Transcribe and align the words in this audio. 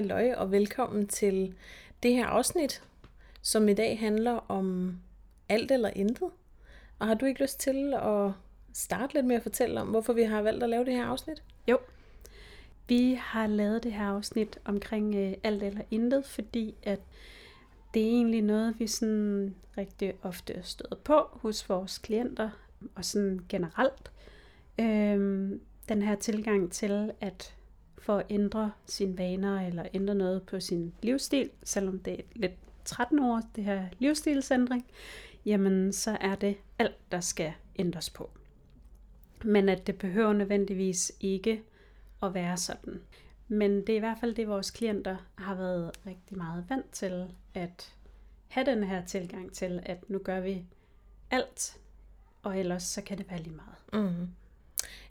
Halløj 0.00 0.34
og 0.34 0.52
velkommen 0.52 1.06
til 1.06 1.54
det 2.02 2.12
her 2.14 2.26
afsnit, 2.26 2.82
som 3.42 3.68
i 3.68 3.74
dag 3.74 3.98
handler 3.98 4.32
om 4.32 4.96
alt 5.48 5.70
eller 5.70 5.90
intet. 5.90 6.30
Og 6.98 7.06
har 7.06 7.14
du 7.14 7.26
ikke 7.26 7.42
lyst 7.42 7.60
til 7.60 7.94
at 7.94 8.32
starte 8.72 9.14
lidt 9.14 9.26
med 9.26 9.36
at 9.36 9.42
fortælle 9.42 9.80
om, 9.80 9.88
hvorfor 9.88 10.12
vi 10.12 10.22
har 10.22 10.42
valgt 10.42 10.62
at 10.62 10.68
lave 10.68 10.84
det 10.84 10.94
her 10.94 11.06
afsnit? 11.06 11.42
Jo. 11.68 11.78
Vi 12.88 13.18
har 13.20 13.46
lavet 13.46 13.82
det 13.82 13.92
her 13.92 14.04
afsnit 14.04 14.58
omkring 14.64 15.14
øh, 15.14 15.34
alt 15.42 15.62
eller 15.62 15.82
intet, 15.90 16.24
fordi 16.24 16.74
at 16.82 17.00
det 17.94 18.02
er 18.02 18.06
egentlig 18.06 18.42
noget, 18.42 18.80
vi 18.80 18.86
sådan 18.86 19.54
rigtig 19.78 20.14
ofte 20.22 20.60
støder 20.62 20.96
på 20.96 21.28
hos 21.32 21.68
vores 21.68 21.98
klienter, 21.98 22.50
og 22.94 23.04
sådan 23.04 23.40
generelt. 23.48 24.12
Øhm, 24.78 25.60
den 25.88 26.02
her 26.02 26.14
tilgang 26.14 26.72
til, 26.72 27.12
at 27.20 27.54
for 28.00 28.18
at 28.18 28.26
ændre 28.30 28.72
sine 28.86 29.18
vaner 29.18 29.66
eller 29.66 29.84
ændre 29.94 30.14
noget 30.14 30.42
på 30.42 30.60
sin 30.60 30.94
livsstil, 31.02 31.50
selvom 31.64 31.98
det 31.98 32.12
er 32.12 32.22
lidt 32.34 32.52
13 32.84 33.18
år, 33.18 33.42
det 33.56 33.64
her 33.64 33.86
livsstilsændring, 33.98 34.86
jamen 35.46 35.92
så 35.92 36.18
er 36.20 36.34
det 36.34 36.56
alt, 36.78 37.12
der 37.12 37.20
skal 37.20 37.52
ændres 37.76 38.10
på. 38.10 38.30
Men 39.44 39.68
at 39.68 39.86
det 39.86 39.98
behøver 39.98 40.32
nødvendigvis 40.32 41.12
ikke 41.20 41.62
at 42.22 42.34
være 42.34 42.56
sådan. 42.56 43.00
Men 43.48 43.80
det 43.80 43.88
er 43.88 43.96
i 43.96 44.00
hvert 44.00 44.18
fald 44.20 44.34
det, 44.34 44.48
vores 44.48 44.70
klienter 44.70 45.16
har 45.34 45.54
været 45.54 45.90
rigtig 46.06 46.36
meget 46.36 46.64
vant 46.68 46.90
til, 46.92 47.34
at 47.54 47.94
have 48.48 48.66
den 48.66 48.84
her 48.84 49.04
tilgang 49.04 49.52
til, 49.52 49.80
at 49.82 50.10
nu 50.10 50.18
gør 50.18 50.40
vi 50.40 50.66
alt, 51.30 51.78
og 52.42 52.58
ellers 52.58 52.82
så 52.82 53.02
kan 53.02 53.18
det 53.18 53.30
være 53.30 53.42
lige 53.42 53.56
meget. 53.56 54.10
Mm. 54.10 54.28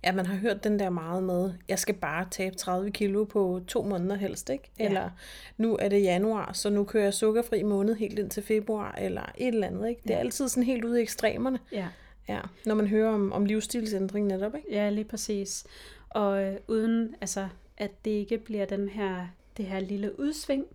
Ja, 0.04 0.12
man 0.12 0.26
har 0.26 0.36
hørt 0.36 0.64
den 0.64 0.80
der 0.80 0.90
meget 0.90 1.24
med, 1.24 1.54
jeg 1.68 1.80
skal 1.80 1.96
bare 1.96 2.28
tabe 2.32 2.56
30 2.56 2.92
kilo 2.92 3.24
på 3.24 3.62
to 3.68 3.84
måneder 3.84 4.16
helst, 4.16 4.50
ikke? 4.50 4.72
Ja. 4.80 4.86
Eller 4.86 5.10
nu 5.58 5.76
er 5.80 5.90
det 5.90 6.02
januar, 6.04 6.54
så 6.54 6.70
nu 6.70 6.84
kører 6.84 7.04
jeg 7.04 7.14
sukkerfri 7.14 7.64
måned 7.64 7.96
helt 7.96 8.20
ind 8.20 8.30
til 8.30 8.44
februar, 8.44 8.96
eller 9.02 9.32
et 9.38 9.48
eller 9.48 9.68
andet, 9.68 9.90
ikke? 9.90 10.02
Det 10.04 10.12
er 10.12 10.16
Ja. 10.16 10.20
altid 10.20 10.48
sådan 10.48 10.64
helt 10.64 10.86
ude 10.86 11.00
i 11.00 11.02
ekstremerne, 11.04 11.60
Ja, 11.72 11.88
ja, 12.30 12.40
når 12.66 12.76
man 12.76 12.88
hører 12.88 13.10
om, 13.14 13.32
om 13.32 13.46
livsstilsændring 13.46 14.28
netop, 14.28 14.56
ikke? 14.56 14.68
ja 14.72 14.90
lige 14.90 15.06
præcis. 15.06 15.66
Og 16.10 16.44
øh, 16.44 16.56
uden 16.68 17.16
altså, 17.22 17.48
at 17.78 17.92
det 18.06 18.12
ikke 18.12 18.38
bliver 18.38 18.66
den 18.66 18.90
her, 18.90 19.28
det 19.58 19.66
her 19.66 19.80
lille 19.80 20.20
udsving, 20.20 20.66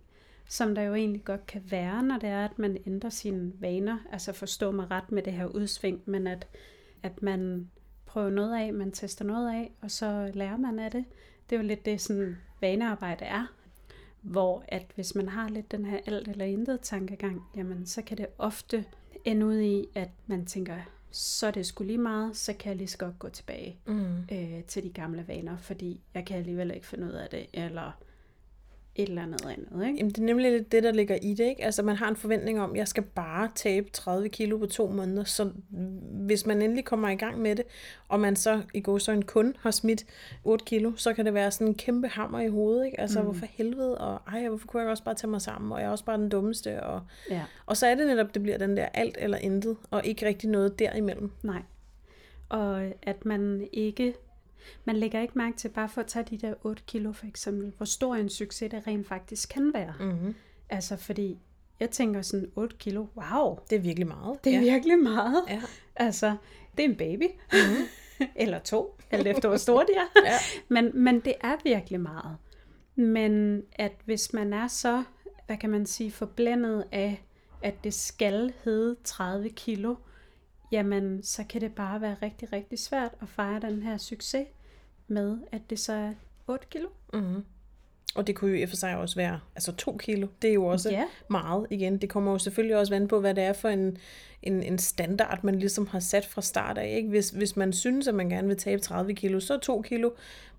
som 0.49 0.75
der 0.75 0.81
jo 0.81 0.93
egentlig 0.95 1.23
godt 1.23 1.45
kan 1.47 1.63
være, 1.69 2.03
når 2.03 2.17
det 2.17 2.29
er, 2.29 2.45
at 2.45 2.59
man 2.59 2.77
ændrer 2.87 3.09
sine 3.09 3.51
vaner. 3.59 3.97
Altså 4.11 4.33
forstå 4.33 4.71
mig 4.71 4.91
ret 4.91 5.11
med 5.11 5.23
det 5.23 5.33
her 5.33 5.45
udsving, 5.45 6.01
men 6.05 6.27
at, 6.27 6.47
at 7.03 7.21
man 7.21 7.69
prøver 8.15 8.29
noget 8.29 8.55
af, 8.61 8.73
man 8.73 8.91
tester 8.91 9.25
noget 9.25 9.49
af, 9.53 9.71
og 9.81 9.91
så 9.91 10.31
lærer 10.33 10.57
man 10.57 10.79
af 10.79 10.91
det. 10.91 11.05
Det 11.49 11.55
er 11.55 11.59
jo 11.61 11.67
lidt 11.67 11.85
det, 11.85 12.01
sådan 12.01 12.37
vanearbejde 12.61 13.25
er. 13.25 13.45
Hvor 14.21 14.63
at 14.67 14.85
hvis 14.95 15.15
man 15.15 15.29
har 15.29 15.49
lidt 15.49 15.71
den 15.71 15.85
her 15.85 15.99
alt 16.05 16.27
eller 16.27 16.45
intet 16.45 16.79
tankegang, 16.81 17.41
jamen 17.55 17.85
så 17.85 18.01
kan 18.01 18.17
det 18.17 18.27
ofte 18.37 18.85
ende 19.25 19.45
ud 19.45 19.59
i, 19.59 19.85
at 19.95 20.09
man 20.27 20.45
tænker, 20.45 20.75
så 21.11 21.47
er 21.47 21.51
det 21.51 21.65
sgu 21.65 21.83
lige 21.83 21.97
meget, 21.97 22.37
så 22.37 22.53
kan 22.53 22.69
jeg 22.69 22.77
lige 22.77 22.87
så 22.87 22.97
godt 22.97 23.19
gå 23.19 23.29
tilbage 23.29 23.77
Mm. 23.85 24.17
øh, 24.31 24.63
til 24.67 24.83
de 24.83 24.89
gamle 24.89 25.27
vaner, 25.27 25.57
fordi 25.57 26.01
jeg 26.13 26.25
kan 26.25 26.37
alligevel 26.37 26.71
ikke 26.73 26.87
finde 26.87 27.05
ud 27.07 27.11
af 27.11 27.27
det, 27.29 27.45
eller 27.53 27.91
et 28.95 29.09
eller 29.09 29.23
andet 29.23 29.45
andet, 29.45 29.87
ikke? 29.87 29.97
Jamen, 29.97 30.09
det 30.11 30.17
er 30.17 30.25
nemlig 30.25 30.51
lidt 30.51 30.71
det, 30.71 30.83
der 30.83 30.91
ligger 30.91 31.15
i 31.21 31.33
det, 31.33 31.43
ikke? 31.43 31.63
Altså, 31.63 31.83
man 31.83 31.95
har 31.95 32.09
en 32.09 32.15
forventning 32.15 32.61
om, 32.61 32.71
at 32.71 32.77
jeg 32.77 32.87
skal 32.87 33.03
bare 33.03 33.49
tabe 33.55 33.89
30 33.93 34.29
kilo 34.29 34.57
på 34.57 34.65
to 34.65 34.87
måneder, 34.87 35.23
så 35.23 35.49
hvis 36.11 36.45
man 36.45 36.61
endelig 36.61 36.85
kommer 36.85 37.09
i 37.09 37.15
gang 37.15 37.41
med 37.41 37.55
det, 37.55 37.65
og 38.07 38.19
man 38.19 38.35
så 38.35 38.61
i 38.73 38.79
går 38.79 38.97
så 38.97 39.11
en 39.11 39.25
kun 39.25 39.55
har 39.59 39.71
smidt 39.71 40.05
8 40.43 40.65
kilo, 40.65 40.91
så 40.95 41.13
kan 41.13 41.25
det 41.25 41.33
være 41.33 41.51
sådan 41.51 41.67
en 41.67 41.73
kæmpe 41.75 42.07
hammer 42.07 42.39
i 42.39 42.47
hovedet, 42.47 42.85
ikke? 42.85 42.99
Altså, 42.99 43.19
mm. 43.19 43.25
hvorfor 43.25 43.45
helvede, 43.49 43.97
og 43.97 44.21
ej, 44.27 44.47
hvorfor 44.47 44.67
kunne 44.67 44.81
jeg 44.81 44.89
også 44.89 45.03
bare 45.03 45.15
tage 45.15 45.31
mig 45.31 45.41
sammen, 45.41 45.71
og 45.71 45.79
jeg 45.79 45.87
er 45.87 45.91
også 45.91 46.05
bare 46.05 46.17
den 46.17 46.29
dummeste, 46.29 46.83
og, 46.83 47.01
Ja, 47.29 47.41
og 47.65 47.77
så 47.77 47.87
er 47.87 47.95
det 47.95 48.07
netop, 48.07 48.33
det 48.33 48.43
bliver 48.43 48.57
den 48.57 48.77
der 48.77 48.85
alt 48.93 49.17
eller 49.19 49.37
intet, 49.37 49.77
og 49.91 50.05
ikke 50.05 50.25
rigtig 50.25 50.49
noget 50.49 50.79
derimellem. 50.79 51.31
nej. 51.43 51.61
Og 52.49 52.81
at 53.03 53.25
man 53.25 53.67
ikke, 53.73 54.13
man 54.85 54.95
lægger 54.95 55.21
ikke 55.21 55.37
mærke 55.37 55.57
til, 55.57 55.69
bare 55.69 55.89
for 55.89 56.01
at 56.01 56.07
tage 56.07 56.25
de 56.29 56.37
der 56.37 56.53
8 56.63 56.83
kilo 56.87 57.11
for 57.11 57.25
eksempel, 57.25 57.73
hvor 57.77 57.85
stor 57.85 58.15
en 58.15 58.29
succes 58.29 58.71
det 58.71 58.87
rent 58.87 59.07
faktisk 59.07 59.49
kan 59.49 59.73
være. 59.73 59.93
Mm-hmm. 59.99 60.35
Altså 60.69 60.97
fordi, 60.97 61.39
jeg 61.79 61.89
tænker 61.89 62.21
sådan 62.21 62.51
8 62.55 62.75
kilo, 62.79 63.05
wow, 63.15 63.59
Det 63.69 63.75
er 63.75 63.79
virkelig 63.79 64.07
meget. 64.07 64.43
det 64.43 64.55
er 64.55 64.59
ja. 64.61 64.71
virkelig 64.73 64.99
meget. 64.99 65.43
Ja. 65.49 65.61
Altså, 65.95 66.35
det 66.77 66.85
er 66.85 66.89
en 66.89 66.95
baby. 66.95 67.23
Mm-hmm. 67.51 67.85
Eller 68.35 68.59
to, 68.59 68.97
alt 69.11 69.27
efter 69.27 69.47
hvor 69.49 69.57
store 69.57 69.85
de 69.85 69.93
er. 69.93 70.21
Ja. 70.31 70.37
Men, 70.67 70.91
men 70.93 71.19
det 71.19 71.33
er 71.41 71.55
virkelig 71.63 71.99
meget. 71.99 72.37
Men 72.95 73.63
at 73.71 73.91
hvis 74.05 74.33
man 74.33 74.53
er 74.53 74.67
så, 74.67 75.03
hvad 75.45 75.57
kan 75.57 75.69
man 75.69 75.85
sige, 75.85 76.11
forblændet 76.11 76.85
af, 76.91 77.23
at 77.61 77.83
det 77.83 77.93
skal 77.93 78.53
hedde 78.63 78.95
30 79.03 79.49
kilo, 79.49 79.95
jamen 80.71 81.23
så 81.23 81.43
kan 81.49 81.61
det 81.61 81.75
bare 81.75 82.01
være 82.01 82.15
rigtig, 82.21 82.53
rigtig 82.53 82.79
svært 82.79 83.11
at 83.21 83.29
fejre 83.29 83.59
den 83.59 83.83
her 83.83 83.97
succes 83.97 84.47
med, 85.07 85.39
at 85.51 85.69
det 85.69 85.79
så 85.79 85.93
er 85.93 86.13
8 86.47 86.65
kilo. 86.69 86.89
Mm-hmm. 87.13 87.45
Og 88.15 88.27
det 88.27 88.35
kunne 88.35 88.51
jo 88.51 88.57
i 88.57 88.61
og 88.63 88.69
for 88.69 88.75
sig 88.75 88.97
også 88.97 89.15
være, 89.15 89.39
altså 89.55 89.71
to 89.71 89.97
kilo, 89.97 90.27
det 90.41 90.49
er 90.49 90.53
jo 90.53 90.65
også 90.65 90.89
Ja. 90.89 91.03
meget 91.29 91.67
igen. 91.69 91.97
Det 91.97 92.09
kommer 92.09 92.31
jo 92.31 92.37
selvfølgelig 92.37 92.77
også 92.77 92.93
vand 92.93 93.09
på, 93.09 93.19
hvad 93.19 93.33
det 93.33 93.43
er 93.43 93.53
for 93.53 93.69
en, 93.69 93.97
en, 94.43 94.63
en 94.63 94.77
standard, 94.77 95.39
man 95.43 95.55
ligesom 95.59 95.87
har 95.87 95.99
sat 95.99 96.25
fra 96.25 96.41
start 96.41 96.77
af. 96.77 96.93
Ikke? 96.97 97.09
Hvis, 97.09 97.29
hvis 97.29 97.55
man 97.57 97.73
synes, 97.73 98.07
at 98.07 98.15
man 98.15 98.29
gerne 98.29 98.47
vil 98.47 98.57
tabe 98.57 98.81
30 98.81 99.13
kilo, 99.13 99.39
så 99.39 99.53
er 99.53 99.57
2 99.57 99.81
kilo 99.81 100.09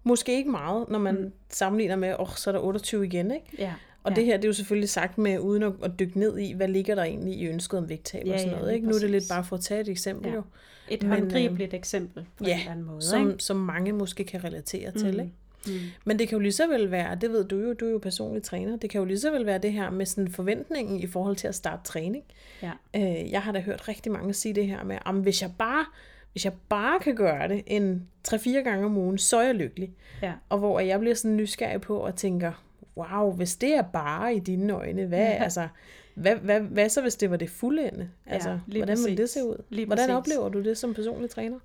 måske 0.05 0.37
ikke 0.37 0.50
meget, 0.50 0.89
når 0.89 0.99
man 0.99 1.15
mm. 1.21 1.33
sammenligner 1.50 1.97
med, 1.97 2.15
åh, 2.15 2.21
oh, 2.21 2.28
så 2.37 2.50
er 2.50 2.53
der 2.53 2.61
28 2.61 3.06
igen. 3.06 3.31
Ikke? 3.31 3.47
Ja. 3.59 3.72
Og 4.03 4.11
ja. 4.11 4.16
det 4.16 4.25
her, 4.25 4.37
det 4.37 4.45
er 4.45 4.49
jo 4.49 4.53
selvfølgelig 4.53 4.89
sagt 4.89 5.19
med, 5.19 5.39
uden 5.39 5.62
at, 5.62 5.72
at 5.83 5.91
dykke 5.99 6.19
ned 6.19 6.39
i, 6.39 6.53
hvad 6.53 6.69
ligger 6.69 6.95
der 6.95 7.03
egentlig 7.03 7.34
i 7.34 7.47
ønsket 7.47 7.78
om 7.78 7.89
vægttab 7.89 8.22
og 8.22 8.28
Ja, 8.28 8.39
sådan 8.39 8.53
ja, 8.53 8.59
noget. 8.59 8.75
Ikke? 8.75 8.87
Nu 8.89 8.95
er 8.95 8.99
det 8.99 9.11
lidt 9.11 9.25
bare 9.31 9.45
for 9.45 9.56
at 9.56 9.62
tage 9.62 9.81
et 9.81 9.89
eksempel, 9.89 10.28
Ja. 10.31 10.34
jo, 10.34 10.43
Et 10.89 11.03
Men, 11.03 11.12
øh, 11.12 11.19
håndgribeligt 11.19 11.75
eksempel 11.75 12.27
på 12.39 12.45
ja, 12.45 12.53
en 12.55 12.59
eller 12.59 12.71
anden 12.72 12.87
måde. 12.87 13.03
som, 13.03 13.39
som 13.39 13.56
mange 13.56 13.93
måske 13.93 14.25
kan 14.25 14.45
relatere 14.45 14.91
til. 14.91 15.12
Mm. 15.15 15.21
Ikke? 15.21 15.33
Mm. 15.69 15.72
Men 16.04 16.19
det 16.19 16.28
kan 16.28 16.37
jo 16.37 16.43
lige 16.43 16.53
så 16.53 16.66
vel 16.69 16.91
være, 16.91 17.15
det 17.21 17.31
ved 17.31 17.44
du 17.44 17.56
jo, 17.56 17.72
du 17.72 17.87
er 17.87 17.91
jo 17.91 17.99
personlig 17.99 18.43
træner, 18.43 18.77
det 18.77 18.91
kan 18.91 18.99
jo 18.99 19.04
lige 19.04 19.19
så 19.19 19.31
vel 19.31 19.47
være 19.47 19.59
det 19.59 19.72
her 19.72 19.91
med 19.91 20.06
sådan 20.06 20.28
forventningen 20.32 21.00
i 21.00 21.06
forhold 21.06 21.37
til 21.37 21.49
at 21.49 21.54
starte 21.54 21.82
træning. 21.84 22.25
Ja. 22.62 22.71
Øh, 22.97 23.31
jeg 23.31 23.43
har 23.43 23.53
da 23.53 23.60
hørt 23.60 23.88
rigtig 23.88 24.12
mange 24.12 24.34
sige 24.34 24.54
det 24.54 24.66
her 24.66 24.84
med, 24.84 24.99
om 25.04 25.21
hvis 25.21 25.43
jeg 25.43 25.50
bare, 25.59 25.84
hvis 26.32 26.44
jeg 26.44 26.53
bare 26.69 27.00
kan 27.00 27.15
gøre 27.16 27.49
det 27.49 27.62
en 27.66 28.09
3-4 28.28 28.50
gange 28.50 28.84
om 28.84 28.97
ugen, 28.97 29.19
så 29.19 29.37
er 29.37 29.43
jeg 29.44 29.54
lykkelig. 29.54 29.93
Ja. 30.22 30.32
Og 30.49 30.59
hvor 30.59 30.81
jeg 30.81 31.00
bliver 31.00 31.15
sådan 31.15 31.37
nysgerrig 31.37 31.81
på 31.81 31.98
og 31.98 32.16
tænker, 32.16 32.53
wow, 32.97 33.33
hvis 33.33 33.56
det 33.56 33.75
er 33.75 33.83
bare 33.83 34.34
i 34.34 34.38
dine 34.38 34.72
øjne, 34.72 35.06
hvad, 35.06 35.19
Ja. 35.19 35.43
altså, 35.43 35.69
hvad, 36.15 36.34
hvad, 36.37 36.60
hvad 36.60 36.88
så 36.88 37.03
hvis 37.03 37.16
det 37.16 37.31
var 37.31 37.37
det 37.37 37.50
fuldende? 37.50 38.09
Altså, 38.27 38.59
lige 38.66 38.81
hvordan 38.84 38.98
vil 39.04 39.10
det 39.10 39.19
præcis. 39.19 39.31
se 39.31 39.44
ud? 39.44 39.62
Lige 39.69 39.87
hvordan 39.87 40.04
præcis. 40.09 40.16
oplever 40.16 40.48
du 40.48 40.62
det 40.62 40.78
som 40.78 40.94
personlig 40.94 41.31
træner? 41.31 41.59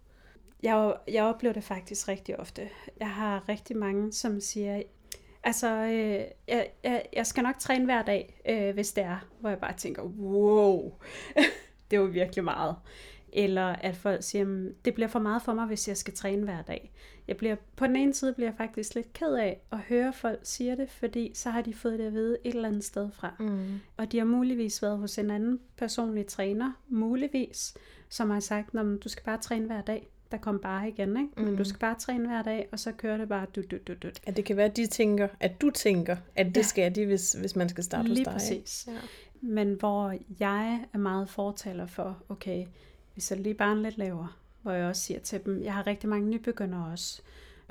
Jeg, 0.63 0.95
jeg 1.07 1.23
oplever 1.23 1.53
det 1.53 1.63
faktisk 1.63 2.07
rigtig 2.07 2.39
ofte. 2.39 2.69
Jeg 2.99 3.09
har 3.09 3.49
rigtig 3.49 3.77
mange, 3.77 4.13
som 4.13 4.39
siger, 4.39 4.81
altså, 5.43 5.67
øh, 5.67 6.23
jeg, 6.47 6.67
jeg, 6.83 7.05
jeg 7.13 7.27
skal 7.27 7.43
nok 7.43 7.59
træne 7.59 7.85
hver 7.85 8.01
dag, 8.01 8.41
øh, 8.49 8.73
hvis 8.73 8.91
det 8.93 9.03
er, 9.03 9.27
hvor 9.39 9.49
jeg 9.49 9.59
bare 9.59 9.73
tænker, 9.77 10.03
wow, 10.03 10.93
det 11.91 11.97
er 11.97 12.01
jo 12.01 12.07
virkelig 12.07 12.43
meget. 12.43 12.75
Eller 13.33 13.65
at 13.67 13.95
folk 13.95 14.23
siger, 14.23 14.45
"Mm, 14.45 14.75
det 14.85 14.93
bliver 14.93 15.07
for 15.07 15.19
meget 15.19 15.41
for 15.41 15.53
mig, 15.53 15.65
hvis 15.65 15.87
jeg 15.87 15.97
skal 15.97 16.13
træne 16.13 16.43
hver 16.43 16.61
dag. 16.61 16.91
Jeg 17.27 17.37
bliver, 17.37 17.55
på 17.75 17.87
den 17.87 17.95
ene 17.95 18.13
side 18.13 18.33
bliver 18.33 18.49
jeg 18.49 18.57
faktisk 18.57 18.95
lidt 18.95 19.13
ked 19.13 19.33
af 19.33 19.61
at 19.71 19.77
høre 19.79 20.13
folk 20.13 20.39
sige 20.43 20.77
det, 20.77 20.89
fordi 20.89 21.31
så 21.35 21.49
har 21.49 21.61
de 21.61 21.73
fået 21.73 21.99
det 21.99 22.05
at 22.05 22.13
vide 22.13 22.37
et 22.43 22.55
eller 22.55 22.67
andet 22.69 22.83
sted 22.83 23.09
fra. 23.11 23.33
Mm. 23.39 23.79
Og 23.97 24.11
de 24.11 24.17
har 24.17 24.25
muligvis 24.25 24.81
været 24.81 24.97
hos 24.97 25.17
en 25.17 25.31
anden 25.31 25.59
personlig 25.77 26.25
træner, 26.27 26.71
muligvis, 26.87 27.73
som 28.09 28.29
har 28.29 28.39
sagt, 28.39 28.73
"Nå, 28.73 28.83
men 28.83 28.97
du 28.97 29.09
skal 29.09 29.23
bare 29.23 29.37
træne 29.37 29.65
hver 29.65 29.81
dag. 29.81 30.07
Der 30.31 30.37
kom 30.37 30.59
bare 30.59 30.87
igen, 30.89 31.17
ikke? 31.17 31.29
Men 31.37 31.45
Mhm. 31.45 31.57
du 31.57 31.63
skal 31.63 31.79
bare 31.79 31.95
træne 31.99 32.27
hver 32.27 32.41
dag, 32.43 32.67
og 32.71 32.79
så 32.79 32.91
kører 32.91 33.17
det 33.17 33.29
bare 33.29 33.45
du, 33.55 33.61
du, 33.71 33.77
du, 33.87 33.93
du. 34.03 34.07
At 34.27 34.37
det 34.37 34.45
kan 34.45 34.57
være, 34.57 34.65
at 34.65 34.77
de 34.77 34.87
tænker, 34.87 35.27
at 35.39 35.61
du 35.61 35.69
tænker, 35.69 36.17
at 36.35 36.45
det 36.45 36.57
Ja. 36.57 36.61
skal 36.61 36.95
de, 36.95 37.05
hvis, 37.05 37.33
hvis 37.33 37.55
man 37.55 37.69
skal 37.69 37.83
starte 37.83 38.07
Lige 38.09 38.29
hos 38.31 38.43
dig. 38.43 38.51
ikke? 38.55 38.63
præcis. 38.63 38.87
Ja. 38.87 38.97
Men 39.41 39.73
hvor 39.73 40.15
jeg 40.39 40.85
er 40.93 40.97
meget 40.97 41.29
fortaler 41.29 41.85
for, 41.85 42.17
okay, 42.29 42.65
vi 43.15 43.21
sætter 43.21 43.43
lige 43.43 43.53
barn 43.55 43.81
lidt 43.81 43.97
lavere, 43.97 44.27
hvor 44.61 44.71
jeg 44.71 44.87
også 44.87 45.01
siger 45.01 45.19
til 45.19 45.45
dem, 45.45 45.63
jeg 45.63 45.73
har 45.73 45.87
rigtig 45.87 46.09
mange 46.09 46.29
nybegyndere 46.29 46.91
også. 46.91 47.21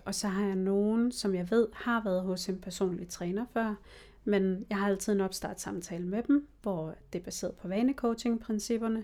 Og 0.05 0.15
så 0.15 0.29
har 0.29 0.47
jeg 0.47 0.57
nogen, 0.57 1.13
som 1.13 1.35
jeg 1.35 1.51
ved 1.51 1.67
har 1.75 2.05
været 2.05 2.23
hos 2.23 2.49
en 2.49 2.59
personlig 2.59 3.09
træner 3.09 3.45
før, 3.53 3.75
men 4.31 4.67
jeg 4.71 4.79
har 4.79 4.87
altid 4.89 5.13
en 5.13 5.21
opstartssamtale 5.21 6.05
med 6.07 6.23
dem, 6.23 6.49
hvor 6.63 6.95
det 7.13 7.19
er 7.19 7.23
baseret 7.25 7.55
på 7.55 7.69
vanecoaching-principperne, 7.69 8.99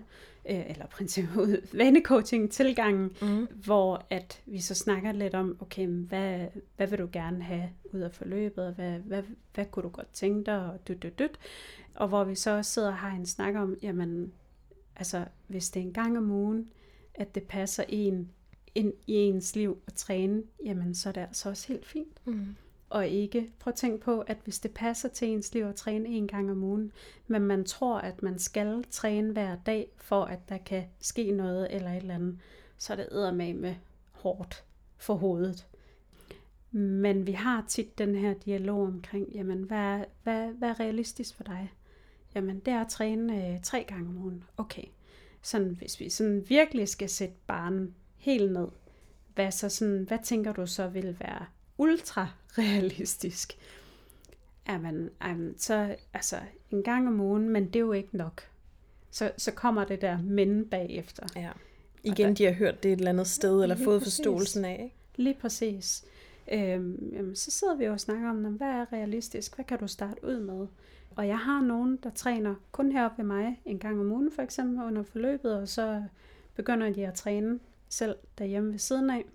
øh, 0.49 0.69
eller 0.69 0.85
princippet, 0.87 1.63
vanecoaching-tilgangen, 1.73 3.11
Mm. 3.21 3.47
hvor 3.65 4.05
at 4.09 4.41
vi 4.45 4.59
så 4.59 4.75
snakker 4.75 5.11
lidt 5.11 5.33
om, 5.35 5.57
okay, 5.59 5.87
hvad, 5.87 6.47
hvad 6.75 6.87
vil 6.87 6.99
du 6.99 7.09
gerne 7.11 7.43
have 7.43 7.69
ud 7.93 7.99
af 7.99 8.11
forløbet, 8.11 8.67
og 8.67 8.73
hvad, 8.73 8.99
hvad, 8.99 9.23
hvad 9.53 9.65
kunne 9.65 9.83
du 9.83 9.89
godt 9.89 10.13
tænke 10.13 10.45
dig, 10.51 10.65
og 10.71 10.87
dyt, 10.87 11.03
dyt, 11.03 11.19
dyt. 11.19 11.39
Og 11.95 12.07
hvor 12.07 12.23
vi 12.23 12.35
så 12.35 12.63
sidder 12.63 12.87
og 12.87 12.97
har 12.97 13.15
en 13.15 13.25
snak 13.25 13.55
om, 13.55 13.77
jamen, 13.81 14.33
altså, 14.95 15.25
hvis 15.47 15.69
det 15.69 15.79
er 15.79 15.85
en 15.85 15.93
gang 15.93 16.17
om 16.17 16.31
ugen, 16.31 16.67
at 17.15 17.35
det 17.35 17.43
passer 17.43 17.83
en 17.89 18.29
ind 18.75 18.93
i 19.07 19.13
ens 19.13 19.55
liv 19.55 19.77
at 19.87 19.93
træne, 19.93 20.43
jamen, 20.65 20.95
så 20.95 21.09
er 21.09 21.13
det 21.13 21.21
altså 21.21 21.49
også 21.49 21.67
helt 21.67 21.85
fint. 21.85 22.17
Mm 22.25 22.55
og 22.89 23.07
ikke. 23.07 23.51
Prøv 23.59 23.71
at 23.71 23.75
tænke 23.75 24.05
på, 24.05 24.19
at 24.19 24.37
hvis 24.43 24.59
det 24.59 24.71
passer 24.71 25.09
til 25.09 25.27
ens 25.27 25.53
liv 25.53 25.63
at 25.63 25.75
træne 25.75 26.09
en 26.09 26.27
gang 26.27 26.51
om 26.51 26.63
ugen, 26.63 26.91
men 27.27 27.41
man 27.41 27.65
tror, 27.65 27.97
at 27.97 28.23
man 28.23 28.39
skal 28.39 28.83
træne 28.91 29.33
hver 29.33 29.57
dag, 29.65 29.87
for 29.97 30.23
at 30.23 30.49
der 30.49 30.57
kan 30.57 30.83
ske 30.99 31.31
noget 31.31 31.75
eller 31.75 31.91
et 31.91 31.97
eller 31.97 32.15
andet, 32.15 32.39
så 32.77 32.93
er 32.93 32.97
det 32.97 33.55
med 33.55 33.75
hårdt 34.11 34.63
for 34.97 35.13
hovedet. 35.13 35.67
Men 36.71 37.27
vi 37.27 37.31
har 37.31 37.65
tit 37.67 37.97
den 37.97 38.15
her 38.15 38.33
dialog 38.33 38.81
omkring, 38.81 39.27
jamen, 39.33 39.63
hvad, 39.63 39.99
hvad, 40.23 40.47
hvad 40.47 40.69
er 40.69 40.79
realistisk 40.79 41.35
for 41.35 41.43
dig? 41.43 41.73
Jamen, 42.35 42.59
det 42.59 42.73
er 42.73 42.81
at 42.81 42.87
træne 42.87 43.53
øh, 43.53 43.61
tre 43.61 43.85
gange 43.87 44.09
om 44.09 44.17
ugen. 44.17 44.43
Okay. 44.57 44.83
Sådan, 45.41 45.75
hvis 45.79 45.99
vi 45.99 46.09
sådan 46.09 46.45
virkelig 46.49 46.87
skal 46.87 47.09
sætte 47.09 47.35
barnen 47.47 47.95
helt 48.17 48.51
ned, 48.51 48.67
hvad, 49.35 49.51
så 49.51 49.69
sådan, 49.69 50.03
hvad 50.03 50.19
tænker 50.23 50.53
du 50.53 50.65
så 50.65 50.87
vil 50.87 51.17
være 51.19 51.45
ultra 51.77 52.27
realistisk? 52.57 53.57
Jamen, 54.69 55.09
jamen, 55.23 55.53
så 55.57 55.95
altså 56.13 56.35
en 56.71 56.83
gang 56.83 57.07
om 57.07 57.19
ugen, 57.19 57.49
men 57.49 57.65
det 57.65 57.75
er 57.75 57.79
jo 57.79 57.91
ikke 57.91 58.17
nok. 58.17 58.41
Så, 59.11 59.31
så 59.37 59.51
kommer 59.51 59.85
det 59.85 60.01
der 60.01 60.17
men 60.21 60.65
bagefter. 60.65 61.27
Ja. 61.35 61.51
Igen, 62.03 62.27
der, 62.27 62.33
de 62.33 62.45
har 62.45 62.51
hørt 62.51 62.83
det 62.83 62.93
et 62.93 62.97
eller 62.97 63.09
andet 63.09 63.27
sted, 63.27 63.63
eller 63.63 63.75
fået 63.75 64.01
præcis. 64.01 64.15
forståelsen 64.15 64.65
af. 64.65 64.81
Ikke? 64.83 64.95
Lige 65.15 65.37
præcis. 65.41 66.05
Øhm, 66.51 67.11
jamen, 67.13 67.35
så 67.35 67.51
sidder 67.51 67.75
vi 67.75 67.85
jo 67.85 67.91
og 67.91 67.99
snakker 67.99 68.29
om, 68.29 68.37
hvad 68.37 68.67
er 68.67 68.93
realistisk? 68.93 69.55
Hvad 69.55 69.65
kan 69.65 69.79
du 69.79 69.87
starte 69.87 70.23
ud 70.23 70.39
med? 70.39 70.67
Og 71.15 71.27
jeg 71.27 71.37
har 71.37 71.61
nogen, 71.61 71.99
der 72.03 72.09
træner 72.09 72.55
kun 72.71 72.91
heroppe 72.91 73.17
ved 73.17 73.25
mig 73.25 73.61
en 73.65 73.79
gang 73.79 73.99
om 73.99 74.11
ugen, 74.11 74.31
for 74.31 74.41
eksempel 74.41 74.83
under 74.83 75.03
forløbet, 75.03 75.55
og 75.55 75.67
så 75.67 76.03
begynder 76.55 76.89
de 76.89 77.07
at 77.07 77.13
træne 77.13 77.59
selv 77.89 78.15
derhjemme 78.37 78.71
ved 78.71 78.79
siden 78.79 79.09
af. 79.09 79.25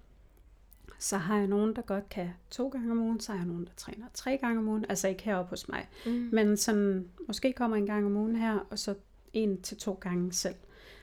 Så 1.02 1.16
har 1.16 1.38
jeg 1.38 1.46
nogen, 1.46 1.76
der 1.76 1.82
godt 1.82 2.08
kan 2.08 2.30
to 2.50 2.68
gange 2.68 2.90
om 2.90 2.98
ugen, 2.98 3.20
så 3.20 3.32
har 3.32 3.38
jeg 3.38 3.46
nogen, 3.46 3.64
der 3.64 3.72
træner 3.76 4.06
tre 4.14 4.36
gange 4.36 4.58
om 4.58 4.68
ugen, 4.68 4.84
altså 4.88 5.08
ikke 5.08 5.22
heroppe 5.22 5.50
hos 5.50 5.68
mig. 5.68 5.88
Mm. 6.06 6.28
Men 6.32 6.56
sådan, 6.56 7.08
måske 7.26 7.52
kommer 7.52 7.76
en 7.76 7.86
gang 7.86 8.06
om 8.06 8.16
ugen 8.16 8.36
her, 8.36 8.58
og 8.70 8.78
så 8.78 8.94
en 9.32 9.62
til 9.62 9.76
to 9.76 9.92
gange 9.92 10.32
selv. 10.32 10.54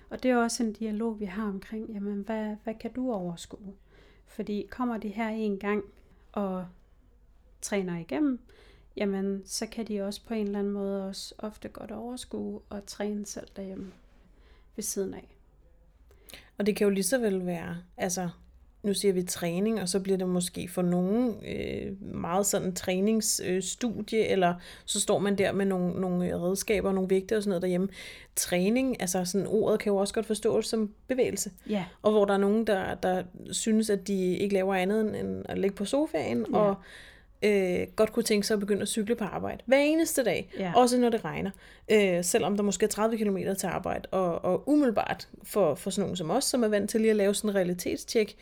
Og 0.10 0.24
det 0.24 0.32
er 0.32 0.38
også 0.38 0.64
en 0.64 0.74
dialog, 0.74 1.20
vi 1.20 1.26
har 1.26 1.48
omkring, 1.48 1.90
jamen 1.94 2.22
hvad, 2.22 2.56
hvad 2.64 2.74
kan 2.74 2.94
du 2.94 3.12
overskue? 3.12 3.74
Fordi 4.26 4.68
kommer 4.72 4.98
de 4.98 5.08
her 5.08 5.30
en 5.30 5.58
gang 5.58 5.84
og 6.32 6.66
træner 7.62 7.98
igennem, 7.98 8.40
jamen 8.96 9.42
så 9.46 9.66
kan 9.66 9.88
de 9.88 10.02
også 10.02 10.26
på 10.26 10.34
en 10.34 10.46
eller 10.46 10.60
anden 10.60 10.74
måde 10.74 11.08
også 11.08 11.36
ofte 11.38 11.70
godt 11.70 11.92
overskue 11.92 12.62
og 12.70 12.86
træne 12.86 13.26
selv 13.26 13.48
derhjemme 13.56 13.92
ved 14.76 14.84
siden 14.84 15.14
af. 15.14 15.36
Og 16.58 16.66
det 16.66 16.76
kan 16.76 16.86
jo 16.86 16.92
lige 16.92 17.04
så 17.04 17.18
vel 17.18 17.46
være, 17.46 17.78
altså 17.98 18.30
nu 18.84 18.94
siger 18.94 19.14
vi 19.14 19.24
træning, 19.24 19.82
og 19.82 19.90
så 19.90 20.00
bliver 20.00 20.18
det 20.18 20.30
måske 20.30 20.68
for 20.68 20.82
nogen 20.82 21.36
øh, 21.48 22.14
meget 22.16 22.46
sådan 22.46 22.74
træningsstudie, 22.74 24.26
øh, 24.26 24.32
eller 24.32 24.54
så 24.86 25.00
står 25.00 25.20
man 25.20 25.38
der 25.38 25.52
med 25.52 25.66
nogle, 25.66 26.02
nogle 26.02 26.42
redskaber, 26.42 26.92
nogle 26.92 27.10
vægte 27.10 27.38
og 27.38 27.44
sådan 27.44 27.50
noget 27.50 27.62
derhjemme. 27.62 27.88
Træning, 28.36 29.02
altså 29.02 29.26
sådan 29.26 29.48
ordet 29.48 29.80
kan 29.80 29.92
jo 29.92 29.98
også 29.98 30.14
godt 30.14 30.26
forstås 30.26 30.68
som 30.68 30.94
bevægelse. 31.08 31.52
Ja. 31.70 31.86
Og 32.02 32.12
hvor 32.12 32.26
der 32.26 32.34
er 32.34 32.38
nogen, 32.38 32.68
der, 32.68 32.96
der 32.96 33.24
synes, 33.52 33.90
at 33.90 34.08
de 34.08 34.38
ikke 34.38 34.54
laver 34.54 34.76
andet 34.76 35.20
end 35.20 35.46
at 35.50 35.58
ligge 35.58 35.76
på 35.76 35.86
sofaen, 35.86 36.46
ja. 36.52 36.58
og 36.58 36.76
øh, 37.42 37.88
godt 37.96 38.12
kunne 38.12 38.24
tænke 38.24 38.48
sig 38.48 38.54
at 38.54 38.60
begynde 38.60 38.82
at 38.82 38.88
cykle 38.88 39.16
på 39.16 39.24
arbejde. 39.24 39.64
Hver 39.66 39.78
eneste 39.78 40.24
dag, 40.24 40.52
ja. 40.60 40.72
også 40.76 40.98
når 40.98 41.10
det 41.10 41.26
regner. 41.26 41.52
Øh, 41.92 42.24
selvom 42.24 42.56
der 42.56 42.64
måske 42.64 42.84
er 42.84 42.88
30 42.88 43.18
km 43.18 43.38
til 43.58 43.68
arbejde. 43.68 44.08
Og, 44.12 44.46
og 44.46 44.70
umiddelbart 44.70 45.28
for, 45.44 45.76
for 45.76 45.90
sådan 45.90 46.02
nogen 46.02 46.16
som 46.16 46.32
os, 46.32 46.44
som 46.44 46.64
er 46.64 46.68
vant 46.68 46.90
til 46.90 47.02
lige 47.02 47.12
at 47.12 47.18
lave 47.18 47.36
sådan 47.36 47.50
en 47.50 47.56
realitetstjek, 47.56 48.36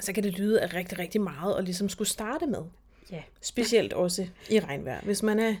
så 0.00 0.12
kan 0.12 0.22
det 0.22 0.38
lyde 0.38 0.60
af 0.60 0.74
rigtig, 0.74 0.98
rigtig 0.98 1.20
meget 1.20 1.54
at 1.54 1.64
ligesom 1.64 1.88
skulle 1.88 2.08
starte 2.08 2.46
med. 2.46 2.62
Ja. 3.10 3.22
Specielt 3.40 3.92
også 3.92 4.26
i 4.50 4.60
regnvejr. 4.60 5.00
Hvis 5.00 5.22
man 5.22 5.38
er 5.38 5.54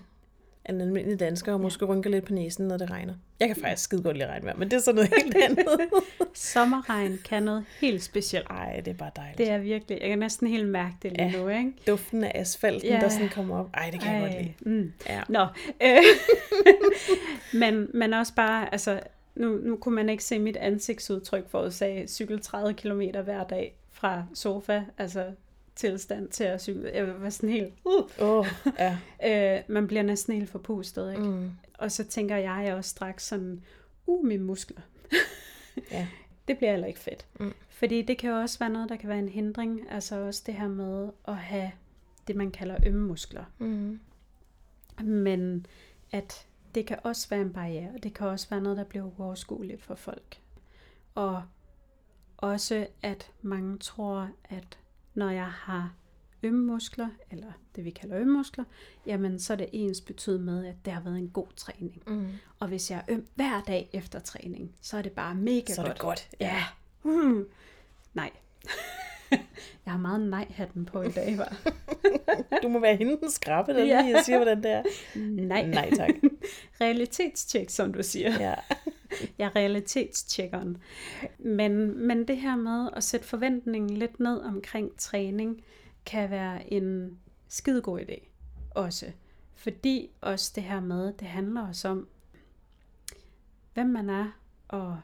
en 0.68 0.80
almindelig 0.80 1.20
dansker 1.20 1.52
og 1.52 1.60
måske 1.60 1.84
rynker 1.84 2.10
lidt 2.10 2.24
på 2.24 2.32
næsen, 2.32 2.68
når 2.68 2.76
det 2.76 2.90
regner. 2.90 3.14
Jeg 3.40 3.48
kan 3.48 3.56
faktisk 3.56 3.82
skide 3.82 4.02
godt 4.02 4.16
lide 4.16 4.28
regnvejr, 4.28 4.56
men 4.56 4.70
det 4.70 4.76
er 4.76 4.80
sådan 4.80 4.94
noget 4.94 5.12
helt 5.22 5.36
andet. 5.36 5.80
Sommerregn 6.34 7.18
kan 7.24 7.42
noget 7.42 7.64
helt 7.80 8.02
specielt. 8.02 8.46
Ej, 8.50 8.80
det 8.84 8.90
er 8.90 8.94
bare 8.94 9.10
dejligt. 9.16 9.38
Det 9.38 9.50
er 9.50 9.58
virkelig, 9.58 9.98
jeg 10.00 10.08
kan 10.08 10.18
næsten 10.18 10.46
helt 10.46 10.68
mærke 10.68 10.94
det 11.02 11.12
lige 11.12 11.24
ja, 11.24 11.42
nu, 11.42 11.48
ikke? 11.48 11.72
duften 11.86 12.24
af 12.24 12.32
asfalten, 12.34 12.90
ja. 12.90 13.00
der 13.00 13.08
sådan 13.08 13.28
kommer 13.28 13.58
op. 13.58 13.70
Ej, 13.74 13.90
det 13.90 14.00
kan 14.00 14.14
Ej. 14.14 14.20
jeg 14.20 14.30
godt 14.30 14.42
lide. 14.42 14.76
Mm. 14.76 14.92
Ja. 15.08 15.22
Nå, 15.28 15.46
øh, 15.82 16.02
men, 17.60 17.88
men 17.94 18.14
også 18.14 18.34
bare, 18.34 18.72
altså, 18.72 19.00
nu, 19.34 19.48
nu 19.62 19.76
kunne 19.76 19.94
man 19.94 20.08
ikke 20.08 20.24
se 20.24 20.38
mit 20.38 20.56
ansigtsudtryk, 20.56 21.48
for 21.48 21.62
at 21.62 21.74
sige 21.74 22.08
cykel 22.08 22.40
30 22.40 22.74
km 22.74 23.00
hver 23.24 23.44
dag 23.44 23.76
fra 23.92 24.24
sofa, 24.34 24.82
altså 24.98 25.24
tilstand 25.76 26.28
til 26.28 26.44
at 26.44 26.62
cykle. 26.62 26.90
Jeg 26.94 27.20
var 27.20 27.30
sådan 27.30 27.50
helt... 27.50 27.74
Uh. 27.84 28.04
Oh, 28.20 28.46
ja. 28.78 28.98
øh, 29.58 29.62
man 29.68 29.86
bliver 29.86 30.02
næsten 30.02 30.34
helt 30.34 30.50
forpustet, 30.50 31.10
ikke? 31.10 31.22
Mm. 31.22 31.50
Og 31.78 31.92
så 31.92 32.04
tænker 32.04 32.36
jeg 32.36 32.74
også 32.74 32.90
straks 32.90 33.26
sådan, 33.26 33.62
uh, 34.06 34.26
mine 34.26 34.44
muskler. 34.44 34.80
ja. 35.92 36.06
Det 36.48 36.56
bliver 36.56 36.70
heller 36.70 36.86
ikke 36.86 37.00
fedt. 37.00 37.26
Mm. 37.40 37.54
Fordi 37.68 38.02
det 38.02 38.18
kan 38.18 38.30
jo 38.30 38.36
også 38.36 38.58
være 38.58 38.70
noget, 38.70 38.88
der 38.88 38.96
kan 38.96 39.08
være 39.08 39.18
en 39.18 39.28
hindring. 39.28 39.90
Altså 39.90 40.16
også 40.16 40.42
det 40.46 40.54
her 40.54 40.68
med 40.68 41.08
at 41.28 41.36
have 41.36 41.70
det, 42.26 42.36
man 42.36 42.50
kalder 42.50 42.76
ømme 42.86 43.06
muskler. 43.06 43.44
Mm. 43.58 44.00
Men 45.04 45.66
at 46.12 46.46
det 46.74 46.86
kan 46.86 46.98
også 47.02 47.28
være 47.28 47.40
en 47.40 47.52
barriere. 47.52 47.92
Det 48.02 48.14
kan 48.14 48.26
også 48.26 48.50
være 48.50 48.60
noget, 48.60 48.78
der 48.78 48.84
bliver 48.84 49.04
uoverskueligt 49.04 49.82
for 49.82 49.94
folk. 49.94 50.40
Og 51.14 51.42
også, 52.36 52.86
at 53.02 53.30
mange 53.42 53.78
tror, 53.78 54.30
at 54.44 54.78
når 55.16 55.30
jeg 55.30 55.46
har 55.46 55.94
ømme 56.42 56.66
muskler, 56.72 57.08
eller 57.30 57.52
det 57.76 57.84
vi 57.84 57.90
kalder 57.90 58.18
ømme 58.18 58.32
muskler, 58.32 58.64
jamen 59.06 59.38
så 59.38 59.52
er 59.52 59.56
det 59.56 59.68
ens 59.72 60.00
betydet 60.00 60.40
med, 60.40 60.66
at 60.66 60.74
det 60.84 60.92
har 60.92 61.00
været 61.00 61.18
en 61.18 61.28
god 61.28 61.46
træning. 61.56 62.02
Mm. 62.06 62.28
Og 62.58 62.68
hvis 62.68 62.90
jeg 62.90 62.98
er 62.98 63.14
øm 63.14 63.26
hver 63.34 63.62
dag 63.66 63.90
efter 63.92 64.18
træning, 64.20 64.74
så 64.80 64.98
er 64.98 65.02
det 65.02 65.12
bare 65.12 65.34
mega 65.34 65.58
godt. 65.60 65.74
Så 65.74 65.82
er 65.82 65.88
det 65.88 65.98
godt. 65.98 66.28
Ja. 66.40 66.64
Mm. 67.02 67.48
Nej. 68.14 68.30
jeg 69.84 69.92
har 69.92 69.98
meget 69.98 70.20
nej-hatten 70.20 70.84
på 70.84 71.02
i 71.02 71.10
dag, 71.10 71.38
var. 71.38 71.56
du 72.62 72.68
må 72.68 72.78
være 72.78 72.96
hende 72.96 73.18
den 73.20 73.30
skrabe, 73.30 73.72
der 73.72 73.84
ja. 73.84 74.02
lige 74.02 74.24
siger, 74.24 74.38
hvordan 74.38 74.62
det 74.62 74.70
er. 74.70 74.82
Nej. 75.18 75.66
Nej, 75.66 75.90
tak. 75.96 76.10
Realitetstjek, 76.80 77.70
som 77.70 77.92
du 77.92 78.02
siger. 78.02 78.40
Ja. 78.40 78.54
jeg 79.38 79.46
er 79.46 79.56
realitetstjekkeren. 79.56 80.76
Men, 81.38 81.98
men 82.06 82.28
det 82.28 82.36
her 82.36 82.56
med 82.56 82.90
at 82.96 83.04
sætte 83.04 83.26
forventningen 83.26 83.96
lidt 83.96 84.20
ned 84.20 84.40
omkring 84.40 84.96
træning, 84.98 85.64
kan 86.06 86.30
være 86.30 86.72
en 86.72 87.18
skidegod 87.48 88.00
idé 88.00 88.28
også. 88.70 89.12
Fordi 89.54 90.10
også 90.20 90.52
det 90.54 90.62
her 90.62 90.80
med, 90.80 91.12
det 91.12 91.28
handler 91.28 91.68
også 91.68 91.88
om, 91.88 92.08
hvem 93.74 93.86
man 93.86 94.10
er, 94.10 94.30
og 94.68 95.00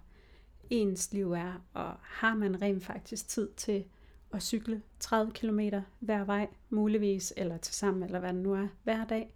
ens 0.70 1.12
liv 1.12 1.32
er, 1.32 1.62
og 1.74 1.94
har 2.02 2.34
man 2.34 2.62
rent 2.62 2.84
faktisk 2.84 3.28
tid 3.28 3.48
til 3.56 3.84
at 4.32 4.42
cykle 4.42 4.82
30 5.00 5.32
km 5.32 5.60
hver 5.98 6.24
vej, 6.24 6.48
muligvis, 6.70 7.32
eller 7.36 7.56
til 7.56 7.74
sammen, 7.74 8.02
eller 8.02 8.18
hvad 8.18 8.32
det 8.32 8.42
nu 8.42 8.54
er, 8.54 8.68
hver 8.82 9.04
dag. 9.04 9.34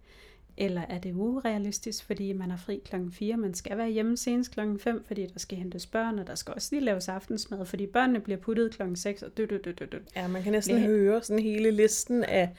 Eller 0.57 0.81
er 0.81 0.99
det 0.99 1.13
urealistisk, 1.13 2.03
fordi 2.05 2.33
man 2.33 2.51
er 2.51 2.57
fri 2.57 2.81
klokken 2.85 3.11
4, 3.11 3.37
man 3.37 3.53
skal 3.53 3.77
være 3.77 3.89
hjemme 3.89 4.17
senest 4.17 4.51
klokken 4.51 4.79
5, 4.79 5.03
fordi 5.03 5.25
der 5.25 5.39
skal 5.39 5.57
hentes 5.57 5.85
børn, 5.85 6.19
og 6.19 6.27
der 6.27 6.35
skal 6.35 6.53
også 6.53 6.69
lige 6.71 6.85
laves 6.85 7.09
aftensmad, 7.09 7.65
fordi 7.65 7.87
børnene 7.87 8.19
bliver 8.19 8.37
puttet 8.37 8.71
klokken 8.71 8.95
6, 8.95 9.23
og 9.23 9.37
død, 9.37 9.47
død, 9.47 9.59
død, 9.59 9.87
død. 9.87 9.99
Ja, 10.15 10.27
man 10.27 10.43
kan 10.43 10.51
næsten 10.51 10.75
det, 10.75 10.83
høre 10.83 11.23
sådan 11.23 11.43
hele 11.43 11.71
listen 11.71 12.23
af 12.23 12.55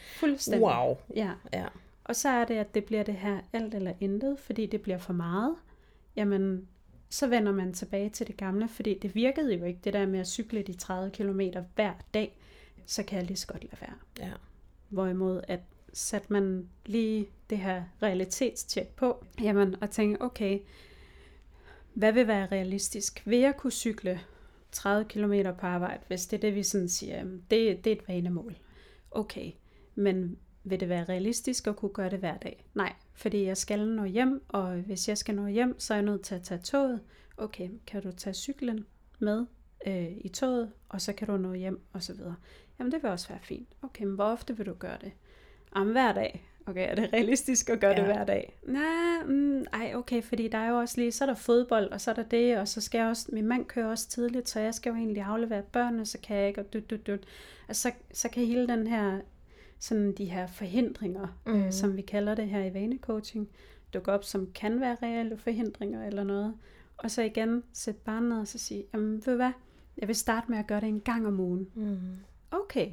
wow. 0.52 0.96
Ja. 1.16 1.30
ja. 1.52 1.66
Og 2.04 2.16
så 2.16 2.28
er 2.28 2.44
det, 2.44 2.54
at 2.54 2.74
det 2.74 2.84
bliver 2.84 3.02
det 3.02 3.14
her 3.14 3.40
alt 3.52 3.74
eller 3.74 3.92
intet, 4.00 4.38
fordi 4.38 4.66
det 4.66 4.80
bliver 4.80 4.98
for 4.98 5.12
meget. 5.12 5.54
Jamen, 6.16 6.68
så 7.10 7.26
vender 7.26 7.52
man 7.52 7.72
tilbage 7.72 8.10
til 8.10 8.26
det 8.26 8.36
gamle, 8.36 8.68
fordi 8.68 8.98
det 8.98 9.14
virkede 9.14 9.54
jo 9.54 9.64
ikke, 9.64 9.80
det 9.84 9.92
der 9.92 10.06
med 10.06 10.20
at 10.20 10.26
cykle 10.26 10.62
de 10.62 10.72
30 10.72 11.10
km 11.10 11.40
hver 11.74 11.92
dag, 12.14 12.38
så 12.86 13.02
kan 13.02 13.18
jeg 13.18 13.26
lige 13.26 13.36
så 13.36 13.46
godt 13.46 13.64
lade 13.64 13.76
være. 13.80 13.94
Ja. 14.18 14.32
Hvorimod, 14.88 15.40
at 15.48 15.60
satte 15.92 16.32
man 16.32 16.68
lige 16.86 17.28
det 17.50 17.58
her 17.58 17.82
realitetstjek 18.02 18.88
på, 18.88 19.24
jamen, 19.40 19.82
og 19.82 19.90
tænke, 19.90 20.22
okay, 20.22 20.58
hvad 21.94 22.12
vil 22.12 22.26
være 22.26 22.46
realistisk? 22.46 23.22
Vil 23.24 23.38
jeg 23.38 23.56
kunne 23.56 23.70
cykle 23.70 24.20
30 24.72 25.04
km 25.04 25.32
på 25.60 25.66
arbejde, 25.66 26.02
hvis 26.06 26.26
det 26.26 26.36
er 26.36 26.40
det, 26.40 26.54
vi 26.54 26.62
sådan 26.62 26.88
siger, 26.88 27.24
det, 27.24 27.84
det 27.84 27.86
er 27.86 27.96
et 27.96 28.08
vanemål. 28.08 28.56
Okay, 29.10 29.52
men 29.94 30.38
vil 30.64 30.80
det 30.80 30.88
være 30.88 31.04
realistisk 31.04 31.66
at 31.66 31.76
kunne 31.76 31.92
gøre 31.92 32.10
det 32.10 32.18
hver 32.18 32.36
dag? 32.36 32.64
Nej, 32.74 32.92
fordi 33.14 33.44
jeg 33.44 33.56
skal 33.56 33.88
nå 33.88 34.04
hjem, 34.04 34.42
og 34.48 34.72
hvis 34.72 35.08
jeg 35.08 35.18
skal 35.18 35.34
nå 35.34 35.46
hjem, 35.46 35.80
så 35.80 35.94
er 35.94 35.98
jeg 35.98 36.04
nødt 36.04 36.22
til 36.22 36.34
at 36.34 36.42
tage 36.42 36.60
toget. 36.60 37.00
Okay, 37.36 37.70
kan 37.86 38.02
du 38.02 38.12
tage 38.12 38.34
cyklen 38.34 38.86
med 39.18 39.46
øh, 39.86 40.12
i 40.20 40.28
toget, 40.28 40.72
og 40.88 41.00
så 41.00 41.12
kan 41.12 41.28
du 41.28 41.36
nå 41.36 41.52
hjem, 41.52 41.80
og 41.92 42.02
så 42.02 42.14
videre. 42.14 42.36
Jamen 42.78 42.92
det 42.92 43.02
vil 43.02 43.10
også 43.10 43.28
være 43.28 43.38
fint. 43.42 43.68
Okay, 43.82 44.04
men 44.04 44.14
hvor 44.14 44.24
ofte 44.24 44.56
vil 44.56 44.66
du 44.66 44.74
gøre 44.74 44.98
det? 45.00 45.12
Om 45.72 45.92
hver 45.92 46.12
dag. 46.12 46.44
Okay, 46.66 46.90
er 46.90 46.94
det 46.94 47.12
realistisk 47.12 47.70
at 47.70 47.80
gøre 47.80 47.90
ja. 47.90 47.96
det 47.96 48.04
hver 48.04 48.24
dag? 48.24 48.58
Nej, 48.62 49.22
mm, 49.26 49.64
ej, 49.72 49.92
okay, 49.94 50.22
fordi 50.22 50.48
der 50.48 50.58
er 50.58 50.68
jo 50.68 50.78
også 50.78 51.00
lige, 51.00 51.12
så 51.12 51.24
er 51.24 51.26
der 51.26 51.34
fodbold, 51.34 51.90
og 51.90 52.00
så 52.00 52.10
er 52.10 52.14
der 52.14 52.22
det, 52.22 52.58
og 52.58 52.68
så 52.68 52.80
skal 52.80 52.98
jeg 52.98 53.08
også, 53.08 53.28
min 53.32 53.46
mand 53.46 53.64
kører 53.64 53.86
også 53.86 54.08
tidligt, 54.08 54.48
så 54.48 54.60
jeg 54.60 54.74
skal 54.74 54.90
jo 54.90 54.96
egentlig 54.96 55.22
aflevere 55.22 55.62
børnene, 55.62 56.06
så 56.06 56.18
kan 56.22 56.36
jeg 56.36 56.48
ikke, 56.48 56.60
og 56.60 56.72
dut, 56.72 56.90
dut, 56.90 57.06
dut. 57.06 57.20
Altså, 57.68 57.82
så, 57.82 57.92
så 58.12 58.28
kan 58.28 58.46
hele 58.46 58.68
den 58.68 58.86
her 58.86 59.20
sådan 59.78 60.12
de 60.12 60.24
her 60.24 60.46
forhindringer, 60.46 61.38
mm. 61.46 61.52
øh, 61.52 61.72
som 61.72 61.96
vi 61.96 62.02
kalder 62.02 62.34
det 62.34 62.48
her 62.48 62.64
i 62.64 62.74
vanecoaching, 62.74 63.48
dukker 63.94 64.12
op, 64.12 64.24
som 64.24 64.48
kan 64.54 64.80
være 64.80 64.96
reelle 65.02 65.36
forhindringer 65.36 66.06
eller 66.06 66.24
noget. 66.24 66.54
Og 66.96 67.10
så 67.10 67.22
igen 67.22 67.62
sætte 67.72 68.00
barnet 68.04 68.28
ned 68.28 68.38
og 68.38 68.48
så 68.48 68.58
sige, 68.58 68.84
jamen 68.94 69.12
ved 69.12 69.32
du 69.32 69.36
hvad, 69.36 69.52
jeg 69.98 70.08
vil 70.08 70.16
starte 70.16 70.50
med 70.50 70.58
at 70.58 70.66
gøre 70.66 70.80
det 70.80 70.88
en 70.88 71.00
gang 71.00 71.26
om 71.26 71.40
ugen. 71.40 71.68
Mm. 71.74 71.98
Okay, 72.50 72.92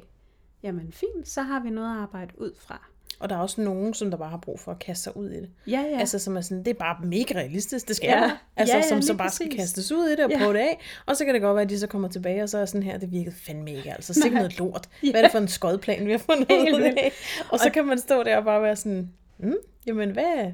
jamen 0.66 0.92
fint, 0.92 1.28
så 1.28 1.42
har 1.42 1.60
vi 1.62 1.70
noget 1.70 1.96
at 1.96 2.02
arbejde 2.02 2.40
ud 2.40 2.52
fra. 2.66 2.86
Og 3.20 3.28
der 3.28 3.36
er 3.36 3.40
også 3.40 3.60
nogen, 3.60 3.94
som 3.94 4.10
der 4.10 4.18
bare 4.18 4.30
har 4.30 4.36
brug 4.36 4.60
for 4.60 4.72
at 4.72 4.78
kaste 4.78 5.02
sig 5.04 5.16
ud 5.16 5.30
i 5.30 5.36
det. 5.36 5.50
Ja, 5.66 5.80
ja. 5.80 5.98
Altså, 5.98 6.18
som 6.18 6.36
er 6.36 6.40
sådan, 6.40 6.58
det 6.64 6.68
er 6.68 6.74
bare 6.74 6.96
mega 7.06 7.34
realistisk, 7.38 7.88
det 7.88 7.96
skal 7.96 8.06
Ja. 8.08 8.30
Altså, 8.56 8.74
Ja, 8.76 8.82
ja, 8.82 8.88
som 8.88 9.02
så 9.02 9.14
bare 9.16 9.30
skal 9.30 9.46
præcis. 9.46 9.60
kastes 9.60 9.92
ud 9.92 10.06
i 10.08 10.10
det 10.10 10.20
og 10.24 10.30
Ja. 10.30 10.38
prøve 10.38 10.52
det 10.52 10.58
af. 10.58 10.80
Og 11.06 11.16
så 11.16 11.24
kan 11.24 11.34
det 11.34 11.42
godt 11.42 11.54
være, 11.54 11.62
at 11.62 11.70
de 11.70 11.78
så 11.78 11.86
kommer 11.86 12.08
tilbage, 12.08 12.42
og 12.42 12.48
så 12.48 12.58
er 12.58 12.64
sådan 12.64 12.82
her, 12.82 12.98
det 12.98 13.12
virkede 13.12 13.34
fandme 13.46 13.72
ikke. 13.74 13.92
Altså, 13.92 14.14
sikkert 14.14 14.32
noget 14.32 14.58
lort. 14.58 14.88
Ja. 15.02 15.10
Hvad 15.10 15.20
er 15.20 15.24
det 15.24 15.32
for 15.32 15.38
en 15.38 15.48
skodplan, 15.48 16.06
vi 16.06 16.10
har 16.10 16.18
fundet 16.18 16.46
Helt 16.50 16.74
ud 16.76 16.80
af? 16.82 17.12
Og 17.48 17.58
så 17.58 17.70
kan 17.70 17.84
man 17.86 17.98
stå 17.98 18.22
der 18.22 18.36
og 18.36 18.44
bare 18.44 18.62
være 18.62 18.76
sådan, 18.76 19.10
mm, 19.38 19.54
jamen 19.86 20.10
hvad, 20.10 20.52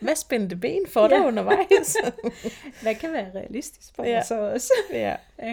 hvad 0.00 0.16
spændte 0.16 0.56
ben 0.56 0.80
for 0.88 1.08
dig 1.08 1.16
Ja. 1.16 1.26
undervejs? 1.26 1.96
Hvad 2.82 2.94
kan 2.94 3.12
være 3.12 3.26
realistisk 3.34 3.94
for 3.96 4.04
Ja. 4.04 4.10
ja. 4.10 4.22
så 4.24 4.40
også? 4.40 4.72
ja. 4.92 5.16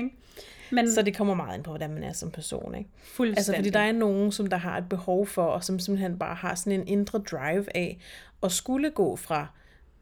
Ikke? 0.71 0.75
Men 0.75 0.91
Så 0.91 1.01
det 1.01 1.17
kommer 1.17 1.33
meget 1.33 1.55
ind 1.55 1.63
på, 1.63 1.71
hvordan 1.71 1.93
man 1.93 2.03
er 2.03 2.13
som 2.13 2.31
person, 2.31 2.75
ikke? 2.75 2.89
fuldstændig. 3.03 3.37
Altså, 3.37 3.55
fordi 3.55 3.69
der 3.69 3.79
er 3.79 3.91
nogen, 3.91 4.31
som 4.31 4.47
der 4.47 4.57
har 4.57 4.77
et 4.77 4.89
behov 4.89 5.27
for, 5.27 5.43
og 5.43 5.63
som 5.63 5.79
simpelthen 5.79 6.19
bare 6.19 6.35
har 6.35 6.55
sådan 6.55 6.79
en 6.79 6.87
indre 6.87 7.19
drive 7.19 7.65
af, 7.77 7.97
at 8.43 8.51
skulle 8.51 8.89
gå 8.89 9.15
fra 9.15 9.47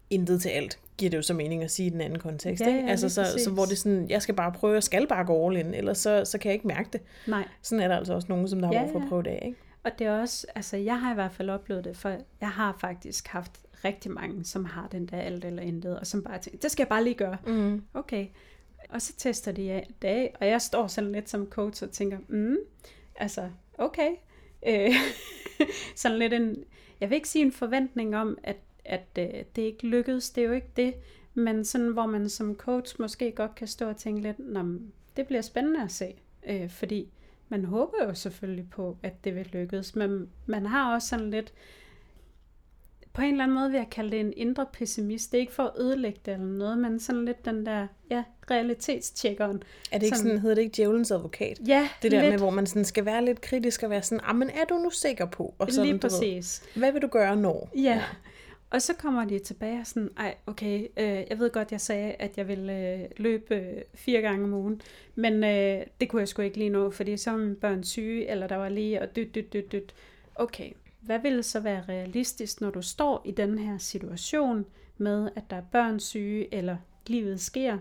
intet 0.10 0.42
til 0.42 0.50
alt, 0.50 0.80
giver 0.98 1.10
det 1.10 1.18
jo 1.18 1.22
så 1.22 1.34
mening 1.34 1.64
at 1.64 1.72
sige 1.72 1.88
i 1.88 1.90
den 1.90 2.02
anden 2.02 2.20
kontekst. 2.20 2.62
Ja, 2.62 2.68
ikke? 2.68 2.80
ja, 2.80 2.88
altså, 2.88 3.06
lige 3.22 3.28
så, 3.40 3.44
så 3.44 3.52
hvor 3.52 3.64
det 3.64 3.72
er 3.72 3.76
sådan, 3.76 4.10
jeg 4.10 4.22
skal 4.22 4.36
bare 4.36 4.52
prøve, 4.52 4.74
jeg 4.74 4.84
skal 4.84 5.08
bare 5.08 5.26
gå 5.26 5.48
all 5.50 5.58
in, 5.58 5.74
ellers 5.74 5.98
så, 5.98 6.26
så 6.26 6.38
kan 6.38 6.50
jeg 6.50 6.54
ikke 6.54 6.68
mærke 6.68 6.90
det. 6.94 7.02
Nej, 7.28 7.48
Sådan 7.62 7.84
er 7.84 7.88
der 7.88 7.98
altså 7.98 8.14
også 8.14 8.28
nogen, 8.30 8.48
som 8.48 8.60
der 8.60 8.68
har 8.68 8.74
Ja, 8.74 8.82
brug 8.82 8.92
for 8.92 9.00
at 9.00 9.06
prøve 9.10 9.24
det 9.24 9.30
af, 9.30 9.44
ikke? 9.46 9.58
og 9.84 9.92
det 10.00 10.08
er 10.08 10.22
også, 10.22 10.48
altså 10.56 10.78
jeg 10.78 11.00
har 11.00 11.12
i 11.12 11.14
hvert 11.14 11.32
fald 11.32 11.50
oplevet 11.50 11.84
det, 11.84 11.98
for 11.98 12.10
jeg 12.42 12.50
har 12.50 12.78
faktisk 12.80 13.28
haft 13.28 13.52
rigtig 13.86 14.12
mange, 14.12 14.46
som 14.46 14.66
har 14.66 14.88
den 14.92 15.06
der 15.06 15.18
alt 15.18 15.46
eller 15.46 15.64
intet, 15.64 16.00
og 16.00 16.08
som 16.08 16.24
bare 16.24 16.40
tænker, 16.40 16.60
det 16.60 16.72
skal 16.72 16.84
jeg 16.84 16.88
bare 16.88 17.04
lige 17.04 17.14
gøre. 17.14 17.38
Mm. 17.48 17.84
Okay. 17.94 18.26
Og 18.90 19.02
så 19.02 19.14
tester 19.18 19.52
de 19.52 19.72
af 19.72 19.90
det 20.02 20.08
af, 20.08 20.36
og 20.40 20.48
jeg 20.48 20.62
står 20.62 20.88
sådan 20.88 21.12
lidt 21.12 21.30
som 21.30 21.50
coach 21.50 21.84
og 21.84 21.92
tænker, 21.92 22.18
mm, 22.28 22.58
altså, 23.16 23.50
okay. 23.78 24.12
Øh, 24.68 24.94
sådan 25.96 26.20
lidt 26.20 26.34
en, 26.34 26.64
jeg 27.02 27.10
vil 27.10 27.16
ikke 27.16 27.30
sige 27.30 27.46
en 27.46 27.52
forventning 27.52 28.16
om, 28.16 28.38
at, 28.44 28.58
at 28.86 29.06
øh, 29.20 29.44
det 29.56 29.62
ikke 29.62 29.88
lykkedes, 29.88 30.30
det 30.30 30.44
er 30.44 30.48
jo 30.48 30.54
ikke 30.54 30.72
det, 30.76 30.94
men 31.34 31.66
sådan, 31.66 31.88
hvor 31.88 32.06
man 32.06 32.30
som 32.30 32.56
coach 32.56 32.96
måske 33.00 33.32
godt 33.32 33.56
kan 33.56 33.68
stå 33.68 33.90
og 33.90 33.98
tænke 33.98 34.22
lidt, 34.22 34.40
Nå, 34.40 34.80
det 35.18 35.28
bliver 35.28 35.42
spændende 35.42 35.84
at 35.84 35.92
se, 35.92 36.16
øh, 36.48 36.70
fordi 36.70 37.10
man 37.50 37.66
håber 37.66 38.04
jo 38.04 38.14
selvfølgelig 38.14 38.70
på, 38.70 38.98
at 39.04 39.24
det 39.24 39.36
vil 39.36 39.50
lykkes, 39.54 39.96
men 39.96 40.30
man 40.46 40.66
har 40.66 40.94
også 40.94 41.08
sådan 41.08 41.32
lidt, 41.32 41.54
på 43.18 43.24
en 43.24 43.32
eller 43.32 43.44
anden 43.44 43.56
måde 43.56 43.72
vil 43.72 43.78
jeg 43.78 43.88
kalde 43.92 44.12
det 44.12 44.20
en 44.20 44.34
indre 44.38 44.66
pessimist. 44.74 45.32
Det 45.32 45.38
er 45.38 45.42
ikke 45.42 45.54
for 45.54 45.64
at 45.64 45.72
ødelægge 45.80 46.20
det 46.26 46.34
eller 46.34 46.46
noget, 46.46 46.78
men 46.78 47.00
sådan 47.00 47.26
lidt 47.26 47.46
den 47.46 47.66
der, 47.66 47.88
ja, 48.10 48.24
realitetstjekkeren. 48.52 49.64
Er 49.92 49.98
det 49.98 50.06
ikke 50.06 50.18
Sådan- 50.18 50.30
sådan, 50.30 50.42
hedder 50.42 50.56
det 50.56 50.62
ikke 50.62 50.74
djævelens 50.78 51.12
advokat? 51.12 51.60
Ja, 51.68 51.90
Det 52.04 52.12
der 52.12 52.22
lidt, 52.22 52.32
med, 52.32 52.40
hvor 52.40 52.50
man 52.50 52.66
sådan 52.68 52.86
skal 52.86 53.06
være 53.06 53.26
lidt 53.26 53.42
kritisk 53.42 53.84
og 53.84 53.90
være 53.90 54.02
sådan, 54.04 54.20
ah, 54.24 54.36
men 54.36 54.50
er 54.50 54.66
du 54.70 54.76
nu 54.78 54.90
sikker 54.90 55.26
på? 55.26 55.54
Og 55.60 55.72
sådan, 55.72 55.86
lige 55.86 55.98
du 55.98 56.08
ved, 56.08 56.12
præcis. 56.12 56.64
hvad 56.76 56.92
vil 56.92 57.02
du 57.02 57.08
gøre 57.08 57.36
når? 57.36 57.70
Ja. 57.76 58.04
Og 58.70 58.82
så 58.82 58.94
kommer 58.94 59.26
de 59.26 59.40
tilbage 59.40 59.80
og 59.80 59.88
sådan, 59.88 60.10
ej, 60.18 60.36
okay, 60.48 60.88
øh, 60.98 61.24
jeg 61.30 61.40
ved 61.40 61.50
godt, 61.52 61.72
jeg 61.72 61.82
sagde, 61.82 62.12
at 62.20 62.38
jeg 62.38 62.48
ville 62.48 62.94
øh, 62.94 63.00
løbe 63.18 63.56
øh, 63.56 63.82
fire 63.96 64.22
gange 64.22 64.44
om 64.44 64.54
ugen, 64.54 64.82
men 65.16 65.44
øh, 65.44 65.82
det 66.02 66.10
kunne 66.10 66.20
jeg 66.20 66.28
sgu 66.28 66.42
ikke 66.42 66.58
lige 66.58 66.70
nå, 66.70 66.92
fordi 66.92 67.18
så 67.18 67.32
var 67.32 67.38
mine 67.38 67.56
børn 67.56 67.84
syge, 67.84 68.28
eller 68.30 68.48
der 68.48 68.56
var 68.56 68.70
lige, 68.70 69.02
og 69.02 69.16
dyt, 69.16 69.36
dyt, 69.36 69.54
dyt, 69.54 69.72
dyt. 69.72 69.94
Okay, 70.36 70.70
hvad 71.08 71.20
vil 71.20 71.44
så 71.44 71.60
være 71.60 71.84
realistisk, 71.90 72.62
når 72.62 72.70
du 72.70 72.82
står 72.82 73.22
i 73.26 73.32
den 73.32 73.58
her 73.58 73.78
situation 73.78 74.66
med, 74.98 75.30
at 75.36 75.44
der 75.50 75.56
er 75.56 75.64
børn 75.72 76.00
syge, 76.00 76.54
eller 76.54 76.78
livet 77.08 77.40
sker? 77.40 77.78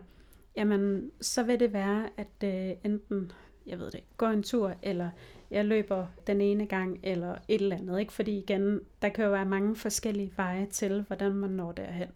Jamen, 0.57 1.11
så 1.21 1.43
vil 1.43 1.61
det 1.61 1.73
være, 1.73 2.09
at 2.17 2.45
øh, 2.45 2.77
enten, 2.85 3.33
jeg 3.67 3.79
ved 3.79 3.91
det, 3.91 4.01
går 4.17 4.29
en 4.29 4.43
tur, 4.43 4.75
eller 4.83 5.11
jeg 5.51 5.65
løber 5.65 6.07
den 6.27 6.41
ene 6.41 6.67
gang, 6.67 7.01
eller 7.03 7.37
et 7.49 7.61
eller 7.61 7.77
andet. 7.77 8.01
Ikke? 8.01 8.13
Fordi 8.13 8.39
igen, 8.39 8.81
der 9.03 9.09
kan 9.09 9.25
jo 9.25 9.31
være 9.31 9.47
mange 9.47 9.77
forskellige 9.77 10.33
veje 10.37 10.67
til, 10.67 11.05
hvordan 11.07 11.33
man 11.33 11.51
når 11.51 11.73
derhen. 11.73 12.09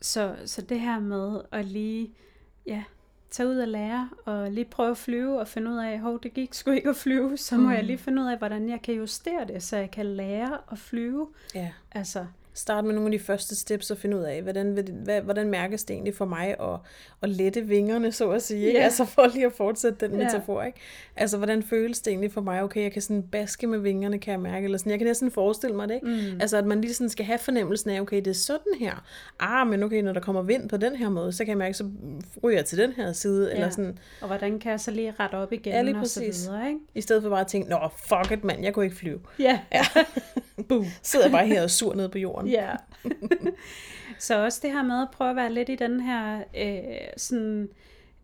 Så, 0.00 0.36
så 0.44 0.62
det 0.62 0.80
her 0.80 1.00
med 1.00 1.40
at 1.52 1.64
lige 1.64 2.14
ja, 2.66 2.84
tage 3.30 3.48
ud 3.48 3.58
og 3.58 3.68
lære, 3.68 4.08
og 4.24 4.50
lige 4.52 4.64
prøve 4.64 4.90
at 4.90 4.96
flyve, 4.96 5.40
og 5.40 5.48
finde 5.48 5.70
ud 5.70 5.76
af, 5.76 5.98
hov, 6.00 6.20
det 6.22 6.34
gik 6.34 6.54
sgu 6.54 6.70
ikke 6.70 6.88
at 6.88 6.96
flyve, 6.96 7.36
så 7.36 7.56
må 7.56 7.62
Mm. 7.68 7.74
jeg 7.74 7.84
lige 7.84 7.98
finde 7.98 8.22
ud 8.22 8.26
af, 8.26 8.38
hvordan 8.38 8.68
jeg 8.68 8.82
kan 8.82 8.94
justere 8.94 9.44
det, 9.48 9.62
så 9.62 9.76
jeg 9.76 9.90
kan 9.90 10.06
lære 10.06 10.58
at 10.72 10.78
flyve. 10.78 11.28
Ja. 11.54 11.70
Altså, 11.92 12.26
Start 12.58 12.84
med 12.84 12.94
nogle 12.94 13.06
af 13.06 13.18
de 13.18 13.24
første 13.24 13.56
steps 13.56 13.90
og 13.90 13.98
finde 13.98 14.16
ud 14.16 14.22
af, 14.22 14.42
hvordan, 14.42 14.76
vil 14.76 14.86
det, 14.86 14.94
hvad, 14.94 15.20
hvordan 15.20 15.50
mærkes 15.50 15.84
det 15.84 15.94
egentlig 15.94 16.14
for 16.14 16.24
mig 16.24 16.48
at, 16.60 16.78
at 17.22 17.28
lette 17.28 17.60
vingerne, 17.60 18.12
så 18.12 18.30
at 18.30 18.42
sige. 18.42 18.66
Ikke? 18.66 18.78
Ja. 18.78 18.84
Altså 18.84 19.04
for 19.04 19.26
lige 19.34 19.46
at 19.46 19.52
fortsætte 19.52 20.06
den 20.08 20.16
metafor. 20.16 20.62
Ikke? 20.62 20.78
Altså 21.16 21.36
hvordan 21.36 21.62
føles 21.62 22.00
det 22.00 22.10
egentlig 22.10 22.32
for 22.32 22.40
mig? 22.40 22.62
Okay, 22.62 22.82
jeg 22.82 22.92
kan 22.92 23.02
sådan 23.02 23.22
baske 23.22 23.66
med 23.66 23.78
vingerne, 23.78 24.18
kan 24.18 24.32
jeg 24.32 24.40
mærke. 24.40 24.64
Eller 24.64 24.78
sådan. 24.78 24.90
Jeg 24.90 24.98
kan 24.98 25.06
næsten 25.06 25.30
forestille 25.30 25.76
mig 25.76 25.88
det. 25.88 25.94
Ikke? 25.94 26.06
mm. 26.06 26.40
Altså 26.40 26.56
at 26.56 26.66
man 26.66 26.80
lige 26.80 26.94
sådan 26.94 27.08
skal 27.08 27.26
have 27.26 27.38
fornemmelsen 27.38 27.90
af, 27.90 28.00
okay, 28.00 28.16
det 28.16 28.26
er 28.26 28.32
sådan 28.32 28.72
her. 28.80 29.04
Ah, 29.40 29.66
men 29.66 29.82
okay, 29.82 30.02
når 30.02 30.12
der 30.12 30.20
kommer 30.20 30.42
vind 30.42 30.68
på 30.68 30.76
den 30.76 30.96
her 30.96 31.08
måde, 31.08 31.32
så 31.32 31.44
kan 31.44 31.48
jeg 31.48 31.58
mærke, 31.58 31.74
så 31.74 31.90
ryger 32.42 32.58
jeg 32.58 32.64
til 32.64 32.78
den 32.78 32.92
her 32.92 33.12
side. 33.12 33.48
Ja. 33.48 33.54
Eller 33.54 33.70
sådan, 33.70 33.98
og 34.20 34.26
hvordan 34.26 34.58
kan 34.58 34.70
jeg 34.70 34.80
så 34.80 34.90
lige 34.90 35.14
rette 35.20 35.34
op 35.34 35.52
igen, 35.52 35.72
Ja, 35.72 35.82
lige 35.82 35.96
og 35.96 36.06
så 36.06 36.20
præcis. 36.20 36.46
videre, 36.48 36.68
ikke? 36.68 36.80
i 36.94 37.00
stedet 37.00 37.22
for 37.22 37.30
bare 37.30 37.40
at 37.40 37.46
tænke, 37.46 37.70
nå, 37.70 37.78
fuck 38.08 38.32
it, 38.32 38.44
mand, 38.44 38.64
jeg 38.64 38.74
kunne 38.74 38.84
ikke 38.84 38.96
flyve. 38.96 39.20
Ja. 39.38 39.60
Ja. 39.72 39.82
Boom. 40.68 40.86
Sidder 41.02 41.30
bare 41.30 41.46
her 41.46 41.62
og 41.62 41.70
sur 41.70 41.94
nede 41.94 42.08
på 42.08 42.18
jorden. 42.18 42.47
Ja. 42.50 42.76
så 44.18 44.44
også 44.44 44.60
det 44.62 44.72
her 44.72 44.82
med 44.82 45.02
at 45.02 45.08
prøve 45.12 45.30
at 45.30 45.36
være 45.36 45.52
lidt 45.52 45.68
i 45.68 45.76
den 45.76 46.00
her, 46.00 46.44
øh, 46.56 47.08
sådan, 47.16 47.68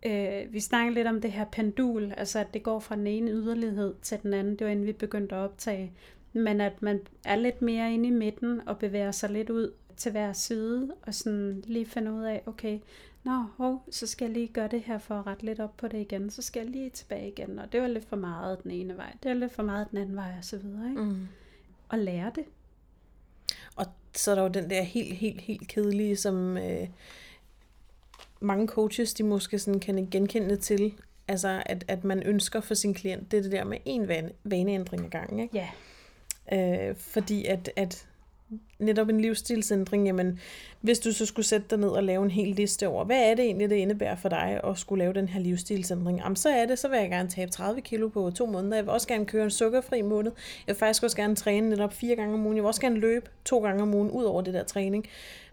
øh, 0.06 0.52
vi 0.52 0.60
snakker 0.60 0.92
lidt 0.92 1.06
om 1.06 1.20
det 1.20 1.32
her 1.32 1.44
pendul, 1.44 2.12
altså 2.16 2.38
at 2.38 2.54
det 2.54 2.62
går 2.62 2.80
fra 2.80 2.96
den 2.96 3.06
ene 3.06 3.30
yderlighed 3.30 3.94
til 4.02 4.18
den 4.22 4.34
anden, 4.34 4.56
det 4.56 4.64
var 4.64 4.70
inden 4.70 4.86
vi 4.86 4.92
begyndte 4.92 5.34
at 5.34 5.40
optage, 5.40 5.92
men 6.32 6.60
at 6.60 6.82
man 6.82 7.00
er 7.24 7.36
lidt 7.36 7.62
mere 7.62 7.94
inde 7.94 8.08
i 8.08 8.12
midten 8.12 8.68
og 8.68 8.78
bevæger 8.78 9.10
sig 9.10 9.30
lidt 9.30 9.50
ud 9.50 9.72
til 9.96 10.12
hver 10.12 10.32
side, 10.32 10.94
og 11.02 11.14
sådan 11.14 11.62
lige 11.66 11.86
finde 11.86 12.12
ud 12.12 12.22
af, 12.22 12.42
okay, 12.46 12.78
nå, 13.24 13.44
hov, 13.56 13.84
så 13.90 14.06
skal 14.06 14.24
jeg 14.24 14.34
lige 14.34 14.48
gøre 14.48 14.68
det 14.68 14.80
her 14.80 14.98
for 14.98 15.14
at 15.14 15.26
rette 15.26 15.44
lidt 15.44 15.60
op 15.60 15.76
på 15.76 15.88
det 15.88 16.00
igen, 16.00 16.30
så 16.30 16.42
skal 16.42 16.60
jeg 16.60 16.70
lige 16.70 16.90
tilbage 16.90 17.28
igen, 17.28 17.58
og 17.58 17.72
det 17.72 17.80
var 17.80 17.88
lidt 17.88 18.04
for 18.04 18.16
meget 18.16 18.62
den 18.62 18.70
ene 18.70 18.96
vej, 18.96 19.16
det 19.22 19.28
var 19.28 19.34
lidt 19.34 19.52
for 19.52 19.62
meget 19.62 19.90
den 19.90 19.98
anden 19.98 20.16
vej, 20.16 20.34
og 20.38 20.44
så 20.44 20.56
videre, 20.58 20.90
ikke? 20.90 21.02
Mm. 21.02 21.28
Og 21.88 21.98
lære 21.98 22.32
det. 22.34 22.44
Og 23.76 23.86
så 24.14 24.30
er 24.30 24.34
der 24.34 24.42
jo 24.42 24.48
den 24.48 24.70
der 24.70 24.82
helt, 24.82 25.16
helt, 25.16 25.40
helt 25.40 25.68
kedelige, 25.68 26.16
som 26.16 26.56
øh, 26.56 26.88
mange 28.40 28.68
coaches, 28.68 29.14
de 29.14 29.22
måske 29.22 29.58
sådan 29.58 29.80
kan 29.80 30.08
genkende 30.10 30.56
til, 30.56 30.92
altså 31.28 31.62
at, 31.66 31.84
at 31.88 32.04
man 32.04 32.22
ønsker 32.22 32.60
for 32.60 32.74
sin 32.74 32.94
klient, 32.94 33.30
det 33.30 33.38
er 33.38 33.42
det 33.42 33.52
der 33.52 33.64
med 33.64 33.78
en 33.84 34.08
vane, 34.08 34.30
vaneændring 34.44 35.04
ad 35.04 35.10
gangen, 35.10 35.38
ikke? 35.38 35.56
Ja. 35.56 35.68
Øh, 36.52 36.96
fordi 36.96 37.44
at, 37.44 37.70
at 37.76 38.06
netop 38.84 39.08
en 39.08 39.20
livsstilsændring, 39.20 40.06
jamen, 40.06 40.40
hvis 40.80 40.98
du 40.98 41.12
så 41.12 41.26
skulle 41.26 41.46
sætte 41.46 41.66
dig 41.70 41.78
ned 41.78 41.88
og 41.88 42.04
lave 42.04 42.24
en 42.24 42.30
hel 42.30 42.48
liste 42.48 42.88
over, 42.88 43.04
hvad 43.04 43.30
er 43.30 43.34
det 43.34 43.44
egentlig, 43.44 43.70
det 43.70 43.76
indebærer 43.76 44.16
for 44.16 44.28
dig 44.28 44.60
at 44.64 44.78
skulle 44.78 45.04
lave 45.04 45.12
den 45.12 45.28
her 45.28 45.40
livsstilsændring? 45.40 46.18
Jamen, 46.18 46.36
så 46.36 46.48
er 46.48 46.66
det, 46.66 46.78
så 46.78 46.88
vil 46.88 46.98
jeg 46.98 47.08
gerne 47.10 47.28
tabe 47.28 47.50
30 47.50 47.80
kilo 47.80 48.08
på 48.08 48.30
to 48.34 48.46
måneder. 48.46 48.76
Jeg 48.76 48.84
vil 48.84 48.92
også 48.92 49.08
gerne 49.08 49.26
køre 49.26 49.44
en 49.44 49.50
sukkerfri 49.50 50.02
måned. 50.02 50.32
Jeg 50.66 50.74
vil 50.74 50.78
faktisk 50.78 51.02
også 51.02 51.16
gerne 51.16 51.36
træne 51.36 51.70
netop 51.70 51.92
fire 51.92 52.16
gange 52.16 52.34
om 52.34 52.44
ugen. 52.46 52.56
Jeg 52.56 52.62
vil 52.62 52.68
også 52.68 52.80
gerne 52.80 52.96
løbe 52.96 53.26
to 53.44 53.58
gange 53.58 53.82
om 53.82 53.94
ugen, 53.94 54.10
ud 54.10 54.24
over 54.24 54.42
det 54.42 54.54
der 54.54 54.64
træning. 54.64 55.06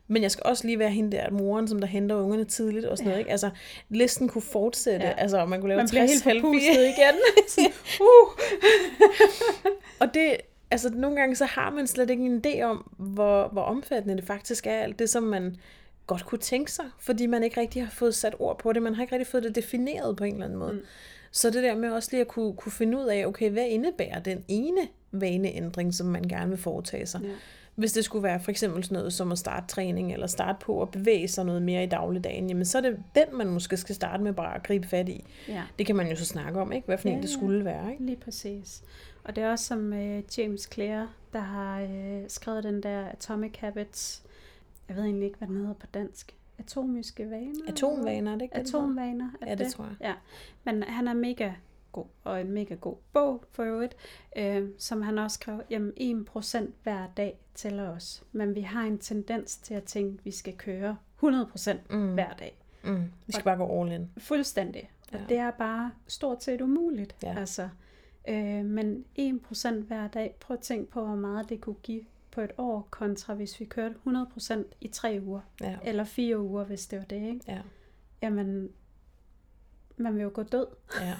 Men 0.08 0.24
jeg 0.24 0.32
skal 0.32 0.44
også 0.46 0.68
lige 0.68 0.80
være 0.80 0.90
hende 0.90 1.18
der 1.18 1.30
moren, 1.32 1.68
som 1.68 1.80
der 1.80 1.88
henter 1.88 2.16
ungerne 2.16 2.46
tidligt 2.46 2.86
og 2.86 2.98
sådan 2.98 3.08
Ja. 3.08 3.12
noget. 3.12 3.20
Ikke? 3.20 3.32
Altså, 3.32 3.50
listen 3.90 4.28
kunne 4.28 4.42
fortsætte. 4.42 5.06
Ja. 5.06 5.14
Altså, 5.18 5.46
man 5.46 5.60
kunne 5.62 5.70
lave 5.70 5.78
Man 5.78 5.90
bliver 5.90 6.08
60 6.08 6.22
helt 6.24 6.44
igen. 6.46 7.16
Uh. 8.02 8.28
Og 10.02 10.14
det, 10.14 10.38
altså 10.72 10.90
nogle 10.90 11.16
gange 11.16 11.36
så 11.36 11.46
har 11.46 11.70
man 11.70 11.88
slet 11.88 12.10
ikke 12.10 12.25
en 12.25 12.44
idé 12.48 12.62
om, 12.62 12.92
hvor, 12.98 13.48
hvor 13.48 13.62
omfattende 13.62 14.16
det 14.18 14.24
faktisk 14.24 14.68
er, 14.68 14.72
alt 14.72 15.00
det 15.00 15.10
som 15.10 15.24
man 15.24 15.56
godt 16.08 16.25
kunne 16.25 16.40
tænke 16.40 16.72
sig, 16.72 16.86
fordi 17.00 17.25
man 17.25 17.44
ikke 17.44 17.62
rigtig 17.62 17.84
har 17.84 17.92
fået 17.92 18.16
sat 18.16 18.36
ord 18.40 18.60
på 18.60 18.74
det, 18.74 18.82
man 18.82 18.96
har 18.96 19.01
ikke 19.04 19.16
rigtig 19.16 19.28
fået 19.28 19.44
det 19.44 19.56
defineret 19.56 20.16
på 20.16 20.24
en 20.24 20.34
eller 20.34 20.46
anden 20.46 20.60
måde. 20.60 20.74
Mm. 20.74 20.82
Så 21.32 21.50
det 21.50 21.63
der 21.63 21.75
med 21.75 21.90
også 21.92 22.10
lige 22.12 22.22
at 22.22 22.28
kunne, 22.28 22.54
kunne 22.54 22.72
finde 22.72 22.98
ud 22.98 23.06
af, 23.06 23.25
okay, 23.25 23.50
hvad 23.51 23.66
indebærer 23.68 24.20
den 24.20 24.44
ene 24.48 24.82
vaneændring, 25.12 25.94
som 25.94 26.08
man 26.08 26.24
gerne 26.24 26.50
vil 26.50 26.58
foretage 26.60 27.06
sig? 27.06 27.22
Ja. 27.24 27.30
Hvis 27.75 27.94
det 27.94 28.06
skulle 28.06 28.24
være 28.24 28.40
for 28.40 28.51
eksempel 28.51 28.84
sådan 28.84 28.96
noget 28.96 29.13
som 29.13 29.32
at 29.32 29.38
starte 29.38 29.68
træning, 29.68 30.13
eller 30.13 30.28
starte 30.28 30.58
på 30.62 30.82
at 30.82 30.90
bevæge 30.92 31.28
sig 31.28 31.46
noget 31.46 31.62
mere 31.62 31.84
i 31.84 31.88
dagligdagen, 31.88 32.48
jamen 32.50 32.66
så 32.66 32.78
er 32.78 32.82
det 32.82 32.98
den, 33.16 33.38
man 33.38 33.48
måske 33.48 33.78
skal 33.78 33.96
starte 33.96 34.24
med 34.24 34.34
bare 34.34 34.56
at 34.56 34.63
gribe 34.63 34.88
fat 34.88 35.10
i. 35.10 35.25
ja, 35.48 35.62
Det 35.80 35.86
kan 35.86 35.96
man 35.96 36.10
jo 36.10 36.16
så 36.16 36.25
snakke 36.25 36.60
om, 36.62 36.72
ikke? 36.72 36.86
Hvad 36.86 36.98
for 36.98 37.10
Ja, 37.10 37.13
en 37.16 37.22
det 37.22 37.30
skulle 37.30 37.66
være, 37.66 37.92
ikke? 37.92 38.06
lige 38.06 38.18
præcis. 38.18 38.84
Og 39.24 39.36
det 39.36 39.44
er 39.44 39.51
også 39.51 39.66
som 39.66 39.94
øh, 39.94 40.24
James 40.38 40.70
Clear, 40.74 41.13
der 41.34 41.40
har 41.40 41.82
øh, 41.82 42.24
skrevet 42.28 42.63
den 42.63 42.84
der 42.84 43.08
Atomic 43.08 43.58
Habits. 43.58 44.24
Jeg 44.88 44.96
ved 44.96 45.04
egentlig 45.04 45.25
ikke, 45.25 45.38
hvad 45.38 45.48
den 45.48 45.58
hedder 45.58 45.74
på 45.74 45.88
dansk. 45.94 46.36
Atomiske 46.60 47.30
vaner? 47.30 47.68
Atomvaner, 47.68 48.32
er 48.32 48.36
det 48.36 48.42
ikke 48.42 48.56
det? 48.56 48.62
Atomvaner. 48.62 49.30
er 49.42 49.48
Ja, 49.48 49.56
det 49.56 49.72
tror 49.72 49.84
jeg. 49.84 49.96
Ja, 50.01 50.13
men 50.63 50.84
han 50.84 51.08
er 51.08 51.13
mega 51.13 51.51
god, 51.92 52.06
og 52.24 52.42
en 52.42 52.51
mega 52.51 52.75
god 52.75 52.96
bog 53.13 53.44
for 53.51 53.63
øvrigt, 53.63 53.96
øh, 54.36 54.70
som 54.78 55.01
han 55.01 55.18
også 55.18 55.36
skrev, 55.36 55.62
jamen 55.70 56.25
1% 56.28 56.72
hver 56.84 57.08
dag 57.18 57.40
tæller 57.56 57.90
os. 57.90 58.24
Men 58.32 58.56
vi 58.56 58.62
har 58.62 58.84
en 58.84 58.98
tendens 58.98 59.58
til 59.58 59.74
at 59.74 59.84
tænke, 59.84 60.20
at 60.20 60.25
vi 60.25 60.32
skal 60.32 60.58
køre 60.58 60.98
100% 61.24 61.74
mm. 61.90 62.13
hver 62.13 62.34
dag. 62.34 62.58
Mm. 62.84 63.04
Vi 63.25 63.32
skal 63.32 63.44
bare 63.44 63.58
gå 63.58 63.82
all 63.82 63.92
in. 63.92 64.10
Fuldstændig. 64.18 64.92
Og 65.13 65.20
ja. 65.20 65.25
det 65.30 65.38
er 65.38 65.51
bare 65.51 65.92
stort 66.08 66.44
set 66.44 66.62
umuligt. 66.62 67.16
Ja. 67.24 67.40
Altså, 67.40 67.70
øh, 68.28 68.66
men 68.66 69.06
1% 69.20 69.74
hver 69.74 70.08
dag, 70.08 70.36
prøv 70.40 70.56
at 70.58 70.63
tænke 70.63 70.92
på, 70.92 71.06
hvor 71.06 71.16
meget 71.16 71.50
det 71.50 71.62
kunne 71.62 71.75
give 71.84 72.01
på 72.32 72.42
et 72.42 72.51
år, 72.58 72.88
kontra 72.90 73.34
hvis 73.34 73.60
vi 73.60 73.66
kørte 73.66 73.96
100% 74.08 74.63
i 74.82 74.88
tre 74.88 75.20
uger. 75.25 75.42
Ja. 75.62 75.78
Eller 75.84 76.04
fire 76.04 76.40
uger, 76.40 76.63
hvis 76.63 76.88
det 76.88 77.00
var 77.00 77.06
det. 77.06 77.28
Ikke? 77.28 77.42
Ja. 77.48 77.60
Jamen, 78.22 78.70
man 79.98 80.16
vil 80.16 80.24
jo 80.24 80.32
gå 80.34 80.44
død. 80.44 80.68
Ja. 81.01 81.13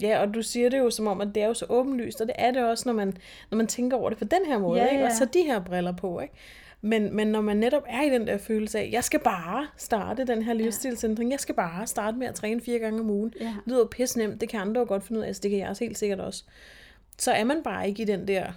Ja, 0.00 0.20
og 0.20 0.34
du 0.34 0.42
siger 0.42 0.68
det 0.68 0.78
jo 0.78 0.90
som 0.90 1.06
om, 1.06 1.20
at 1.20 1.28
det 1.34 1.42
er 1.42 1.46
jo 1.46 1.54
så 1.54 1.66
åbenlyst, 1.68 2.20
og 2.20 2.26
det 2.26 2.36
er 2.38 2.50
det 2.50 2.64
også, 2.64 2.88
når 2.88 2.92
man, 2.92 3.16
når 3.50 3.56
man 3.56 3.66
tænker 3.66 3.96
over 3.96 4.08
det 4.08 4.18
på 4.18 4.24
den 4.24 4.46
her 4.46 4.58
måde, 4.58 4.80
ja, 4.80 4.88
ikke? 4.88 5.04
og 5.04 5.12
så 5.12 5.24
de 5.24 5.42
her 5.42 5.64
briller 5.64 5.92
på. 5.92 6.20
Ikke? 6.20 6.34
Men, 6.80 7.16
men 7.16 7.28
når 7.28 7.40
man 7.40 7.56
netop 7.56 7.82
er 7.86 8.02
i 8.02 8.10
den 8.10 8.26
der 8.26 8.38
følelse 8.38 8.78
af, 8.78 8.88
jeg 8.92 9.04
skal 9.04 9.20
bare 9.20 9.66
starte 9.76 10.24
den 10.24 10.42
her 10.42 10.52
livsstilsændring, 10.52 11.30
jeg 11.30 11.40
skal 11.40 11.54
bare 11.54 11.86
starte 11.86 12.16
med 12.16 12.26
at 12.26 12.34
træne 12.34 12.60
fire 12.60 12.78
gange 12.78 13.00
om 13.00 13.10
ugen, 13.10 13.34
ja. 13.40 13.46
det 13.46 13.54
lyder 13.66 13.84
pisse 13.84 14.18
nemt, 14.18 14.40
det 14.40 14.48
kan 14.48 14.60
andre 14.60 14.80
jo 14.80 14.86
godt 14.88 15.04
finde 15.04 15.18
ud 15.18 15.22
af, 15.22 15.26
altså 15.28 15.42
det 15.42 15.50
kan 15.50 15.60
jeg 15.60 15.68
også 15.68 15.84
helt 15.84 15.98
sikkert 15.98 16.20
også. 16.20 16.44
Så 17.18 17.32
er 17.32 17.44
man 17.44 17.62
bare 17.62 17.88
ikke 17.88 18.02
i 18.02 18.06
den 18.06 18.28
der 18.28 18.52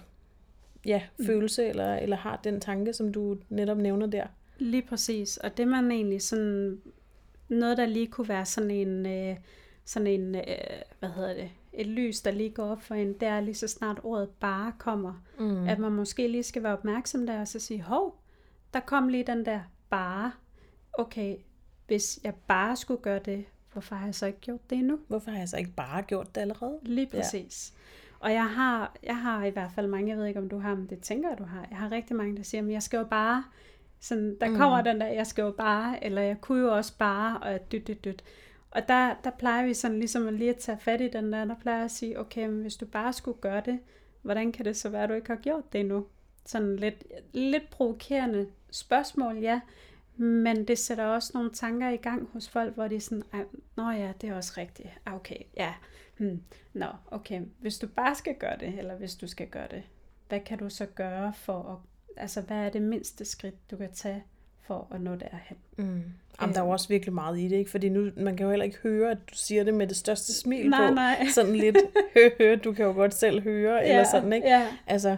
ja, 0.86 1.02
mm. 1.18 1.26
følelse, 1.26 1.66
eller, 1.66 1.94
eller 1.94 2.16
har 2.16 2.40
den 2.44 2.60
tanke, 2.60 2.92
som 2.92 3.12
du 3.12 3.38
netop 3.48 3.78
nævner 3.78 4.06
der. 4.06 4.26
Lige 4.58 4.82
præcis, 4.82 5.36
og 5.36 5.56
det 5.56 5.68
man 5.68 5.90
egentlig 5.90 6.22
sådan, 6.22 6.80
noget 7.48 7.76
der 7.76 7.86
lige 7.86 8.06
kunne 8.06 8.28
være 8.28 8.44
sådan 8.44 8.70
en, 8.70 9.06
øh, 9.06 9.36
sådan 9.84 10.06
en, 10.06 10.34
øh, 10.34 10.42
hvad 10.98 11.08
hedder 11.08 11.34
det, 11.34 11.50
et 11.72 11.86
lys, 11.86 12.20
der 12.20 12.30
lige 12.30 12.50
går 12.50 12.64
op 12.64 12.82
for 12.82 12.94
en, 12.94 13.12
det 13.12 13.28
er 13.28 13.40
lige 13.40 13.54
så 13.54 13.68
snart 13.68 14.00
ordet 14.02 14.28
bare 14.28 14.72
kommer. 14.78 15.22
Mm. 15.38 15.68
At 15.68 15.78
man 15.78 15.92
måske 15.92 16.28
lige 16.28 16.42
skal 16.42 16.62
være 16.62 16.72
opmærksom 16.72 17.26
der, 17.26 17.40
og 17.40 17.48
så 17.48 17.60
sige, 17.60 17.82
hov, 17.82 18.22
der 18.74 18.80
kom 18.80 19.08
lige 19.08 19.24
den 19.24 19.46
der 19.46 19.60
bare. 19.90 20.32
Okay, 20.92 21.36
hvis 21.86 22.20
jeg 22.24 22.34
bare 22.34 22.76
skulle 22.76 23.02
gøre 23.02 23.18
det, 23.18 23.44
hvorfor 23.72 23.94
har 23.94 24.04
jeg 24.04 24.14
så 24.14 24.26
ikke 24.26 24.40
gjort 24.40 24.70
det 24.70 24.78
endnu? 24.78 24.98
Hvorfor 25.08 25.30
har 25.30 25.38
jeg 25.38 25.48
så 25.48 25.56
ikke 25.56 25.72
bare 25.76 26.02
gjort 26.02 26.34
det 26.34 26.40
allerede? 26.40 26.78
Lige 26.82 27.06
præcis. 27.06 27.72
Ja. 27.74 27.78
Og 28.18 28.32
jeg 28.32 28.46
har, 28.50 28.96
jeg 29.02 29.16
har 29.16 29.44
i 29.44 29.50
hvert 29.50 29.70
fald 29.74 29.86
mange, 29.86 30.08
jeg 30.08 30.18
ved 30.18 30.26
ikke 30.26 30.40
om 30.40 30.48
du 30.48 30.58
har, 30.58 30.74
men 30.74 30.86
det 30.86 31.00
tænker 31.00 31.28
jeg, 31.28 31.38
du 31.38 31.44
har. 31.44 31.66
Jeg 31.70 31.78
har 31.78 31.92
rigtig 31.92 32.16
mange, 32.16 32.36
der 32.36 32.42
siger, 32.42 32.62
at 32.62 32.70
jeg 32.70 32.82
skal 32.82 32.98
jo 32.98 33.04
bare, 33.04 33.44
sådan, 34.00 34.36
der 34.40 34.48
mm. 34.48 34.56
kommer 34.56 34.82
den 34.82 35.00
der, 35.00 35.06
jeg 35.06 35.26
skal 35.26 35.42
jo 35.42 35.50
bare, 35.50 36.04
eller 36.04 36.22
jeg 36.22 36.40
kunne 36.40 36.60
jo 36.60 36.76
også 36.76 36.98
bare, 36.98 37.38
og 37.38 37.72
dyt, 37.72 37.86
dyt, 37.86 38.04
dyt. 38.04 38.24
Og 38.72 38.88
der, 38.88 39.14
der 39.24 39.30
plejer 39.30 39.66
vi 39.66 39.74
sådan 39.74 39.98
ligesom 39.98 40.28
lige 40.36 40.50
at 40.50 40.56
tage 40.56 40.78
fat 40.78 41.00
i 41.00 41.08
den 41.08 41.32
der, 41.32 41.44
der 41.44 41.54
plejer 41.60 41.76
jeg 41.76 41.84
at 41.84 41.90
sige, 41.90 42.20
okay, 42.20 42.46
men 42.46 42.60
hvis 42.60 42.76
du 42.76 42.86
bare 42.86 43.12
skulle 43.12 43.38
gøre 43.40 43.62
det, 43.64 43.78
hvordan 44.22 44.52
kan 44.52 44.64
det 44.64 44.76
så 44.76 44.88
være, 44.88 45.02
at 45.02 45.08
du 45.08 45.14
ikke 45.14 45.28
har 45.28 45.36
gjort 45.36 45.72
det 45.72 45.80
endnu? 45.80 46.06
Sådan 46.46 46.76
lidt, 46.76 47.04
lidt 47.32 47.70
provokerende 47.70 48.48
spørgsmål, 48.70 49.38
ja, 49.38 49.60
men 50.16 50.68
det 50.68 50.78
sætter 50.78 51.04
også 51.04 51.30
nogle 51.34 51.50
tanker 51.50 51.88
i 51.88 51.96
gang 51.96 52.28
hos 52.32 52.48
folk, 52.48 52.74
hvor 52.74 52.88
de 52.88 52.96
er 52.96 53.00
sådan, 53.00 53.22
nå 53.76 53.90
ja, 53.90 54.12
det 54.20 54.28
er 54.28 54.36
også 54.36 54.52
rigtigt, 54.56 54.88
ah, 55.06 55.14
okay, 55.14 55.38
ja, 55.56 55.74
hmm, 56.18 56.42
nå, 56.72 56.86
okay, 57.06 57.40
hvis 57.58 57.78
du 57.78 57.86
bare 57.86 58.14
skal 58.14 58.34
gøre 58.34 58.56
det, 58.60 58.78
eller 58.78 58.96
hvis 58.96 59.14
du 59.14 59.26
skal 59.26 59.48
gøre 59.48 59.68
det, 59.70 59.82
hvad 60.28 60.40
kan 60.40 60.58
du 60.58 60.68
så 60.68 60.86
gøre 60.86 61.32
for 61.34 61.62
at, 61.72 61.78
altså 62.22 62.40
hvad 62.40 62.56
er 62.56 62.70
det 62.70 62.82
mindste 62.82 63.24
skridt, 63.24 63.70
du 63.70 63.76
kan 63.76 63.92
tage 63.92 64.24
for 64.72 64.94
at 64.94 65.00
nå 65.00 65.14
derhen? 65.14 65.56
Mm. 65.76 66.02
Jamen, 66.40 66.54
der 66.54 66.60
er 66.60 66.64
jo 66.64 66.70
også 66.70 66.88
virkelig 66.88 67.14
meget 67.14 67.38
i 67.38 67.48
det, 67.48 67.56
ikke? 67.56 67.70
Fordi 67.70 67.88
nu, 67.88 68.10
man 68.16 68.36
kan 68.36 68.44
jo 68.44 68.50
heller 68.50 68.64
ikke 68.64 68.78
høre, 68.82 69.10
at 69.10 69.18
du 69.30 69.34
siger 69.34 69.64
det 69.64 69.74
med 69.74 69.86
det 69.86 69.96
største 69.96 70.34
smil 70.34 70.70
nej, 70.70 70.88
på. 70.88 70.94
Nej. 70.94 71.26
Sådan 71.34 71.56
lidt, 71.56 71.76
hø, 72.14 72.28
hø, 72.38 72.58
du 72.64 72.72
kan 72.72 72.84
jo 72.84 72.92
godt 72.92 73.14
selv 73.14 73.42
høre, 73.42 73.74
ja, 73.74 73.90
eller 73.90 74.04
sådan, 74.04 74.32
ikke? 74.32 74.48
Ja. 74.48 74.66
Altså, 74.86 75.16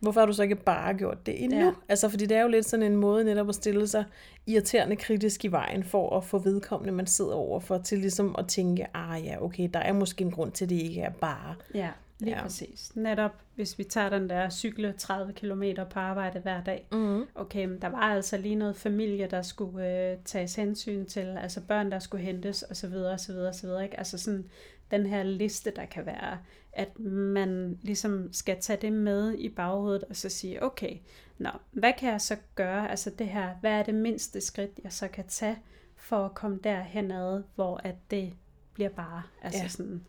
hvorfor 0.00 0.20
har 0.20 0.26
du 0.26 0.32
så 0.32 0.42
ikke 0.42 0.54
bare 0.54 0.94
gjort 0.94 1.26
det 1.26 1.44
endnu? 1.44 1.58
Ja. 1.58 1.72
Altså, 1.88 2.08
fordi 2.08 2.26
det 2.26 2.36
er 2.36 2.42
jo 2.42 2.48
lidt 2.48 2.66
sådan 2.66 2.86
en 2.86 2.96
måde 2.96 3.24
netop 3.24 3.48
at 3.48 3.54
stille 3.54 3.88
sig 3.88 4.04
irriterende 4.46 4.96
kritisk 4.96 5.44
i 5.44 5.48
vejen, 5.48 5.84
for 5.84 6.16
at 6.16 6.24
få 6.24 6.38
vedkommende, 6.38 6.92
man 6.92 7.06
sidder 7.06 7.34
overfor, 7.34 7.78
til 7.78 7.98
ligesom 7.98 8.34
at 8.38 8.46
tænke, 8.48 8.86
ah 8.94 9.24
ja, 9.24 9.42
okay, 9.42 9.68
der 9.74 9.80
er 9.80 9.92
måske 9.92 10.24
en 10.24 10.30
grund 10.30 10.52
til, 10.52 10.64
at 10.64 10.70
det 10.70 10.76
ikke 10.76 11.00
er 11.00 11.10
bare. 11.10 11.54
Ja. 11.74 11.88
Lige 12.20 12.36
ja. 12.36 12.42
præcis. 12.42 12.96
Netop 12.96 13.32
hvis 13.54 13.78
vi 13.78 13.84
tager 13.84 14.08
den 14.08 14.30
der 14.30 14.50
cykle 14.50 14.94
30 14.98 15.32
km 15.32 15.62
på 15.90 15.98
arbejde 15.98 16.40
hver 16.40 16.64
dag. 16.64 16.88
Mm. 16.92 17.26
Okay, 17.34 17.64
men 17.64 17.82
der 17.82 17.88
var 17.88 17.98
altså 17.98 18.36
lige 18.36 18.54
noget 18.54 18.76
familie, 18.76 19.26
der 19.26 19.42
skulle 19.42 20.10
øh, 20.10 20.18
tages 20.24 20.54
hensyn 20.54 21.06
til, 21.06 21.36
altså 21.40 21.60
børn, 21.60 21.90
der 21.90 21.98
skulle 21.98 22.24
hentes 22.24 22.64
osv. 22.70 22.94
osv. 22.94 23.34
osv. 23.34 23.68
Ikke? 23.82 23.98
Altså 23.98 24.18
sådan 24.18 24.48
den 24.90 25.06
her 25.06 25.22
liste, 25.22 25.72
der 25.76 25.84
kan 25.84 26.06
være, 26.06 26.38
at 26.72 26.98
man 26.98 27.78
ligesom 27.82 28.32
skal 28.32 28.60
tage 28.60 28.78
det 28.80 28.92
med 28.92 29.34
i 29.38 29.48
baghovedet 29.48 30.04
og 30.04 30.16
så 30.16 30.28
sige, 30.28 30.62
okay, 30.62 30.96
nå, 31.38 31.50
hvad 31.70 31.92
kan 31.98 32.10
jeg 32.10 32.20
så 32.20 32.36
gøre? 32.54 32.90
Altså 32.90 33.10
det 33.10 33.28
her, 33.28 33.54
hvad 33.60 33.72
er 33.72 33.82
det 33.82 33.94
mindste 33.94 34.40
skridt, 34.40 34.80
jeg 34.84 34.92
så 34.92 35.08
kan 35.08 35.24
tage 35.28 35.58
for 35.96 36.24
at 36.24 36.34
komme 36.34 36.58
derhen 36.64 37.10
ad, 37.10 37.42
hvor 37.54 37.80
at 37.84 37.94
det 38.10 38.32
bliver 38.74 38.90
bare, 38.90 39.22
altså 39.42 39.62
ja. 39.62 39.68
sådan... 39.68 40.06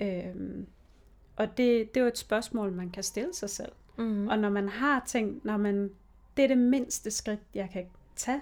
Øh, 0.00 0.64
og 1.36 1.56
det, 1.56 1.94
det 1.94 2.00
er 2.00 2.04
jo 2.04 2.08
et 2.08 2.18
spørgsmål, 2.18 2.72
man 2.72 2.90
kan 2.90 3.02
stille 3.02 3.34
sig 3.34 3.50
selv. 3.50 3.72
Mm-hmm. 3.96 4.28
Og 4.28 4.38
når 4.38 4.50
man 4.50 4.68
har 4.68 5.02
tænkt, 5.06 5.44
når 5.44 5.56
man, 5.56 5.90
det 6.36 6.42
er 6.42 6.48
det 6.48 6.58
mindste 6.58 7.10
skridt, 7.10 7.40
jeg 7.54 7.70
kan 7.72 7.86
tage, 8.16 8.40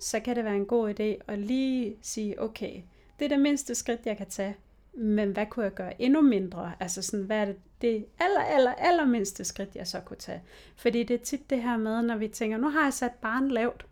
så 0.00 0.20
kan 0.20 0.36
det 0.36 0.44
være 0.44 0.56
en 0.56 0.66
god 0.66 0.90
idé 0.90 1.32
at 1.32 1.38
lige 1.38 1.96
sige, 2.02 2.42
okay, 2.42 2.82
det 3.18 3.24
er 3.24 3.28
det 3.28 3.40
mindste 3.40 3.74
skridt, 3.74 4.00
jeg 4.06 4.16
kan 4.16 4.26
tage, 4.26 4.56
men 4.94 5.32
hvad 5.32 5.46
kunne 5.46 5.64
jeg 5.64 5.74
gøre 5.74 6.02
endnu 6.02 6.20
mindre? 6.20 6.72
Altså 6.80 7.02
sådan, 7.02 7.26
hvad 7.26 7.40
er 7.40 7.44
det, 7.44 7.56
det 7.80 8.06
aller, 8.18 8.40
aller, 8.40 8.74
aller 8.74 9.04
mindste 9.04 9.44
skridt, 9.44 9.74
jeg 9.74 9.86
så 9.86 10.00
kunne 10.00 10.16
tage? 10.16 10.42
Fordi 10.76 11.02
det 11.02 11.14
er 11.14 11.24
tit 11.24 11.50
det 11.50 11.62
her 11.62 11.76
med, 11.76 12.02
når 12.02 12.16
vi 12.16 12.28
tænker, 12.28 12.56
nu 12.56 12.68
har 12.68 12.82
jeg 12.82 12.92
sat 12.92 13.12
barn 13.12 13.48
lavt, 13.48 13.86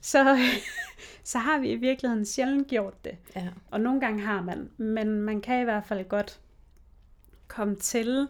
så, 0.00 0.38
så 1.24 1.38
har 1.38 1.58
vi 1.58 1.70
i 1.70 1.76
virkeligheden 1.76 2.24
sjældent 2.24 2.68
gjort 2.68 3.04
det. 3.04 3.16
Ja. 3.36 3.48
Og 3.70 3.80
nogle 3.80 4.00
gange 4.00 4.20
har 4.20 4.42
man, 4.42 4.70
men 4.76 5.20
man 5.20 5.40
kan 5.40 5.60
i 5.60 5.64
hvert 5.64 5.84
fald 5.84 6.08
godt 6.08 6.40
komme 7.48 7.76
til 7.76 8.28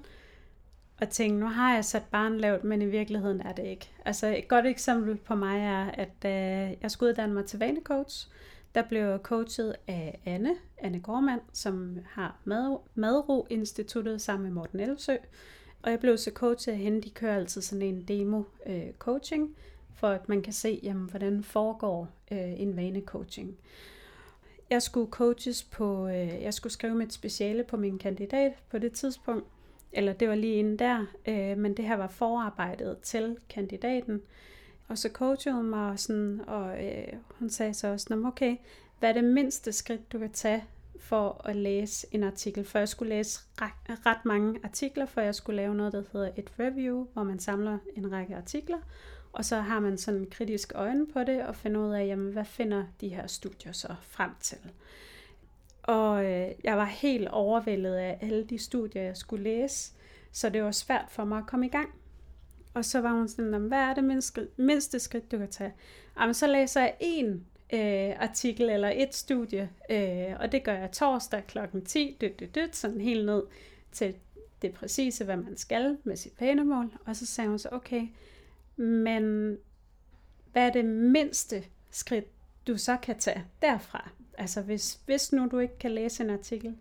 at 0.99 1.09
tænke, 1.09 1.39
nu 1.39 1.47
har 1.47 1.75
jeg 1.75 1.85
sat 1.85 2.05
barn 2.11 2.39
lavt, 2.39 2.65
men 2.65 2.83
i 2.83 2.87
virkeligheden 2.87 3.41
er 3.41 3.53
det 3.53 3.65
ikke. 3.65 3.91
Altså 4.05 4.27
et 4.27 4.49
godt 4.49 4.67
eksempel 4.67 5.17
på 5.17 5.35
mig 5.35 5.61
er, 5.61 5.85
at 5.85 6.09
da 6.23 6.31
jeg 6.83 6.91
skulle 6.91 7.11
uddanne 7.11 7.35
mig 7.35 7.45
til 7.45 7.59
vanecoach. 7.59 8.29
Der 8.75 8.83
blev 8.83 9.01
jeg 9.01 9.19
coachet 9.23 9.77
af 9.89 10.21
Anne, 10.25 10.55
Anne 10.79 11.01
Gormand, 11.01 11.41
som 11.53 11.99
har 12.07 12.37
Mad, 12.45 12.77
Madro 12.95 13.47
Instituttet 13.51 14.23
sammen 14.23 14.45
med 14.45 14.53
Morten 14.53 14.81
Elsø. 14.81 15.17
Og 15.83 15.91
jeg 15.91 16.01
blev 16.01 16.19
så 16.19 16.31
coachet 16.35 16.73
af 16.73 16.79
hende. 16.79 17.03
De 17.03 17.11
kører 17.11 17.37
altid 17.37 17.63
sådan 17.63 17.83
en 17.83 18.03
demo 18.03 18.43
øh, 18.67 18.93
coaching, 18.99 19.57
for 19.95 20.09
at 20.09 20.29
man 20.29 20.43
kan 20.43 20.53
se, 20.53 20.81
jamen, 20.83 21.11
hvordan 21.11 21.43
foregår 21.43 22.09
øh, 22.33 22.61
en 22.61 22.77
vanecoaching 22.77 23.57
jeg 24.71 24.83
skulle 24.83 25.11
coaches 25.11 25.63
på, 25.63 26.09
øh, 26.09 26.43
jeg 26.43 26.55
skulle 26.55 26.73
skrive 26.73 26.95
mit 26.95 27.13
speciale 27.13 27.65
på 27.65 27.77
min 27.77 27.99
kandidat 27.99 28.53
på 28.71 28.79
det 28.79 28.93
tidspunkt, 28.93 29.47
eller 29.93 30.13
det 30.13 30.29
var 30.29 30.35
lige 30.35 30.55
inden 30.55 30.79
der, 30.79 31.07
øh, 31.27 31.59
men 31.59 31.77
det 31.77 31.85
her 31.85 31.97
var 31.97 32.09
forarbejdet 32.09 32.99
til 32.99 33.37
kandidaten. 33.49 34.23
Og 34.89 34.99
så 34.99 35.09
coachede 35.13 35.55
hun 35.55 35.71
mig, 35.71 35.91
og, 35.91 35.99
sådan, 35.99 36.41
og 36.47 36.85
øh, 36.85 37.13
hun 37.29 37.51
sagde 37.51 37.75
så 37.75 37.89
også, 37.89 38.23
okay, 38.27 38.57
hvad 38.99 39.09
er 39.09 39.13
det 39.13 39.25
mindste 39.25 39.73
skridt, 39.73 40.13
du 40.13 40.19
kan 40.19 40.31
tage 40.31 40.65
for 41.01 41.41
at 41.45 41.57
læse 41.57 42.07
en 42.13 42.23
artikel? 42.23 42.65
For 42.65 42.79
jeg 42.79 42.89
skulle 42.89 43.09
læse 43.09 43.41
ret, 43.61 44.07
ret 44.07 44.25
mange 44.25 44.61
artikler, 44.65 45.07
for 45.07 45.21
jeg 45.21 45.35
skulle 45.35 45.57
lave 45.57 45.75
noget, 45.75 45.93
der 45.93 46.03
hedder 46.13 46.31
et 46.37 46.53
review, 46.59 47.07
hvor 47.13 47.23
man 47.23 47.39
samler 47.39 47.79
en 47.97 48.13
række 48.13 48.37
artikler. 48.37 48.79
Og 49.37 49.45
så 49.45 49.57
har 49.57 49.81
man 49.81 49.99
sådan 49.99 50.21
en 50.21 50.31
kritisk 50.31 50.73
øjne 50.75 51.07
på 51.07 51.25
det, 51.25 51.43
og 51.43 51.57
finder 51.57 51.81
ud 51.81 51.93
af, 51.93 52.07
jamen, 52.07 52.33
hvad 52.33 52.45
finder 52.45 52.85
de 53.01 53.09
her 53.09 53.27
studier 53.27 53.73
så 53.73 53.95
frem 54.03 54.31
til. 54.41 54.59
Og 55.83 56.25
øh, 56.25 56.51
jeg 56.65 56.77
var 56.77 56.85
helt 56.85 57.29
overvældet 57.29 57.95
af 57.95 58.19
alle 58.21 58.45
de 58.45 58.59
studier, 58.59 59.03
jeg 59.03 59.17
skulle 59.17 59.45
læse, 59.45 59.93
så 60.33 60.49
det 60.49 60.63
var 60.63 60.71
svært 60.71 61.05
for 61.09 61.25
mig 61.25 61.39
at 61.39 61.47
komme 61.47 61.67
i 61.67 61.69
gang. 61.69 61.89
Og 62.75 62.85
så 62.85 63.01
var 63.01 63.13
hun 63.13 63.29
sådan, 63.29 63.61
hvad 63.61 63.79
er 63.79 63.95
det 63.95 64.05
mindste, 64.05 64.49
mindste 64.57 64.99
skridt, 64.99 65.33
du 65.33 65.39
kan 65.39 65.51
tage? 65.51 65.75
Jamen, 66.21 66.35
så 66.35 66.47
læser 66.47 66.81
jeg 66.81 66.95
en 67.01 67.47
øh, 67.73 68.15
artikel 68.19 68.71
eller 68.71 68.93
et 68.95 69.15
studie, 69.15 69.71
øh, 69.91 70.41
og 70.41 70.53
det 70.53 70.65
gør 70.65 70.75
jeg 70.75 70.93
torsdag 70.93 71.47
kl. 71.47 71.59
10, 71.85 72.17
dyt, 72.21 72.41
dyt, 72.41 72.55
dyt, 72.55 72.77
sådan 72.77 73.01
helt 73.01 73.27
ned 73.27 73.43
til 73.93 74.15
det 74.63 74.73
præcise, 74.73 75.25
hvad 75.25 75.37
man 75.37 75.57
skal 75.57 75.99
med 76.05 76.17
sit 76.17 76.33
pænemål. 76.33 76.93
Og 77.07 77.17
så 77.17 77.27
sagde 77.27 77.51
hun 77.51 77.59
så, 77.59 77.69
okay, 77.73 78.07
men 78.77 79.57
hvad 80.53 80.67
er 80.67 80.73
det 80.73 80.85
mindste 80.85 81.65
skridt, 81.91 82.25
du 82.67 82.77
så 82.77 82.97
kan 82.97 83.19
tage 83.19 83.45
derfra? 83.63 84.11
Altså 84.39 84.63
hvis, 84.63 85.01
hvis 85.07 85.33
nu 85.33 85.49
du 85.51 85.59
ikke 85.59 85.79
kan 85.79 85.91
læse 85.91 86.25
en 86.25 86.31
artikel, 86.31 86.77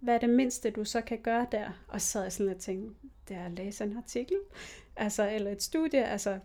hvad 0.00 0.14
er 0.14 0.18
det 0.18 0.30
mindste, 0.30 0.70
du 0.70 0.84
så 0.84 1.00
kan 1.00 1.18
gøre 1.18 1.46
der? 1.52 1.70
Og 1.88 2.00
så 2.00 2.06
sad 2.06 2.22
jeg 2.22 2.32
sådan 2.32 2.52
og 2.52 2.58
tænkte, 2.58 3.08
det 3.28 3.36
er 3.36 3.44
at 3.44 3.52
læse 3.52 3.84
en 3.84 3.96
artikel, 3.96 4.36
altså, 4.96 5.30
eller 5.30 5.50
et 5.50 5.62
studie, 5.62 6.04
altså, 6.04 6.38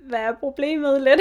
hvad 0.00 0.18
er 0.18 0.32
problemet 0.32 1.02
lidt? 1.02 1.20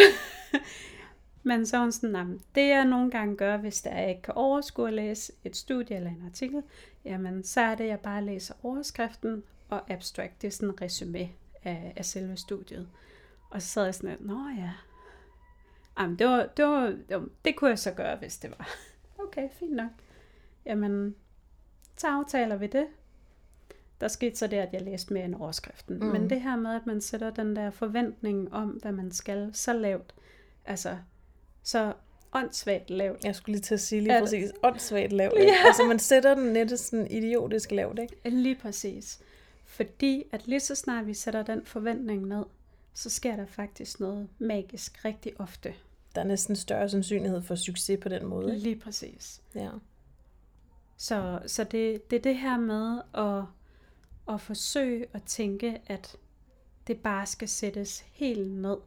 Men 1.44 1.66
så 1.66 1.80
hun 1.80 1.92
sådan, 1.92 2.16
jamen, 2.16 2.42
det 2.56 2.68
jeg 2.68 2.86
nogle 2.86 3.12
gange 3.12 3.36
gør, 3.36 3.58
hvis 3.58 3.82
der 3.82 3.96
jeg 3.98 4.10
ikke 4.10 4.22
kan 4.22 4.34
overskue 4.34 4.88
at 4.88 4.94
læse 4.94 5.34
et 5.44 5.56
studie 5.58 5.96
eller 5.96 6.10
en 6.10 6.24
artikel, 6.26 6.64
jamen 7.06 7.44
så 7.44 7.62
er 7.62 7.76
det, 7.76 7.88
jeg 7.88 8.00
bare 8.00 8.26
læser 8.26 8.54
overskriften 8.64 9.44
og 9.70 9.92
abstract. 9.92 10.42
Det 10.42 10.48
er 10.48 10.52
sådan 10.52 10.70
en 10.70 10.82
resume 10.82 11.30
af, 11.64 11.94
af 11.96 12.06
selve 12.06 12.38
studiet. 12.38 12.88
Og 13.50 13.62
så 13.62 13.68
sad 13.68 13.84
jeg 13.86 13.96
sådan, 13.96 14.18
nå 14.20 14.48
ja, 14.58 14.72
jamen, 16.00 16.20
det, 16.20 16.28
var, 16.28 16.46
det, 16.58 16.66
var, 16.66 16.96
var, 17.10 17.26
det 17.46 17.56
kunne 17.56 17.70
jeg 17.70 17.80
så 17.80 17.92
gøre, 17.92 18.16
hvis 18.18 18.38
det 18.38 18.50
var. 18.58 18.70
Okay, 19.24 19.50
fint 19.60 19.76
nok. 19.76 19.90
Jamen, 20.66 21.16
så 21.98 22.08
aftaler 22.08 22.56
vi 22.56 22.68
det. 22.68 22.88
Der 24.02 24.08
skete 24.08 24.36
så 24.36 24.48
det, 24.48 24.58
at 24.58 24.74
jeg 24.74 24.82
læste 24.82 25.14
mere 25.14 25.26
end 25.26 25.36
overskriften. 25.36 26.00
Mm. 26.00 26.06
Men 26.06 26.30
det 26.30 26.42
her 26.42 26.56
med, 26.56 26.76
at 26.76 26.86
man 26.86 27.02
sætter 27.02 27.30
den 27.30 27.56
der 27.56 27.70
forventning 27.72 28.54
om, 28.54 28.70
hvad 28.70 28.92
man 28.92 29.12
skal, 29.12 29.50
så 29.54 29.74
lavt, 29.74 30.14
altså 30.66 30.98
så 31.64 31.94
åndssvagt 32.34 32.90
lavt. 32.90 33.24
Jeg 33.26 33.36
skulle 33.36 33.54
lige 33.54 33.62
til 33.62 33.74
at 33.74 33.80
sige 33.80 34.02
lige 34.02 34.14
det- 34.14 34.22
præcis, 34.22 34.52
åndssvagt 34.64 35.14
lavt. 35.14 35.34
Ja. 35.40 35.54
Altså 35.66 35.84
man 35.88 36.00
sætter 36.00 36.36
den 36.36 36.54
net 36.54 36.80
sådan 36.80 37.12
idiotisk 37.12 37.72
lavt, 37.72 38.00
ikke? 38.00 38.30
Lige 38.30 38.56
præcis. 38.56 39.20
Fordi 39.66 40.24
at 40.32 40.48
lige 40.48 40.60
så 40.60 40.76
snart 40.76 41.08
vi 41.08 41.14
sætter 41.14 41.44
den 41.44 41.66
forventning 41.66 42.28
ned, 42.28 42.44
så 43.00 43.10
sker 43.10 43.36
der 43.36 43.46
faktisk 43.46 44.00
noget 44.00 44.28
magisk 44.40 45.06
rigtig 45.06 45.40
ofte. 45.40 45.74
Der 46.16 46.22
er 46.22 46.26
næsten 46.26 46.56
større 46.56 46.90
sandsynlighed 46.90 47.42
for 47.42 47.56
succes 47.56 48.00
på 48.02 48.10
den 48.10 48.26
måde, 48.26 48.54
ikke? 48.56 48.64
Lige 48.64 48.80
præcis. 48.80 49.42
Ja. 49.56 49.70
Så, 50.98 51.40
så 51.48 51.64
det, 51.64 52.12
det 52.12 52.16
er 52.16 52.22
det 52.22 52.38
her 52.38 52.58
med 52.58 53.02
at, 53.14 53.44
at 54.34 54.42
forsøge 54.42 55.06
at 55.14 55.24
tænke, 55.24 55.82
at 55.88 56.16
det 56.88 56.98
bare 56.98 57.26
skal 57.26 57.48
sættes 57.48 58.06
helt 58.14 58.52
ned. 58.52 58.78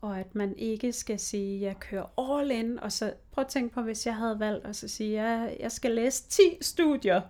Og 0.00 0.20
at 0.20 0.34
man 0.34 0.56
ikke 0.56 0.92
skal 0.92 1.18
sige, 1.18 1.56
at 1.56 1.62
jeg 1.62 1.80
kører 1.80 2.30
all 2.30 2.50
in. 2.50 2.80
Og 2.80 2.92
så 2.92 3.12
prøv 3.32 3.42
at 3.42 3.48
tænke 3.48 3.74
på, 3.74 3.82
hvis 3.82 4.06
jeg 4.06 4.16
havde 4.16 4.40
valgt 4.40 4.66
at 4.66 4.76
så 4.76 4.88
sige, 4.88 5.20
at 5.20 5.24
jeg, 5.24 5.56
jeg 5.60 5.72
skal 5.72 5.90
læse 5.90 6.24
10 6.28 6.42
studier 6.60 7.20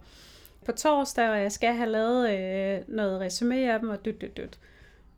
på 0.65 0.73
torsdag, 0.73 1.31
og 1.31 1.41
jeg 1.41 1.53
skal 1.53 1.75
have 1.75 1.91
lavet 1.91 2.31
øh, 2.31 2.89
noget 2.89 3.21
resume 3.21 3.73
af 3.73 3.81
dem, 3.81 3.89
og 3.89 4.05
dyt, 4.05 4.21
dyt, 4.21 4.37
dyt. 4.37 4.59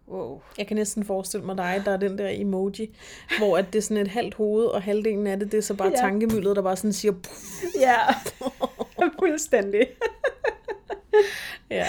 Wow. 0.09 0.41
Jeg 0.59 0.67
kan 0.67 0.77
næsten 0.77 1.05
forestille 1.05 1.47
mig 1.47 1.57
dig, 1.59 1.83
der 1.85 1.91
er 1.91 1.97
den 1.97 2.19
der 2.19 2.29
emoji, 2.33 2.97
hvor 3.39 3.59
at 3.59 3.67
det 3.73 3.79
er 3.79 3.83
sådan 3.83 4.03
et 4.03 4.09
halvt 4.09 4.35
hoved, 4.35 4.65
og 4.65 4.83
halvdelen 4.83 5.27
af 5.27 5.39
det, 5.41 5.53
det 5.53 5.59
er 5.59 5.63
så 5.63 5.75
bare 5.75 5.89
Ja. 5.89 5.97
tankemyldet, 5.97 6.57
der 6.57 6.63
bare 6.63 6.77
sådan 6.77 6.93
siger, 6.93 7.13
puff. 7.13 7.63
Ja, 7.81 7.97
fuldstændig. 9.21 9.87
Ja. 11.71 11.87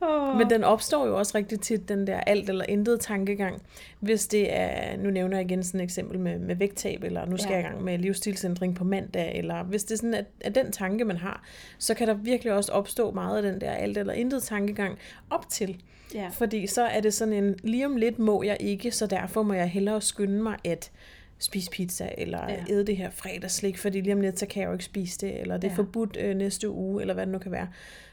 Oh. 0.00 0.36
Men 0.38 0.50
den 0.50 0.64
opstår 0.64 1.06
jo 1.06 1.18
også 1.18 1.38
rigtig 1.38 1.60
tit, 1.60 1.88
den 1.88 2.06
der 2.06 2.20
alt 2.20 2.48
eller 2.50 2.64
intet 2.68 3.00
tankegang. 3.00 3.62
Hvis 4.00 4.26
det 4.26 4.56
er, 4.56 4.96
nu 4.96 5.10
nævner 5.10 5.36
jeg 5.36 5.46
igen 5.46 5.62
sådan 5.62 5.80
et 5.80 5.84
eksempel 5.84 6.18
med, 6.18 6.38
med 6.38 6.56
vægttab, 6.56 7.04
eller 7.04 7.26
nu 7.26 7.36
skal 7.36 7.50
ja. 7.50 7.56
jeg 7.56 7.64
i 7.64 7.68
gang 7.68 7.84
med 7.84 7.98
livsstilsændring 7.98 8.74
på 8.74 8.84
mandag, 8.84 9.38
eller 9.38 9.62
hvis 9.62 9.84
det 9.84 9.92
er 9.94 9.96
sådan, 9.96 10.14
at, 10.14 10.24
at 10.40 10.54
den 10.54 10.72
tanke, 10.72 11.04
man 11.04 11.16
har, 11.16 11.44
så 11.78 11.94
kan 11.94 12.08
der 12.08 12.14
virkelig 12.14 12.52
også 12.52 12.72
opstå 12.72 13.10
meget 13.10 13.36
af 13.36 13.42
den 13.52 13.60
der 13.60 13.70
alt 13.70 13.98
eller 13.98 14.12
intet 14.12 14.42
tankegang 14.42 14.98
op 15.30 15.48
til. 15.48 15.82
Ja. 16.14 16.28
Fordi 16.28 16.66
så 16.66 16.82
er 16.82 17.00
det 17.00 17.14
sådan 17.14 17.34
en, 17.34 17.56
lige 17.64 17.86
om 17.86 17.96
lidt 17.96 18.18
må 18.18 18.42
jeg 18.42 18.56
ikke, 18.60 18.90
så 18.90 19.06
derfor 19.06 19.42
må 19.42 19.54
jeg 19.54 19.66
hellere 19.68 20.00
skynde 20.02 20.42
mig 20.42 20.56
at 20.64 20.90
spise 21.38 21.70
pizza, 21.70 22.08
eller 22.18 22.50
Ja. 22.50 22.64
æde 22.70 22.86
det 22.86 22.96
her 22.96 23.10
fredagslik, 23.10 23.78
fordi 23.78 24.00
lige 24.00 24.14
om 24.14 24.20
lidt, 24.20 24.38
så 24.38 24.46
kan 24.46 24.60
jeg 24.60 24.66
jo 24.68 24.72
ikke 24.72 24.84
spise 24.84 25.18
det, 25.20 25.40
eller 25.40 25.56
det 25.56 25.68
er 25.68 25.72
Ja. 25.72 25.76
forbudt 25.76 26.16
øh, 26.20 26.36
næste 26.36 26.70
uge, 26.70 27.00
eller 27.00 27.14
hvad 27.14 27.26
det 27.26 27.32
nu 27.32 27.38
kan 27.38 27.52
være. 27.52 27.68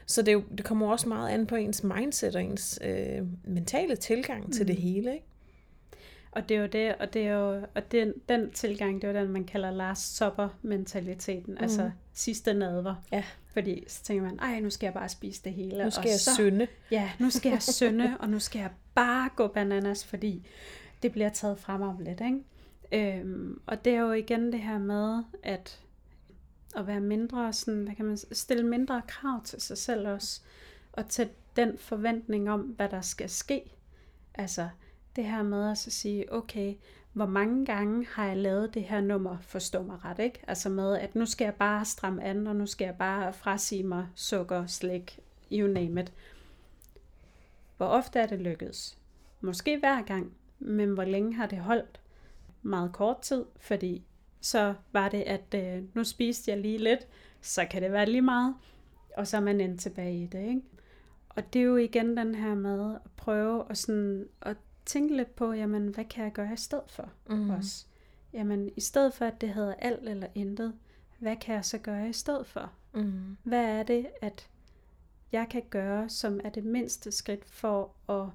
Så 0.06 0.22
det, 0.22 0.32
jo, 0.32 0.42
det 0.56 0.64
kommer 0.64 0.90
også 0.92 1.08
meget 1.08 1.30
an 1.30 1.46
på 1.46 1.56
ens 1.56 1.84
mindset 1.84 2.36
og 2.36 2.42
ens 2.42 2.78
øh, 2.84 3.22
mentale 3.44 3.96
tilgang 3.96 4.44
mm. 4.46 4.52
til 4.52 4.68
det 4.68 4.76
hele, 4.76 5.12
ikke? 5.14 5.26
Og 6.36 6.48
det 6.48 6.56
er 6.56 6.60
jo 6.60 6.66
det, 6.66 6.94
og 6.94 7.12
det 7.12 7.26
er 7.26 7.32
jo, 7.32 7.66
og 7.74 7.92
den, 7.92 8.12
den 8.28 8.50
tilgang, 8.50 9.02
det 9.02 9.08
er 9.08 9.12
jo 9.12 9.24
den, 9.24 9.32
man 9.32 9.44
kalder 9.44 9.70
last 9.70 10.16
supper 10.16 10.48
mentaliteten, 10.62 11.54
mm. 11.54 11.62
altså 11.62 11.90
sidste 12.12 12.54
nadver. 12.54 12.94
Ja. 13.12 13.24
Fordi 13.52 13.84
så 13.88 14.02
tænker 14.02 14.24
man, 14.24 14.38
ej, 14.38 14.60
nu 14.60 14.70
skal 14.70 14.86
jeg 14.86 14.94
bare 14.94 15.08
spise 15.08 15.42
det 15.44 15.52
hele. 15.52 15.84
Nu 15.84 15.90
skal 15.90 16.00
og 16.00 16.08
jeg 16.08 16.20
så, 16.20 16.34
synde. 16.34 16.66
Ja, 16.90 17.10
nu 17.18 17.30
skal 17.30 17.50
jeg 17.50 17.62
synde, 17.78 18.16
og 18.20 18.28
nu 18.28 18.38
skal 18.38 18.58
jeg 18.58 18.70
bare 18.94 19.30
gå 19.36 19.46
bananas, 19.46 20.04
fordi 20.04 20.46
det 21.02 21.12
bliver 21.12 21.28
taget 21.28 21.58
frem 21.58 21.82
om 21.82 21.98
lidt, 21.98 22.20
ikke? 22.20 23.18
Øhm, 23.18 23.60
og 23.66 23.84
det 23.84 23.94
er 23.94 24.00
jo 24.00 24.12
igen 24.12 24.52
det 24.52 24.60
her 24.60 24.78
med, 24.78 25.22
at 25.42 25.80
at 26.76 26.86
være 26.86 27.00
mindre 27.00 27.52
sådan, 27.52 27.82
hvad 27.82 27.94
kan 27.94 28.04
man 28.04 28.16
stille 28.16 28.66
mindre 28.66 29.02
krav 29.08 29.44
til 29.44 29.60
sig 29.60 29.78
selv 29.78 30.08
også, 30.08 30.40
og 30.92 31.08
til 31.08 31.28
den 31.56 31.78
forventning 31.78 32.50
om, 32.50 32.60
hvad 32.60 32.88
der 32.88 33.00
skal 33.00 33.30
ske. 33.30 33.62
Altså 34.34 34.68
det 35.16 35.24
her 35.24 35.42
med 35.42 35.70
at 35.70 35.78
så 35.78 35.90
sige, 35.90 36.32
okay, 36.32 36.74
hvor 37.12 37.26
mange 37.26 37.66
gange 37.66 38.06
har 38.10 38.26
jeg 38.26 38.36
lavet 38.36 38.74
det 38.74 38.82
her 38.82 39.00
nummer, 39.00 39.36
forstå 39.40 39.82
mig 39.82 40.04
ret, 40.04 40.18
ikke? 40.18 40.40
Altså 40.46 40.68
med, 40.68 40.98
at 40.98 41.14
nu 41.14 41.26
skal 41.26 41.44
jeg 41.44 41.54
bare 41.54 41.84
stramme 41.84 42.24
an, 42.24 42.46
og 42.46 42.56
nu 42.56 42.66
skal 42.66 42.84
jeg 42.84 42.94
bare 42.98 43.32
frasige 43.32 43.82
mig 43.82 44.06
sukker, 44.14 44.66
slik, 44.66 45.20
you 45.52 45.68
name 45.68 46.00
it. 46.00 46.12
Hvor 47.76 47.86
ofte 47.86 48.18
er 48.18 48.26
det 48.26 48.40
lykkedes? 48.40 48.98
Måske 49.40 49.78
hver 49.78 50.02
gang, 50.02 50.32
men 50.58 50.94
hvor 50.94 51.04
længe 51.04 51.34
har 51.34 51.46
det 51.46 51.58
holdt? 51.58 52.00
Meget 52.62 52.92
kort 52.92 53.20
tid, 53.20 53.44
fordi 53.60 54.02
så 54.40 54.74
var 54.92 55.08
det, 55.08 55.22
at 55.22 55.54
øh, 55.54 55.82
nu 55.94 56.04
spiste 56.04 56.50
jeg 56.50 56.60
lige 56.60 56.78
lidt, 56.78 57.06
så 57.40 57.66
kan 57.70 57.82
det 57.82 57.92
være 57.92 58.06
lige 58.06 58.22
meget, 58.22 58.54
og 59.16 59.26
så 59.26 59.36
er 59.36 59.40
man 59.40 59.60
endt 59.60 59.80
tilbage 59.80 60.22
i 60.22 60.26
det, 60.26 60.48
ikke? 60.48 60.62
Og 61.28 61.52
det 61.52 61.60
er 61.60 61.64
jo 61.64 61.76
igen 61.76 62.16
den 62.16 62.34
her 62.34 62.54
med 62.54 62.94
at 62.94 63.10
prøve 63.16 63.64
at, 63.70 63.78
sådan, 63.78 64.28
at 64.42 64.56
tænke 64.86 65.16
lidt 65.16 65.36
på, 65.36 65.52
jamen, 65.52 65.88
hvad 65.88 66.04
kan 66.04 66.24
jeg 66.24 66.32
gøre 66.32 66.52
i 66.52 66.56
stedet 66.56 66.90
for 66.90 67.10
Mm. 67.30 67.50
også? 67.50 67.86
Jamen, 68.32 68.70
i 68.76 68.80
stedet 68.80 69.14
for, 69.14 69.24
at 69.24 69.40
det 69.40 69.48
hedder 69.48 69.74
alt 69.74 70.08
eller 70.08 70.26
intet, 70.34 70.74
hvad 71.18 71.36
kan 71.36 71.54
jeg 71.54 71.64
så 71.64 71.78
gøre 71.78 72.08
i 72.08 72.12
stedet 72.12 72.46
for? 72.46 72.72
Mm. 72.94 73.36
Hvad 73.42 73.64
er 73.64 73.82
det, 73.82 74.06
at 74.22 74.48
jeg 75.32 75.46
kan 75.50 75.62
gøre, 75.70 76.08
som 76.08 76.40
er 76.44 76.50
det 76.50 76.64
mindste 76.64 77.12
skridt 77.12 77.44
for 77.44 77.90
at 78.08 78.26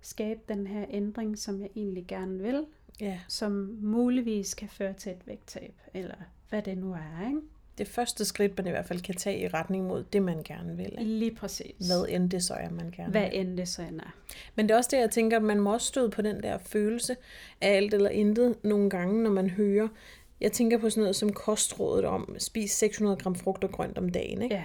skabe 0.00 0.40
den 0.48 0.66
her 0.66 0.84
ændring, 0.88 1.38
som 1.38 1.60
jeg 1.60 1.70
egentlig 1.76 2.06
gerne 2.06 2.38
vil, 2.42 2.66
Ja, 3.00 3.20
som 3.28 3.78
muligvis 3.82 4.54
kan 4.54 4.68
føre 4.68 4.92
til 4.92 5.12
et 5.12 5.26
vægttab, 5.26 5.80
eller 5.94 6.14
hvad 6.48 6.62
det 6.62 6.78
nu 6.78 6.92
er, 6.92 7.26
ikke? 7.28 7.40
Det 7.78 7.88
første 7.88 8.24
skridt, 8.24 8.56
man 8.56 8.66
i 8.66 8.70
hvert 8.70 8.86
fald 8.86 9.00
kan 9.00 9.14
tage 9.14 9.40
i 9.40 9.48
retning 9.48 9.86
mod 9.86 10.04
det, 10.12 10.22
man 10.22 10.42
gerne 10.42 10.76
vil. 10.76 10.86
Ikke? 10.98 11.04
Lige 11.04 11.34
præcis. 11.34 11.86
Hvad 11.86 12.06
end 12.08 12.30
det 12.30 12.44
så 12.44 12.54
er, 12.54 12.70
man 12.70 12.90
gerne 12.96 13.10
Hvad 13.10 13.30
vil. 13.30 13.40
end 13.40 13.56
det 13.56 13.68
så 13.68 13.82
end 13.82 14.00
er. 14.00 14.14
Men 14.54 14.68
det 14.68 14.74
er 14.74 14.78
også 14.78 14.90
det, 14.92 14.98
jeg 14.98 15.10
tænker, 15.10 15.36
at 15.36 15.42
man 15.42 15.60
må 15.60 15.72
også 15.72 15.86
støde 15.86 16.10
på 16.10 16.22
den 16.22 16.42
der 16.42 16.58
følelse 16.58 17.16
af 17.60 17.76
alt 17.76 17.94
eller 17.94 18.10
intet 18.10 18.54
nogle 18.62 18.90
gange, 18.90 19.22
når 19.22 19.30
man 19.30 19.50
hører. 19.50 19.88
Jeg 20.40 20.52
tænker 20.52 20.78
på 20.78 20.90
sådan 20.90 21.00
noget 21.00 21.16
som 21.16 21.32
kostrådet 21.32 22.04
om, 22.04 22.36
spis 22.38 22.70
600 22.70 23.16
gram 23.16 23.34
frugt 23.34 23.64
og 23.64 23.70
grønt 23.70 23.98
om 23.98 24.08
dagen. 24.08 24.42
Ikke? 24.42 24.54
Ja, 24.54 24.64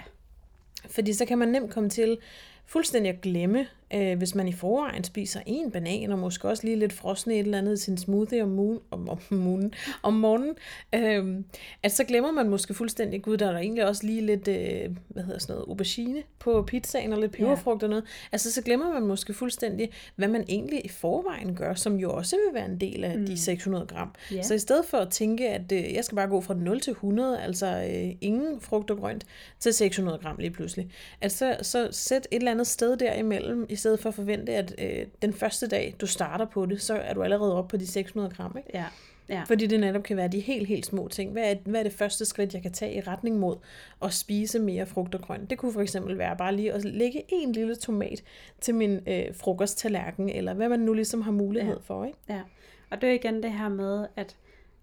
Fordi 0.90 1.14
så 1.14 1.26
kan 1.26 1.38
man 1.38 1.48
nemt 1.48 1.72
komme 1.74 1.90
til 1.90 2.18
fuldstændig 2.66 3.12
at 3.14 3.22
glemme, 3.22 3.68
øh, 3.94 4.18
hvis 4.18 4.36
man 4.36 4.48
i 4.48 4.52
forvejen 4.52 5.04
spiser 5.04 5.40
en 5.46 5.72
banan, 5.72 6.12
og 6.12 6.20
måske 6.20 6.48
også 6.48 6.64
lige 6.64 6.80
lidt 6.80 6.94
frosne 6.94 7.34
et 7.34 7.40
eller 7.40 7.58
andet 7.58 7.74
i 7.74 7.84
sin 7.84 7.98
smoothie 7.98 8.44
om, 8.44 8.50
moon, 8.50 8.80
om, 8.92 9.10
om, 9.10 9.20
moon, 9.30 9.74
om 10.04 10.14
morgenen, 10.14 10.56
øh, 10.96 11.44
at 11.84 11.92
så 11.92 12.04
glemmer 12.04 12.32
man 12.32 12.50
måske 12.50 12.74
fuldstændig, 12.74 13.22
gud, 13.22 13.38
der 13.38 13.48
er 13.48 13.52
der 13.52 13.60
egentlig 13.60 13.88
også 13.88 14.06
lige 14.06 14.22
lidt, 14.22 14.48
øh, 14.48 14.90
hvad 15.08 15.24
hedder 15.24 15.40
sådan 15.40 15.54
noget, 15.54 15.68
aubergine 15.68 16.24
på 16.40 16.64
pizzaen, 16.68 17.14
og 17.14 17.20
lidt 17.20 17.32
peberfrugt 17.32 17.84
og 17.84 17.90
noget. 17.90 18.04
Altså, 18.32 18.52
så 18.52 18.62
glemmer 18.62 18.94
man 18.94 19.04
måske 19.04 19.34
fuldstændig, 19.34 19.90
hvad 20.16 20.28
man 20.28 20.46
egentlig 20.50 20.86
i 20.86 20.90
forvejen 20.90 21.56
gør, 21.56 21.74
som 21.74 21.96
jo 21.96 22.12
også 22.12 22.36
vil 22.36 22.54
være 22.54 22.66
en 22.66 22.80
del 22.80 23.04
af 23.04 23.18
mm. 23.20 23.26
de 23.26 23.38
600 23.38 23.86
gram. 23.86 24.16
Ja. 24.32 24.42
Så 24.42 24.54
i 24.54 24.60
stedet 24.60 24.86
for 24.86 24.98
at 24.98 25.10
tænke, 25.10 25.50
at 25.50 25.72
øh, 25.72 25.94
jeg 25.94 26.06
skal 26.06 26.16
bare 26.16 26.28
gå 26.28 26.42
fra 26.42 26.54
0 26.54 26.80
til 26.82 26.92
100, 26.92 27.42
altså 27.42 27.68
øh, 27.68 28.16
ingen 28.22 28.62
frugt 28.62 28.92
og 28.92 28.98
grønt, 28.98 29.26
til 29.60 29.74
600 29.74 30.18
gram 30.18 30.38
lige 30.40 30.52
pludselig. 30.52 30.92
At 31.22 31.32
så, 31.32 31.58
så 31.62 31.88
sæt 31.92 32.28
et 32.32 32.38
eller 32.38 32.52
andet 32.52 32.68
sted 32.68 32.98
derimellem, 32.98 33.66
i 33.70 33.76
stedet 33.82 34.00
for 34.00 34.10
at 34.10 34.16
forvente, 34.16 34.54
at 34.54 34.76
øh, 34.78 35.06
den 35.22 35.34
første 35.34 35.68
dag, 35.68 35.96
du 36.02 36.06
starter 36.08 36.46
på 36.46 36.66
det, 36.66 36.82
så 36.82 36.94
er 36.96 37.14
du 37.14 37.24
allerede 37.24 37.58
oppe 37.58 37.70
på 37.70 37.78
de 37.78 37.88
600 37.88 38.36
gram. 38.36 38.56
Ikke? 38.58 38.70
ja, 38.74 38.86
ja. 39.30 39.44
Fordi 39.48 39.68
det 39.68 39.80
netop 39.80 40.04
kan 40.04 40.18
være 40.18 40.28
de 40.28 40.40
helt, 40.40 40.68
helt 40.68 40.86
små 40.86 41.08
ting. 41.08 41.32
Hvad 41.32 41.52
er, 41.52 41.56
hvad 41.66 41.80
er 41.80 41.84
det 41.84 41.94
første 41.94 42.26
skridt, 42.26 42.54
jeg 42.54 42.62
kan 42.62 42.72
tage 42.74 42.96
i 42.96 43.02
retning 43.02 43.40
mod 43.40 43.58
at 44.04 44.14
spise 44.14 44.60
mere 44.60 44.86
frugt 44.86 45.16
og 45.16 45.22
grønt? 45.22 45.50
Det 45.50 45.58
kunne 45.58 45.74
for 45.74 45.82
eksempel 45.82 46.18
være 46.18 46.38
bare 46.38 46.56
lige 46.56 46.74
at 46.74 46.86
lægge 46.86 47.24
en 47.30 47.52
lille 47.52 47.76
tomat 47.76 48.24
til 48.62 48.76
min 48.76 49.00
øh, 49.08 49.36
frokosttallerken, 49.36 50.30
eller 50.30 50.54
hvad 50.54 50.70
man 50.70 50.80
nu 50.80 50.94
ligesom 50.94 51.22
har 51.22 51.32
mulighed 51.32 51.74
Ja. 51.76 51.80
for. 51.84 52.06
Ikke? 52.06 52.18
Ja, 52.30 52.42
og 52.90 53.02
det 53.02 53.10
er 53.10 53.14
igen 53.14 53.44
det 53.44 53.52
her 53.54 53.70
med, 53.70 54.06
at 54.16 54.36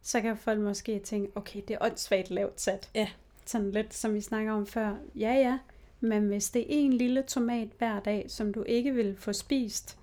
så 0.03 0.21
kan 0.21 0.37
folk 0.37 0.61
måske 0.61 0.99
tænke, 0.99 1.33
okay, 1.35 1.61
det 1.69 1.75
er 1.75 1.79
åndssvagt 1.87 2.31
lavt 2.31 2.61
sat. 2.61 2.89
Ja. 2.95 3.09
Sådan 3.47 3.71
lidt, 3.71 3.95
som 3.95 4.15
vi 4.15 4.21
snakker 4.21 4.53
om 4.53 4.67
før. 4.67 4.95
Ja, 5.15 5.33
ja, 5.33 5.59
men 6.01 6.27
hvis 6.27 6.51
det 6.51 6.63
er 6.63 6.67
en 6.69 6.93
lille 6.93 7.23
tomat 7.23 7.69
hver 7.79 8.01
dag, 8.01 8.27
som 8.29 8.53
du 8.53 8.63
ikke 8.63 8.95
vil 8.95 9.17
få 9.17 9.33
spist 9.33 9.99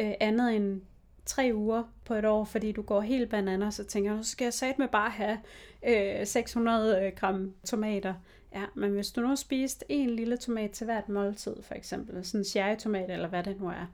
øh, 0.00 0.12
andet 0.20 0.56
end 0.56 0.80
tre 1.26 1.50
uger 1.54 1.82
på 2.04 2.14
et 2.14 2.24
år, 2.24 2.44
fordi 2.44 2.72
du 2.72 2.82
går 2.82 3.00
helt 3.00 3.30
bananer, 3.30 3.70
så 3.70 3.84
tænker 3.84 4.16
du, 4.16 4.22
så 4.22 4.30
skal 4.30 4.44
jeg 4.44 4.54
sat 4.54 4.78
med 4.78 4.88
bare 4.88 5.10
have 5.10 5.38
øh, 5.86 6.26
600 6.26 7.06
øh, 7.06 7.12
gram 7.16 7.54
tomater. 7.64 8.14
Ja, 8.54 8.64
men 8.74 8.90
hvis 8.90 9.10
du 9.10 9.20
nu 9.20 9.28
har 9.28 9.34
spist 9.34 9.84
en 9.88 10.10
lille 10.10 10.36
tomat 10.36 10.70
til 10.70 10.84
hvert 10.84 11.08
måltid, 11.08 11.62
for 11.62 11.74
eksempel, 11.74 12.24
sådan 12.24 12.40
en 12.40 12.44
cherrytomat 12.44 13.10
eller 13.10 13.28
hvad 13.28 13.42
det 13.42 13.60
nu 13.60 13.68
er, 13.68 13.86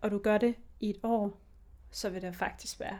og 0.00 0.10
du 0.10 0.18
gør 0.18 0.38
det 0.38 0.54
i 0.80 0.90
et 0.90 0.98
år, 1.02 1.38
så 1.90 2.10
vil 2.10 2.22
det 2.22 2.36
faktisk 2.36 2.80
være 2.80 2.98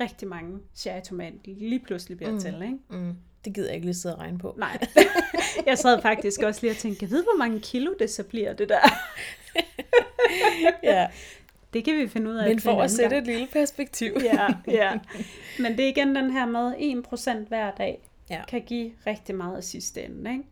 rigtig 0.00 0.28
mange 0.28 0.58
cherrytomater 0.74 1.38
lige 1.44 1.78
pludselig 1.78 2.16
bliver 2.16 2.32
mm. 2.32 2.40
til, 2.40 2.54
ikke? 2.62 2.78
Mm. 2.90 3.14
Det 3.44 3.54
gider 3.54 3.66
jeg 3.68 3.74
ikke 3.74 3.86
lige 3.86 3.94
sidde 3.94 4.14
og 4.14 4.20
regne 4.20 4.38
på. 4.38 4.54
Nej. 4.58 4.78
Jeg 5.66 5.78
sad 5.78 6.02
faktisk 6.02 6.42
også 6.42 6.60
lige 6.62 6.70
og 6.70 6.76
tænkte, 6.76 7.04
jeg 7.04 7.10
ved, 7.10 7.22
hvor 7.22 7.38
mange 7.38 7.60
kilo 7.60 7.94
det 7.98 8.10
så 8.10 8.22
bliver, 8.22 8.52
det 8.52 8.68
der. 8.68 8.78
ja. 10.82 11.06
Det 11.72 11.84
kan 11.84 11.98
vi 11.98 12.08
finde 12.08 12.30
ud 12.30 12.36
af. 12.36 12.48
Men 12.48 12.60
for 12.60 12.82
at 12.82 12.90
sætte 12.90 13.16
gang. 13.16 13.28
et 13.28 13.34
lille 13.34 13.46
perspektiv. 13.52 14.12
ja, 14.22 14.46
ja. 14.68 14.98
Men 15.58 15.72
det 15.76 15.84
er 15.84 15.88
igen 15.88 16.16
den 16.16 16.30
her 16.30 16.46
med, 16.46 16.72
1% 17.44 17.48
hver 17.48 17.70
dag 17.70 18.08
Ja. 18.30 18.44
kan 18.48 18.62
give 18.62 18.92
rigtig 19.06 19.34
meget 19.34 19.64
i 19.64 19.68
sidste 19.68 20.04
ende, 20.04 20.30
ikke? 20.30 20.44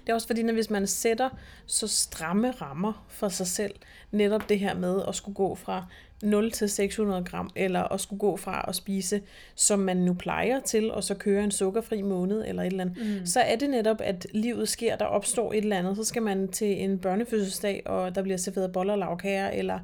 Det 0.00 0.08
er 0.08 0.14
også 0.14 0.26
fordi, 0.26 0.40
at 0.40 0.54
hvis 0.54 0.70
man 0.70 0.86
sætter 0.86 1.28
så 1.66 1.86
stramme 1.86 2.50
rammer 2.50 3.06
for 3.08 3.28
sig 3.28 3.46
selv, 3.46 3.74
netop 4.10 4.48
det 4.48 4.58
her 4.58 4.74
med 4.74 5.02
at 5.08 5.14
skulle 5.14 5.34
gå 5.34 5.54
fra 5.54 5.86
0 6.22 6.50
til 6.50 6.68
600 6.68 7.24
gram, 7.24 7.50
eller 7.56 7.82
at 7.82 8.00
skulle 8.00 8.20
gå 8.20 8.36
fra 8.36 8.64
at 8.68 8.74
spise, 8.74 9.20
som 9.54 9.78
man 9.78 9.96
nu 9.96 10.14
plejer 10.14 10.60
til, 10.60 10.90
og 10.90 11.04
så 11.04 11.14
køre 11.14 11.44
en 11.44 11.50
sukkerfri 11.50 12.02
måned, 12.02 12.44
eller 12.48 12.62
et 12.62 12.66
eller 12.66 12.84
andet, 12.84 13.20
mm. 13.20 13.26
så 13.26 13.40
er 13.40 13.56
det 13.56 13.70
netop, 13.70 14.00
at 14.00 14.26
livet 14.34 14.68
sker, 14.68 14.96
der 14.96 15.04
opstår 15.04 15.52
et 15.52 15.58
eller 15.58 15.78
andet. 15.78 15.96
Så 15.96 16.04
skal 16.04 16.22
man 16.22 16.48
til 16.48 16.82
en 16.82 16.98
børnefødselsdag, 16.98 17.82
og 17.86 18.14
der 18.14 18.22
bliver 18.22 18.36
serveret 18.36 18.72
boller 18.72 18.92
og 18.92 18.98
lavkager, 18.98 19.50
eller 19.50 19.78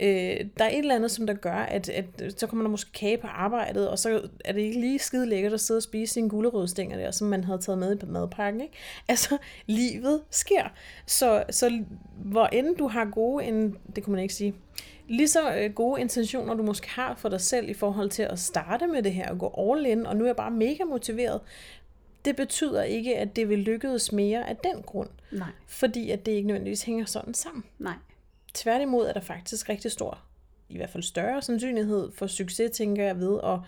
øh, 0.00 0.46
der 0.58 0.64
er 0.64 0.68
et 0.68 0.78
eller 0.78 0.94
andet, 0.94 1.10
som 1.10 1.26
der 1.26 1.34
gør, 1.34 1.56
at, 1.56 1.88
at 1.88 2.04
så 2.36 2.46
kommer 2.46 2.62
der 2.64 2.70
måske 2.70 2.92
kage 2.92 3.18
på 3.18 3.26
arbejdet, 3.26 3.88
og 3.88 3.98
så 3.98 4.28
er 4.44 4.52
det 4.52 4.60
ikke 4.60 4.80
lige 4.80 4.98
skide 4.98 5.26
lækkert 5.26 5.52
at 5.52 5.60
sidde 5.60 5.78
og 5.78 5.82
spise 5.82 6.12
sine 6.14 6.28
gulerødstænger 6.28 6.96
der, 6.96 7.10
som 7.10 7.28
man 7.28 7.44
havde 7.44 7.58
taget 7.58 7.78
med 7.78 8.02
i 8.02 8.06
madpakken. 8.06 8.60
Ikke? 8.60 8.74
Altså, 9.08 9.38
livet 9.66 10.22
sker. 10.30 10.64
Så, 11.06 11.44
så 11.50 11.82
hvor 12.24 12.46
end 12.46 12.76
du 12.76 12.88
har 12.88 13.04
gode, 13.04 13.44
en, 13.44 13.76
det 13.96 14.04
kunne 14.04 14.12
man 14.12 14.22
ikke 14.22 14.34
sige, 14.34 14.54
lige 15.08 15.28
så 15.28 15.54
øh, 15.56 15.72
gode 15.72 16.00
intentioner, 16.00 16.54
du 16.54 16.62
måske 16.62 16.90
har 16.90 17.14
for 17.14 17.28
dig 17.28 17.40
selv 17.40 17.68
i 17.68 17.74
forhold 17.74 18.10
til 18.10 18.22
at 18.22 18.38
starte 18.38 18.86
med 18.86 19.02
det 19.02 19.12
her 19.12 19.30
og 19.30 19.38
gå 19.38 19.54
all 19.70 19.86
in, 19.86 20.06
og 20.06 20.16
nu 20.16 20.24
er 20.24 20.28
jeg 20.28 20.36
bare 20.36 20.50
mega 20.50 20.84
motiveret, 20.84 21.40
det 22.24 22.36
betyder 22.36 22.82
ikke, 22.82 23.18
at 23.18 23.36
det 23.36 23.48
vil 23.48 23.58
lykkes 23.58 24.12
mere 24.12 24.48
af 24.48 24.56
den 24.56 24.82
grund. 24.82 25.08
Nej, 25.32 25.48
Fordi 25.66 26.10
at 26.10 26.26
det 26.26 26.32
ikke 26.32 26.46
nødvendigvis 26.46 26.82
hænger 26.82 27.04
sådan 27.04 27.34
sammen. 27.34 27.64
nej. 27.78 27.94
Tværtimod 28.54 29.06
er 29.06 29.12
der 29.12 29.20
faktisk 29.20 29.68
rigtig 29.68 29.90
stor, 29.92 30.18
i 30.68 30.76
hvert 30.76 30.90
fald 30.90 31.02
større 31.02 31.42
sandsynlighed 31.42 32.12
for 32.14 32.26
succes, 32.26 32.70
tænker 32.70 33.04
jeg, 33.04 33.18
ved 33.20 33.40
at 33.44 33.58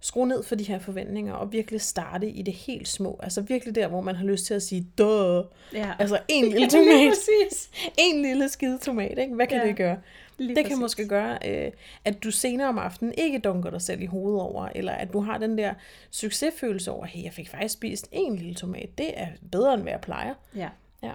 skrue 0.00 0.28
ned 0.28 0.42
for 0.42 0.54
de 0.54 0.64
her 0.64 0.78
forventninger 0.78 1.34
og 1.34 1.52
virkelig 1.52 1.80
starte 1.80 2.30
i 2.30 2.42
det 2.42 2.54
helt 2.54 2.88
små. 2.88 3.20
Altså 3.22 3.40
virkelig 3.40 3.74
der, 3.74 3.88
hvor 3.88 4.00
man 4.00 4.16
har 4.16 4.24
lyst 4.24 4.46
til 4.46 4.54
at 4.54 4.62
sige, 4.62 4.86
duh, 4.98 5.44
Ja, 5.72 5.92
altså 5.98 6.18
en 6.28 6.44
lille 6.52 6.68
tomat, 6.68 7.08
præcis. 7.10 7.70
en 8.08 8.22
lille 8.22 8.48
skide 8.48 8.78
tomat, 8.78 9.18
ikke? 9.18 9.34
Hvad 9.34 9.46
kan 9.46 9.60
Ja, 9.62 9.66
det 9.68 9.76
gøre? 9.76 9.98
Lige 10.38 10.48
Det 10.48 10.56
kan 10.56 10.64
præcis. 10.64 10.80
måske 10.80 11.08
gøre, 11.08 11.38
øh, 11.46 11.72
at 12.04 12.22
du 12.24 12.30
senere 12.30 12.68
om 12.68 12.78
aftenen 12.78 13.14
ikke 13.18 13.38
dunker 13.38 13.70
dig 13.70 13.82
selv 13.82 14.00
i 14.00 14.06
hovedet 14.06 14.40
over, 14.40 14.68
eller 14.74 14.92
at 14.92 15.12
du 15.12 15.20
har 15.20 15.38
den 15.38 15.58
der 15.58 15.74
succesfølelse 16.10 16.90
over, 16.90 17.06
hey, 17.06 17.24
jeg 17.24 17.32
fik 17.32 17.48
faktisk 17.48 17.74
spist 17.74 18.08
en 18.12 18.36
lille 18.36 18.54
tomat. 18.54 18.88
Det 18.98 19.20
er 19.20 19.26
bedre, 19.52 19.74
end 19.74 19.82
hvad 19.82 19.92
jeg 19.92 20.00
plejer. 20.00 20.34
Ja. 20.56 20.68
Ja. 21.02 21.12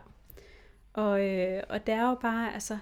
Og, 0.94 1.22
øh, 1.22 1.64
og 1.70 1.88
det 1.88 1.94
er 1.94 2.10
jo 2.10 2.16
bare, 2.22 2.54
altså... 2.54 2.78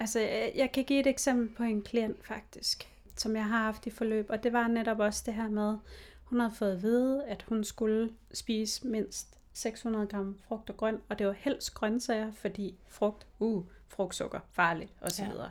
Altså, 0.00 0.20
jeg- 0.20 0.52
jeg 0.56 0.72
kan 0.72 0.84
give 0.84 1.00
et 1.00 1.06
eksempel 1.06 1.48
på 1.56 1.62
en 1.62 1.82
klient 1.82 2.26
faktisk, 2.26 2.88
som 3.16 3.36
jeg 3.36 3.44
har 3.44 3.58
haft 3.58 3.86
i 3.86 3.90
forløb, 3.90 4.26
og 4.30 4.42
det 4.42 4.52
var 4.52 4.68
netop 4.68 4.98
også 5.00 5.22
det 5.26 5.34
her 5.34 5.48
med, 5.48 5.76
hun 6.24 6.40
havde 6.40 6.52
fået 6.54 6.72
at 6.72 6.82
vide, 6.82 7.24
at 7.26 7.42
hun 7.48 7.64
skulle 7.64 8.10
spise 8.34 8.86
mindst 8.86 9.28
600 9.52 10.06
gram 10.06 10.38
frugt 10.48 10.70
og 10.70 10.76
grønt, 10.76 11.00
og 11.08 11.18
det 11.18 11.26
var 11.26 11.32
helst 11.38 11.74
grøntsager, 11.74 12.32
fordi 12.32 12.78
frugt, 12.88 13.26
uh, 13.38 13.64
frugtsukker, 13.88 14.40
farligt, 14.52 14.92
og 15.00 15.10
så 15.10 15.22
Ja. 15.24 15.30
videre. 15.30 15.50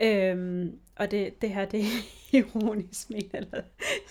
Øhm, 0.00 0.80
og 1.00 1.10
det, 1.10 1.42
det 1.42 1.50
her, 1.50 1.64
det 1.64 1.80
er 1.80 1.84
ironisk 2.38 3.10
men, 3.10 3.30
eller 3.34 3.62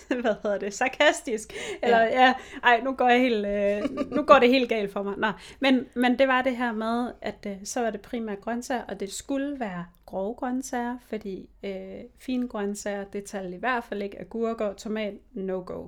hvad 0.20 0.34
hedder 0.42 0.58
det, 0.58 0.74
sarkastisk, 0.74 1.52
eller 1.82 2.00
ja, 2.00 2.22
ja 2.22 2.34
ej, 2.62 2.80
nu 2.80 2.92
går, 2.92 3.08
jeg 3.08 3.20
helt, 3.20 3.46
øh, 3.46 4.10
nu 4.16 4.22
går 4.22 4.38
det 4.38 4.48
helt 4.48 4.68
galt 4.68 4.92
for 4.92 5.02
mig. 5.02 5.14
Nå, 5.18 5.32
men, 5.60 5.86
men 5.94 6.18
det 6.18 6.28
var 6.28 6.42
det 6.42 6.56
her 6.56 6.72
med, 6.72 7.12
at 7.20 7.46
øh, 7.46 7.56
så 7.64 7.80
var 7.80 7.90
det 7.90 8.00
primært 8.00 8.40
grøntsager, 8.40 8.82
og 8.82 9.00
det 9.00 9.12
skulle 9.12 9.60
være 9.60 9.86
grove 10.06 10.34
grøntsager, 10.34 10.98
fordi 11.08 11.48
øh, 11.62 12.00
fine 12.18 12.48
grøntsager, 12.48 13.04
det 13.04 13.24
talte 13.24 13.56
i 13.56 13.60
hvert 13.60 13.84
fald 13.84 14.02
ikke 14.02 14.20
agurker, 14.20 14.72
tomat, 14.72 15.14
no 15.32 15.62
go. 15.66 15.86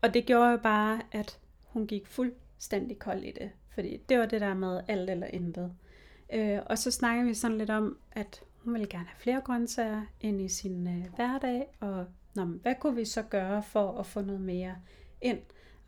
Og 0.00 0.14
det 0.14 0.26
gjorde 0.26 0.50
jo 0.50 0.56
bare, 0.56 1.00
at 1.12 1.38
hun 1.66 1.86
gik 1.86 2.06
fuldstændig 2.06 2.98
kold 2.98 3.22
i 3.22 3.30
det, 3.30 3.50
fordi 3.74 3.96
det 4.08 4.18
var 4.18 4.26
det 4.26 4.40
der 4.40 4.54
med 4.54 4.80
alt 4.88 5.10
eller 5.10 5.26
intet. 5.26 5.72
Øh, 6.32 6.58
og 6.66 6.78
så 6.78 6.90
snakker 6.90 7.24
vi 7.24 7.34
sådan 7.34 7.58
lidt 7.58 7.70
om, 7.70 7.98
at 8.12 8.42
hun 8.64 8.72
ville 8.72 8.88
gerne 8.88 9.06
have 9.06 9.18
flere 9.18 9.40
grøntsager 9.40 10.02
ind 10.20 10.42
i 10.42 10.48
sin 10.48 10.86
øh, 10.86 11.14
hverdag, 11.16 11.66
og 11.80 12.06
nå, 12.34 12.44
men 12.44 12.58
hvad 12.62 12.74
kunne 12.80 12.96
vi 12.96 13.04
så 13.04 13.22
gøre 13.22 13.62
for 13.62 13.98
at 13.98 14.06
få 14.06 14.20
noget 14.20 14.40
mere 14.40 14.74
ind? 15.20 15.38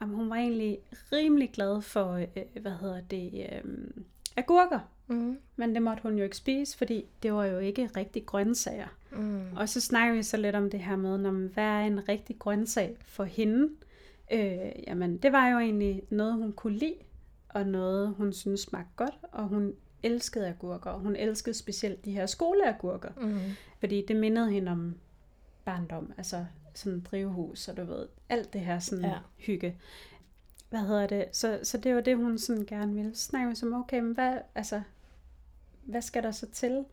Jamen, 0.01 0.17
hun 0.17 0.31
var 0.31 0.37
egentlig 0.37 0.79
rimelig 1.13 1.51
glad 1.53 1.83
for, 1.83 2.13
øh, 2.13 2.63
hvad 2.63 2.73
hedder 2.73 3.01
det, 3.01 3.49
øh, 3.53 3.91
agurker. 4.37 4.81
Mm. 5.07 5.39
Men 5.57 5.75
det 5.75 5.83
måtte 5.83 6.03
hun 6.03 6.17
jo 6.19 6.25
ikke 6.25 6.37
spise, 6.37 6.79
fordi 6.79 7.05
det 7.23 7.33
var 7.33 7.45
jo 7.45 7.59
ikke 7.59 7.87
rigtig 7.97 8.27
grøntsager. 8.27 8.89
Mm. 9.13 9.57
Og 9.57 9.69
så 9.69 9.81
snakker 9.81 10.15
vi 10.15 10.23
så 10.23 10.37
lidt 10.37 10.57
om 10.57 10.71
det 10.71 10.81
her 10.81 10.97
med, 10.97 11.19
når 11.19 11.31
man, 11.31 11.51
hvad 11.55 11.65
er 11.65 11.81
en 11.81 12.09
rigtig 12.09 12.39
grøntsag 12.39 12.97
for 13.01 13.25
hende? 13.25 13.69
Øh, 14.33 14.73
jamen, 14.87 15.17
det 15.17 15.33
var 15.33 15.49
jo 15.49 15.59
egentlig 15.59 16.03
noget, 16.11 16.35
hun 16.35 16.53
kunne 16.53 16.77
lide, 16.77 16.97
og 17.49 17.67
noget, 17.67 18.15
hun 18.15 18.33
synes 18.33 18.61
smagte 18.61 18.93
godt, 18.97 19.19
og 19.33 19.45
hun 19.45 19.75
elskede 20.05 20.49
agurker, 20.49 20.91
og 20.91 21.01
hun 21.01 21.17
elskede 21.17 21.55
specielt 21.55 22.05
de 22.05 22.13
her 22.13 22.27
skoleagurker, 22.27 23.09
Mm. 23.21 23.39
fordi 23.81 24.05
det 24.09 24.17
mindede 24.17 24.51
hende 24.51 24.73
om 24.73 24.95
barndom, 25.65 26.13
altså 26.17 26.47
sådan 26.75 27.01
drivhus, 27.01 27.69
og 27.69 27.77
du 27.77 27.85
ved, 27.85 28.07
alt 28.29 28.53
det 28.53 28.61
her 28.61 28.79
sådan 28.79 29.05
Ja. 29.05 29.19
hygge. 29.37 29.79
Hvad 30.71 30.81
hedder 30.81 31.07
det? 31.07 31.25
Så, 31.33 31.61
så 31.63 31.79
det 31.79 31.95
var 31.95 32.01
det, 32.01 32.17
hun 32.17 32.39
sådan 32.39 32.67
gerne 32.67 32.95
ville. 32.95 33.15
Så 33.15 33.23
snakker 33.23 33.49
vi 33.51 33.57
som, 33.57 33.73
okay, 33.75 33.99
men 34.01 34.13
hvad, 34.15 34.39
altså, 34.55 34.83
hvad 35.85 36.03
skal 36.03 36.23
der 36.23 36.31
så 36.31 36.47
til? 36.51 36.85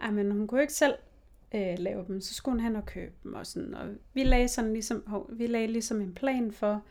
Ej, 0.00 0.10
men 0.10 0.30
hun 0.30 0.46
kunne 0.46 0.60
ikke 0.60 0.72
selv 0.72 0.94
øh, 1.54 1.78
lave 1.78 2.04
dem, 2.08 2.20
så 2.20 2.34
skulle 2.34 2.52
hun 2.52 2.60
hen 2.66 2.76
og 2.76 2.86
købe 2.86 3.12
dem 3.24 3.34
og 3.34 3.46
sådan. 3.46 3.74
Og 3.74 3.88
vi 4.14 4.22
lagde 4.24 4.48
sådan 4.48 4.72
ligesom, 4.72 5.04
hov, 5.06 5.26
vi 5.32 5.46
lagde 5.46 5.66
ligesom 5.66 6.00
en 6.00 6.14
plan 6.14 6.52
for, 6.52 6.82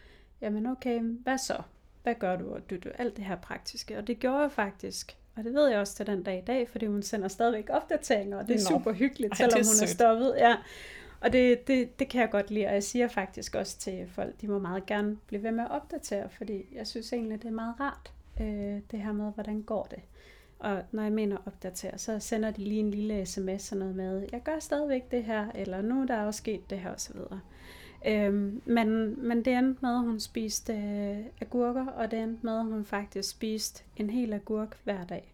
jamen 0.41 0.65
okay, 0.65 1.01
hvad 1.01 1.37
så? 1.37 1.61
Hvad 2.03 2.15
gør 2.15 2.35
du? 2.35 2.53
Og 2.53 2.69
du, 2.69 2.77
du, 2.77 2.89
alt 2.95 3.17
det 3.17 3.25
her 3.25 3.35
praktiske. 3.35 3.97
Og 3.97 4.07
det 4.07 4.19
gjorde 4.19 4.37
jeg 4.39 4.51
faktisk. 4.51 5.17
Og 5.35 5.43
det 5.43 5.53
ved 5.53 5.67
jeg 5.67 5.79
også 5.79 5.95
til 5.95 6.07
den 6.07 6.23
dag 6.23 6.37
i 6.37 6.45
dag, 6.45 6.69
fordi 6.69 6.85
hun 6.85 7.03
sender 7.03 7.27
stadigvæk 7.27 7.69
opdateringer, 7.69 8.37
og 8.37 8.47
det 8.47 8.55
er 8.55 8.71
Nå. 8.71 8.77
super 8.79 8.91
hyggeligt, 8.93 9.31
Ej, 9.31 9.37
selvom 9.37 9.51
det 9.51 9.65
er 9.65 9.69
hun 9.69 9.83
er 9.83 9.87
sødt. 9.87 9.89
stoppet. 9.89 10.35
Ja. 10.37 10.55
Og 11.21 11.33
det, 11.33 11.67
det, 11.67 11.99
det 11.99 12.09
kan 12.09 12.21
jeg 12.21 12.29
godt 12.29 12.51
lide, 12.51 12.67
og 12.67 12.73
jeg 12.73 12.83
siger 12.83 13.07
faktisk 13.07 13.55
også 13.55 13.77
til 13.77 14.07
folk, 14.07 14.41
de 14.41 14.47
må 14.47 14.59
meget 14.59 14.85
gerne 14.85 15.17
blive 15.27 15.43
ved 15.43 15.51
med 15.51 15.63
at 15.63 15.71
opdatere, 15.71 16.29
fordi 16.29 16.65
jeg 16.75 16.87
synes 16.87 17.13
egentlig, 17.13 17.41
det 17.41 17.47
er 17.47 17.51
meget 17.53 17.75
rart, 17.79 18.13
øh, 18.41 18.79
det 18.91 18.99
her 19.01 19.11
med, 19.11 19.31
hvordan 19.33 19.61
går 19.61 19.87
det. 19.91 19.99
Og 20.59 20.83
når 20.91 21.03
jeg 21.03 21.11
mener 21.11 21.37
opdatere, 21.45 21.97
så 21.97 22.19
sender 22.19 22.51
de 22.51 22.63
lige 22.63 22.79
en 22.79 22.91
lille 22.91 23.25
sms 23.25 23.71
og 23.71 23.77
noget 23.77 23.95
med, 23.95 24.27
jeg 24.31 24.41
gør 24.43 24.59
stadigvæk 24.59 25.11
det 25.11 25.23
her, 25.23 25.51
eller 25.55 25.81
nu 25.81 26.01
er 26.01 26.05
der 26.05 26.21
også 26.21 26.37
sket 26.37 26.69
det 26.69 26.79
her 26.79 26.93
osv. 26.93 27.17
Øhm, 28.07 28.61
men, 28.65 29.15
men 29.27 29.45
det 29.45 29.53
endte 29.53 29.79
med, 29.81 29.93
at 29.93 30.01
hun 30.01 30.19
spiste 30.19 30.73
øh, 30.73 31.25
agurker, 31.41 31.85
og 31.85 32.11
det 32.11 32.19
endte 32.19 32.45
med, 32.45 32.59
at 32.59 32.65
hun 32.65 32.85
faktisk 32.85 33.29
spiste 33.29 33.83
en 33.97 34.09
hel 34.09 34.33
agurk 34.33 34.77
hver 34.83 35.05
dag. 35.05 35.33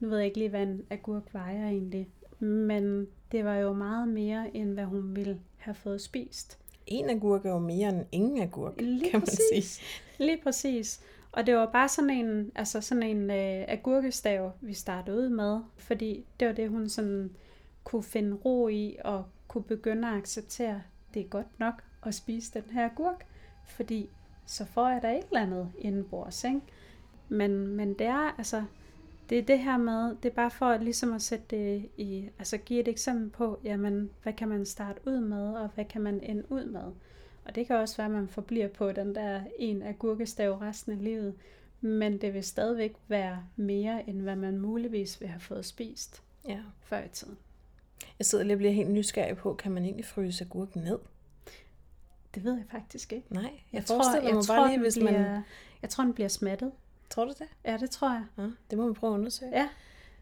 Nu 0.00 0.08
ved 0.08 0.16
jeg 0.16 0.26
ikke 0.26 0.38
lige, 0.38 0.50
hvad 0.50 0.62
en 0.62 0.82
agurk 0.90 1.22
vejer 1.32 1.68
egentlig, 1.68 2.08
men 2.38 3.06
det 3.32 3.44
var 3.44 3.54
jo 3.54 3.72
meget 3.72 4.08
mere, 4.08 4.56
end 4.56 4.72
hvad 4.72 4.84
hun 4.84 5.16
ville 5.16 5.40
have 5.56 5.74
fået 5.74 6.00
spist. 6.00 6.58
En 6.86 7.10
agurk 7.10 7.46
er 7.46 7.50
jo 7.50 7.58
mere 7.58 7.88
end 7.88 8.04
ingen 8.12 8.42
agurk, 8.42 8.80
Lige 8.80 9.10
kan 9.10 9.20
man 9.20 9.20
præcis. 9.20 9.64
sige. 9.64 9.86
Lige 10.26 10.40
præcis. 10.42 11.00
Og 11.32 11.46
det 11.46 11.54
var 11.54 11.66
bare 11.66 11.88
sådan 11.88 12.10
en, 12.10 12.52
altså 12.54 12.80
sådan 12.80 13.02
en 13.02 13.30
øh, 13.30 13.64
agurkestav, 13.68 14.52
vi 14.60 14.74
startede 14.74 15.16
ud 15.16 15.28
med, 15.28 15.60
fordi 15.76 16.24
det 16.40 16.48
var 16.48 16.54
det, 16.54 16.68
hun 16.68 16.88
sådan 16.88 17.30
kunne 17.84 18.02
finde 18.02 18.36
ro 18.36 18.68
i 18.68 18.96
og 19.04 19.24
kunne 19.48 19.64
begynde 19.64 20.08
at 20.08 20.14
acceptere, 20.14 20.82
det 21.14 21.22
er 21.22 21.28
godt 21.28 21.58
nok 21.58 21.74
at 22.06 22.14
spise 22.14 22.52
den 22.54 22.70
her 22.72 22.84
agurk, 22.84 23.26
fordi 23.66 24.08
så 24.46 24.64
får 24.64 24.88
jeg 24.88 25.02
da 25.02 25.18
et 25.18 25.24
eller 25.24 25.42
andet 25.42 25.72
indenbords, 25.78 26.44
ikke? 26.44 26.60
Men, 27.28 27.66
men 27.66 27.94
det 27.94 28.06
er 28.06 28.34
altså, 28.38 28.64
det 29.30 29.38
er 29.38 29.42
det 29.42 29.58
her 29.58 29.76
med, 29.76 30.16
det 30.22 30.30
er 30.30 30.34
bare 30.34 30.50
for 30.50 30.66
at, 30.66 30.82
ligesom 30.82 31.12
at 31.12 31.22
sætte 31.22 31.44
det 31.50 31.88
i, 31.96 32.28
altså 32.38 32.56
give 32.58 32.80
et 32.80 32.88
eksempel 32.88 33.30
på, 33.30 33.60
jamen, 33.64 34.10
hvad 34.22 34.32
kan 34.32 34.48
man 34.48 34.66
starte 34.66 35.00
ud 35.06 35.20
med, 35.20 35.54
og 35.54 35.70
hvad 35.74 35.84
kan 35.84 36.00
man 36.00 36.20
ende 36.22 36.52
ud 36.52 36.64
med. 36.64 36.92
Og 37.44 37.54
det 37.54 37.66
kan 37.66 37.76
også 37.76 37.96
være, 37.96 38.06
at 38.06 38.12
man 38.12 38.28
forbliver 38.28 38.68
på 38.68 38.92
den 38.92 39.14
der 39.14 39.40
en 39.58 39.82
agurkestav 39.82 40.52
resten 40.52 40.92
af 40.92 41.04
livet, 41.04 41.34
men 41.80 42.20
det 42.20 42.34
vil 42.34 42.44
stadigvæk 42.44 42.92
være 43.08 43.44
mere, 43.56 44.08
end 44.08 44.20
hvad 44.20 44.36
man 44.36 44.58
muligvis 44.58 45.20
vil 45.20 45.28
have 45.28 45.40
fået 45.40 45.64
spist 45.64 46.22
Ja. 46.48 46.58
før 46.82 47.04
i 47.04 47.08
tiden. 47.08 47.36
Jeg 48.18 48.26
sidder 48.26 48.44
lige 48.44 48.54
og 48.54 48.58
bliver 48.58 48.72
helt 48.72 48.90
nysgerrig 48.90 49.36
på, 49.36 49.54
kan 49.54 49.72
man 49.72 49.84
egentlig 49.84 50.04
fryse 50.04 50.44
agurken 50.44 50.82
ned? 50.82 50.98
Det 52.34 52.44
ved 52.44 52.54
jeg 52.54 52.64
faktisk 52.70 53.12
ikke. 53.12 53.26
Nej, 53.30 53.42
jeg, 53.42 53.52
jeg 53.72 53.84
forestiller 53.84 54.34
mig 54.34 54.44
tror, 54.44 54.56
bare 54.56 54.68
lige, 54.68 54.80
hvis 54.80 54.94
bliver, 54.98 55.12
man... 55.12 55.42
Jeg 55.82 55.90
tror, 55.90 56.04
den 56.04 56.14
bliver 56.14 56.28
smattet. 56.28 56.72
Tror 57.10 57.24
du 57.24 57.32
det? 57.38 57.46
Ja, 57.64 57.76
det 57.76 57.90
tror 57.90 58.10
jeg. 58.10 58.24
Ja, 58.38 58.42
det 58.70 58.78
må 58.78 58.88
vi 58.88 58.94
prøve 58.94 59.14
at 59.14 59.18
undersøge. 59.18 59.50
Ja. 59.54 59.68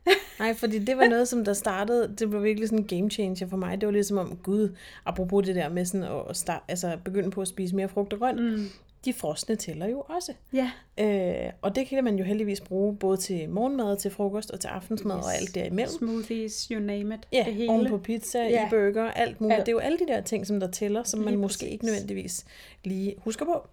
Nej, 0.38 0.55
fordi 0.55 0.79
det 0.79 0.96
var 0.96 1.09
noget, 1.09 1.29
som 1.29 1.44
der 1.44 1.53
startede, 1.53 2.16
det 2.18 2.33
var 2.33 2.38
virkelig 2.38 2.68
sådan 2.68 2.79
en 2.79 2.87
game 2.87 3.11
changer 3.11 3.48
for 3.48 3.57
mig. 3.57 3.81
Det 3.81 3.87
var 3.87 3.92
ligesom 3.92 4.18
om, 4.18 4.37
gud, 4.37 4.77
apropos 5.05 5.46
det 5.46 5.55
der 5.55 5.68
med 5.68 5.85
sådan 5.85 6.09
at 6.31 6.37
start, 6.37 6.62
altså 6.68 6.98
begynde 7.05 7.31
på 7.31 7.40
at 7.40 7.48
spise 7.48 7.77
mere 7.77 7.88
frugt 7.88 8.12
og 8.12 8.18
grønt, 8.18 8.42
mm. 8.42 8.66
De 9.04 9.12
frosne 9.12 9.56
tæller 9.56 9.86
jo 9.86 10.00
også. 10.08 10.32
Ja. 10.52 10.70
Øh, 11.00 11.52
og 11.62 11.74
det 11.76 11.86
kan 11.86 12.04
man 12.04 12.16
jo 12.18 12.24
heldigvis 12.24 12.60
bruge 12.60 12.96
både 12.96 13.16
til 13.16 13.48
morgenmad, 13.48 13.96
til 13.96 14.10
frokost 14.10 14.50
og 14.50 14.60
til 14.60 14.68
aftensmad 14.68 15.16
yes. 15.18 15.24
og 15.24 15.34
alt 15.36 15.54
derimellem. 15.54 15.98
Smoothies, 15.98 16.64
you 16.70 16.80
name 16.80 17.14
it. 17.14 17.28
Ja, 17.32 17.42
det 17.46 17.54
hele. 17.54 17.70
oven 17.70 17.88
på 17.88 17.98
pizza, 17.98 18.38
Ja. 18.42 18.66
i 18.66 18.70
burger, 18.70 19.10
alt 19.10 19.40
muligt. 19.40 19.56
Alt. 19.56 19.66
Det 19.66 19.72
er 19.72 19.76
jo 19.76 19.78
alle 19.78 19.98
de 19.98 20.06
der 20.06 20.20
ting, 20.20 20.46
som 20.46 20.60
der 20.60 20.70
tæller, 20.70 21.02
som 21.02 21.20
man 21.20 21.28
Lige 21.28 21.40
måske 21.40 21.58
præcis. 21.60 21.72
ikke 21.72 21.84
nødvendigvis 21.84 22.44
lige 22.84 23.14
husker 23.18 23.44
på. 23.44 23.66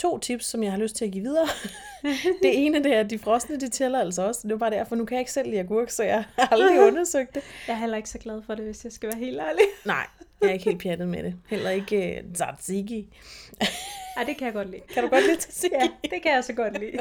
To 0.00 0.18
tips, 0.18 0.46
som 0.46 0.62
jeg 0.62 0.72
har 0.72 0.78
lyst 0.78 0.96
til 0.96 1.04
at 1.04 1.10
give 1.10 1.24
videre. 1.24 1.48
det 2.42 2.66
ene 2.66 2.84
det 2.84 2.94
er, 2.94 3.00
at 3.00 3.10
de 3.10 3.18
frosne, 3.18 3.60
de 3.60 3.68
tæller 3.68 4.00
altså 4.00 4.22
også. 4.22 4.40
Det 4.42 4.50
var 4.50 4.58
bare 4.58 4.70
derfor, 4.70 4.96
nu 4.96 5.04
kan 5.04 5.14
jeg 5.14 5.20
ikke 5.20 5.32
selv 5.32 5.48
lide 5.48 5.60
agurk, 5.60 5.90
så 5.90 6.02
jeg 6.02 6.24
har 6.38 6.48
aldrig 6.52 6.80
undersøgt 6.88 7.34
det. 7.34 7.42
Jeg 7.66 7.72
er 7.74 7.78
heller 7.78 7.96
ikke 7.96 8.08
så 8.08 8.18
glad 8.18 8.42
for 8.46 8.54
det, 8.54 8.64
hvis 8.64 8.84
jeg 8.84 8.92
skal 8.92 9.08
være 9.08 9.18
helt 9.18 9.40
ærlig. 9.40 9.64
Nej, 9.84 10.06
jeg 10.40 10.48
er 10.48 10.52
ikke 10.52 10.64
helt 10.64 10.82
pjattet 10.82 11.08
med 11.08 11.22
det. 11.22 11.34
Heller 11.48 11.70
ikke 11.70 12.22
uh, 12.26 12.32
tzatziki. 12.34 13.06
Ej, 14.16 14.24
det 14.24 14.36
kan 14.36 14.46
jeg 14.46 14.54
godt 14.54 14.70
lide. 14.70 14.82
Kan 14.94 15.02
du 15.02 15.08
godt 15.08 15.26
lide 15.26 15.36
tzatziki? 15.36 15.74
Ja, 15.74 15.88
det 16.10 16.22
kan 16.22 16.32
jeg 16.32 16.44
så 16.44 16.52
godt 16.52 16.80
lide. 16.80 16.98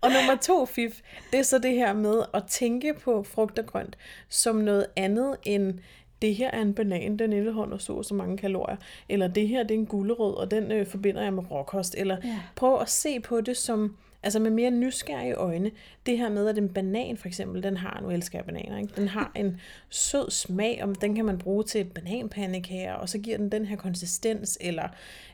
Og 0.00 0.10
nummer 0.10 0.36
to 0.36 0.66
fif, 0.66 1.00
det 1.32 1.38
er 1.38 1.42
så 1.42 1.58
det 1.58 1.74
her 1.74 1.92
med 1.92 2.22
at 2.34 2.42
tænke 2.48 2.94
på 2.94 3.22
frugt 3.22 3.58
og 3.58 3.66
grønt 3.66 3.96
som 4.28 4.56
noget 4.56 4.86
andet 4.96 5.36
end 5.42 5.78
det 6.24 6.34
her 6.34 6.50
er 6.50 6.62
en 6.62 6.74
banan, 6.74 7.16
den 7.18 7.32
indeholder 7.32 7.78
så 7.78 7.92
og 7.92 8.04
så 8.04 8.14
mange 8.14 8.36
kalorier, 8.36 8.76
eller 9.08 9.28
det 9.28 9.48
her 9.48 9.62
det 9.62 9.70
er 9.74 9.78
en 9.78 9.86
gulerod, 9.86 10.34
og 10.34 10.50
den 10.50 10.72
øh, 10.72 10.86
forbinder 10.86 11.22
jeg 11.22 11.32
med 11.32 11.50
råkost, 11.50 11.94
eller 11.98 12.16
Ja. 12.24 12.40
prøv 12.56 12.80
at 12.80 12.90
se 12.90 13.20
på 13.20 13.40
det 13.40 13.56
som, 13.56 13.96
altså 14.24 14.38
med 14.38 14.50
mere 14.50 14.70
nysgerrige 14.70 15.34
øjne, 15.34 15.70
det 16.06 16.18
her 16.18 16.28
med, 16.28 16.48
at 16.48 16.58
en 16.58 16.68
banan 16.68 17.16
for 17.16 17.28
eksempel, 17.28 17.62
den 17.62 17.76
har, 17.76 18.00
nu 18.02 18.10
elsker 18.10 18.38
jeg 18.38 18.44
bananer, 18.44 18.78
ikke? 18.78 18.92
den 18.96 19.08
har 19.08 19.32
en 19.34 19.60
sød 19.88 20.30
smag, 20.30 20.80
og 20.82 21.00
den 21.00 21.14
kan 21.14 21.24
man 21.24 21.38
bruge 21.38 21.64
til 21.64 21.84
bananpandekager, 21.84 22.94
og 22.94 23.08
så 23.08 23.18
giver 23.18 23.36
den 23.36 23.52
den 23.52 23.66
her 23.66 23.76
konsistens, 23.76 24.58
eller 24.60 24.88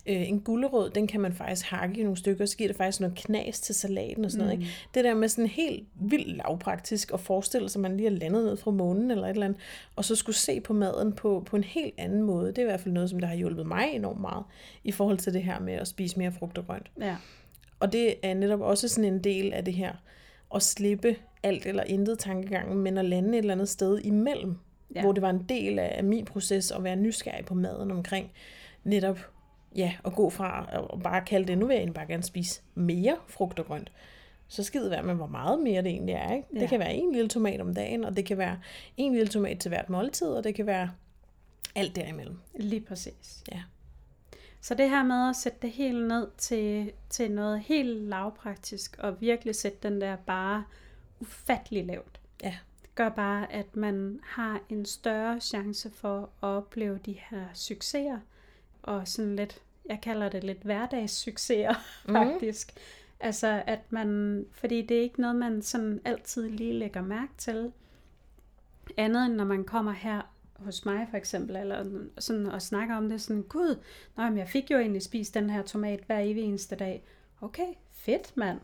øh, 0.06 0.28
en 0.28 0.40
gulerod, 0.40 0.90
den 0.90 1.06
kan 1.06 1.20
man 1.20 1.32
faktisk 1.32 1.66
hakke 1.66 2.00
i 2.00 2.02
nogle 2.02 2.16
stykker, 2.16 2.46
så 2.46 2.56
giver 2.56 2.68
det 2.68 2.76
faktisk 2.76 3.00
noget 3.00 3.16
knas 3.16 3.60
til 3.60 3.74
salaten 3.74 4.24
og 4.24 4.30
sådan 4.30 4.46
noget. 4.46 4.60
Ikke? 4.60 4.72
Det 4.94 5.04
der 5.04 5.14
med 5.14 5.28
sådan 5.28 5.46
helt 5.46 5.88
vildt 5.94 6.36
lavpraktisk 6.36 7.10
at 7.14 7.20
forestille 7.20 7.68
sig, 7.68 7.78
at 7.78 7.82
man 7.82 7.96
lige 7.96 8.06
er 8.06 8.10
landet 8.10 8.44
ned 8.44 8.56
fra 8.56 8.70
månen 8.70 9.10
eller 9.10 9.24
et 9.24 9.30
eller 9.30 9.46
andet, 9.46 9.60
og 9.96 10.04
så 10.04 10.16
skulle 10.16 10.36
se 10.36 10.60
på 10.60 10.72
maden 10.72 11.12
på, 11.12 11.42
på 11.46 11.56
en 11.56 11.64
helt 11.64 11.94
anden 11.98 12.22
måde. 12.22 12.48
Det 12.48 12.58
er 12.58 12.62
i 12.62 12.64
hvert 12.64 12.80
fald 12.80 12.94
noget, 12.94 13.10
som 13.10 13.20
der 13.20 13.26
har 13.26 13.34
hjulpet 13.34 13.66
mig 13.66 13.88
enormt 13.92 14.20
meget 14.20 14.44
i 14.84 14.92
forhold 14.92 15.18
til 15.18 15.34
det 15.34 15.42
her 15.42 15.60
med 15.60 15.74
at 15.74 15.88
spise 15.88 16.18
mere 16.18 16.32
frugt 16.32 16.58
og 16.58 16.66
grønt. 16.66 16.90
Ja. 17.00 17.16
Og 17.80 17.92
det 17.92 18.14
er 18.22 18.34
netop 18.34 18.60
også 18.60 18.88
sådan 18.88 19.12
en 19.12 19.24
del 19.24 19.52
af 19.52 19.64
det 19.64 19.74
her, 19.74 19.92
at 20.54 20.62
slippe 20.62 21.16
alt 21.42 21.66
eller 21.66 21.84
intet 21.84 22.18
tankegangen, 22.18 22.78
men 22.78 22.98
at 22.98 23.04
lande 23.04 23.28
et 23.30 23.38
eller 23.38 23.54
andet 23.54 23.68
sted 23.68 23.98
imellem, 23.98 24.56
Ja. 24.94 25.02
hvor 25.02 25.12
det 25.12 25.22
var 25.22 25.30
en 25.30 25.44
del 25.48 25.78
af, 25.78 26.04
min 26.04 26.24
proces 26.24 26.70
at 26.70 26.84
være 26.84 26.96
nysgerrig 26.96 27.44
på 27.44 27.54
maden 27.54 27.90
omkring 27.90 28.32
netop 28.84 29.18
ja, 29.76 29.92
at 30.04 30.12
gå 30.12 30.30
fra 30.30 30.68
at 30.94 31.02
bare 31.02 31.24
kalde 31.24 31.48
det, 31.48 31.58
nu 31.58 31.66
vil 31.66 31.74
jeg 31.74 31.80
egentlig 31.80 31.94
bare 31.94 32.06
gerne 32.06 32.22
spise 32.22 32.62
mere 32.74 33.16
frugt 33.28 33.58
og 33.58 33.66
grønt. 33.66 33.92
Så 34.48 34.62
skide 34.62 34.90
være 34.90 35.02
med, 35.02 35.14
hvor 35.14 35.26
meget 35.26 35.60
mere 35.60 35.82
det 35.82 35.90
egentlig 35.90 36.12
er. 36.14 36.32
Ikke? 36.34 36.48
Ja. 36.54 36.60
Det 36.60 36.68
kan 36.68 36.80
være 36.80 36.94
en 36.94 37.12
lille 37.12 37.28
tomat 37.28 37.60
om 37.60 37.74
dagen, 37.74 38.04
og 38.04 38.16
det 38.16 38.24
kan 38.24 38.38
være 38.38 38.58
en 38.96 39.12
lille 39.12 39.28
tomat 39.28 39.58
til 39.58 39.68
hvert 39.68 39.90
måltid, 39.90 40.28
og 40.28 40.44
det 40.44 40.54
kan 40.54 40.66
være 40.66 40.90
alt 41.74 41.96
derimellem. 41.96 42.36
Lige 42.54 42.80
præcis. 42.80 43.44
Ja. 43.52 43.60
Så 44.60 44.74
det 44.74 44.90
her 44.90 45.02
med 45.02 45.28
at 45.28 45.36
sætte 45.36 45.58
det 45.62 45.70
helt 45.70 46.06
ned 46.08 46.28
til, 46.38 46.92
til 47.08 47.30
noget 47.30 47.60
helt 47.60 48.00
lavpraktisk, 48.08 48.96
og 48.98 49.20
virkelig 49.20 49.54
sætte 49.54 49.78
den 49.82 50.00
der 50.00 50.16
bare 50.16 50.64
ufattelig 51.20 51.84
lavt, 51.86 52.20
Ja. 52.42 52.56
gør 52.94 53.08
bare, 53.08 53.52
at 53.52 53.76
man 53.76 54.20
har 54.24 54.60
en 54.68 54.84
større 54.86 55.40
chance 55.40 55.90
for 55.90 56.20
at 56.22 56.28
opleve 56.42 56.98
de 57.06 57.12
her 57.30 57.44
succeser, 57.54 58.18
og 58.82 59.08
sådan 59.08 59.36
lidt, 59.36 59.60
jeg 59.88 59.98
kalder 60.02 60.28
det 60.28 60.44
lidt 60.44 60.62
hverdagssucceser, 60.62 61.74
Mhm. 62.04 62.14
faktisk. 62.14 62.72
Altså, 63.20 63.62
at 63.66 63.80
man, 63.92 64.44
fordi 64.52 64.82
det 64.82 64.96
er 64.96 65.02
ikke 65.02 65.20
noget, 65.20 65.36
man 65.36 65.62
sådan 65.62 66.00
altid 66.04 66.50
lige 66.50 66.72
lægger 66.72 67.02
mærke 67.02 67.32
til, 67.38 67.72
andet 68.96 69.26
end 69.26 69.34
når 69.34 69.44
man 69.44 69.64
kommer 69.64 69.92
her 69.92 70.22
hos 70.60 70.84
mig 70.84 71.06
for 71.10 71.16
eksempel, 71.16 71.56
eller 71.56 71.84
sådan 72.18 72.46
og 72.46 72.62
snakker 72.62 72.94
om 72.96 73.08
det, 73.08 73.20
sådan, 73.20 73.42
gud, 73.42 73.78
nå, 74.16 74.22
men 74.24 74.38
jeg 74.38 74.48
fik 74.48 74.70
jo 74.70 74.78
egentlig 74.78 75.02
spist 75.02 75.34
den 75.34 75.50
her 75.50 75.62
tomat 75.62 76.00
hver 76.06 76.18
evig 76.18 76.42
eneste 76.42 76.76
dag. 76.76 77.04
Okay, 77.40 77.66
fedt 77.92 78.36
mand. 78.36 78.58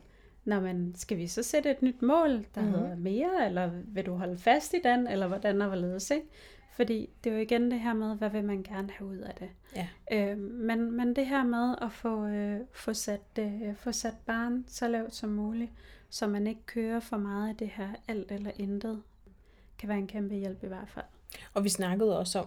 Nå, 0.44 0.60
men 0.60 0.94
skal 0.96 1.16
vi 1.18 1.26
så 1.26 1.42
sætte 1.42 1.70
et 1.70 1.82
nyt 1.82 2.02
mål, 2.02 2.30
der 2.30 2.60
Mhm. 2.60 2.64
mm-hmm. 2.64 2.80
hedder 2.82 2.96
mere, 2.96 3.46
eller 3.46 3.70
vil 3.84 4.06
du 4.06 4.14
holde 4.14 4.38
fast 4.38 4.74
i 4.74 4.80
den, 4.84 5.06
eller 5.06 5.26
hvordan 5.26 5.60
og 5.62 5.66
hvorledes, 5.68 6.10
ikke? 6.10 6.26
Fordi 6.72 7.10
det 7.24 7.30
er 7.30 7.34
jo 7.36 7.42
igen 7.42 7.70
det 7.70 7.80
her 7.80 7.94
med, 7.94 8.16
hvad 8.16 8.30
vil 8.30 8.44
man 8.44 8.62
gerne 8.62 8.90
have 8.90 9.10
ud 9.10 9.16
af 9.16 9.34
det. 9.34 9.48
Ja. 9.76 9.88
Øh, 10.12 10.38
men, 10.38 10.90
men 10.92 11.16
det 11.16 11.26
her 11.26 11.44
med 11.44 11.74
at 11.82 11.92
få, 11.92 12.26
øh, 12.26 12.60
få, 12.72 12.94
sat, 12.94 13.20
øh, 13.38 13.74
få 13.76 13.92
sat 13.92 14.14
barn 14.26 14.64
så 14.68 14.88
lavt 14.88 15.14
som 15.14 15.30
muligt, 15.30 15.70
så 16.10 16.26
man 16.26 16.46
ikke 16.46 16.66
kører 16.66 17.00
for 17.00 17.16
meget 17.16 17.48
af 17.48 17.56
det 17.56 17.68
her 17.68 17.88
alt 18.08 18.32
eller 18.32 18.50
intet, 18.56 19.02
kan 19.78 19.88
være 19.88 19.98
en 19.98 20.06
kæmpe 20.06 20.34
hjælp 20.34 20.64
i 20.64 20.66
hvert 20.66 20.88
fald. 20.88 21.04
Og 21.54 21.64
vi 21.64 21.68
snakkede 21.68 22.18
også 22.18 22.38
om, 22.38 22.46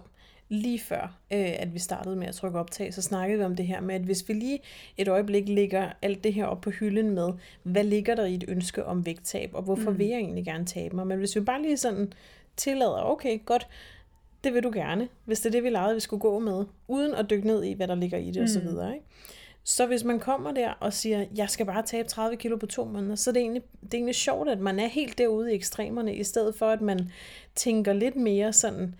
lige 0.50 0.78
før, 0.78 1.02
øh, 1.32 1.52
at 1.58 1.74
vi 1.74 1.78
startede 1.78 2.16
med 2.16 2.26
at 2.26 2.34
trykke 2.34 2.58
optag, 2.58 2.94
så 2.94 3.02
snakkede 3.02 3.38
vi 3.38 3.44
om 3.44 3.56
det 3.56 3.66
her 3.66 3.80
med, 3.80 3.94
at 3.94 4.00
hvis 4.00 4.28
vi 4.28 4.32
lige 4.32 4.60
et 4.96 5.08
øjeblik 5.08 5.48
lægger 5.48 5.90
alt 6.02 6.24
det 6.24 6.34
her 6.34 6.44
op 6.44 6.60
på 6.60 6.70
hylden 6.70 7.10
med, 7.10 7.32
hvad 7.62 7.84
ligger 7.84 8.14
der 8.14 8.24
i 8.24 8.34
et 8.34 8.44
ønske 8.48 8.84
om 8.84 9.06
vægttab, 9.06 9.50
og 9.54 9.62
hvorfor 9.62 9.90
mm. 9.90 9.98
vil 9.98 10.06
jeg 10.06 10.18
egentlig 10.18 10.44
gerne 10.44 10.66
tabe 10.66 10.96
mig? 10.96 11.06
Men 11.06 11.18
hvis 11.18 11.36
vi 11.36 11.40
bare 11.40 11.62
lige 11.62 11.76
sådan 11.76 12.12
tillader, 12.56 13.02
okay, 13.02 13.38
godt, 13.44 13.68
det 14.44 14.54
vil 14.54 14.62
du 14.62 14.70
gerne, 14.74 15.08
hvis 15.24 15.40
det 15.40 15.46
er 15.46 15.50
det, 15.50 15.64
vi 15.64 15.70
legede, 15.70 15.94
vi 15.94 16.00
skulle 16.00 16.20
gå 16.20 16.38
med, 16.38 16.64
uden 16.88 17.14
at 17.14 17.30
dykke 17.30 17.46
ned 17.46 17.64
i, 17.64 17.72
hvad 17.72 17.88
der 17.88 17.94
ligger 17.94 18.18
i 18.18 18.30
det 18.30 18.36
mm. 18.36 18.42
osv., 18.42 18.94
ikke? 18.94 19.06
Så 19.64 19.86
hvis 19.86 20.04
man 20.04 20.20
kommer 20.20 20.52
der 20.52 20.70
og 20.70 20.92
siger, 20.92 21.26
jeg 21.34 21.50
skal 21.50 21.66
bare 21.66 21.82
tabe 21.82 22.08
30 22.08 22.36
kilo 22.36 22.56
på 22.56 22.66
to 22.66 22.84
måneder, 22.84 23.14
så 23.14 23.30
er 23.30 23.32
det 23.32 23.40
egentlig, 23.40 23.62
det 23.82 23.94
er 23.94 23.98
egentlig 23.98 24.14
sjovt, 24.14 24.48
at 24.48 24.58
man 24.58 24.78
er 24.78 24.86
helt 24.86 25.18
derude 25.18 25.52
i 25.52 25.54
ekstremerne, 25.54 26.14
i 26.14 26.24
stedet 26.24 26.54
for 26.54 26.66
at 26.66 26.80
man 26.80 27.10
tænker 27.54 27.92
lidt 27.92 28.16
mere 28.16 28.52
sådan, 28.52 28.94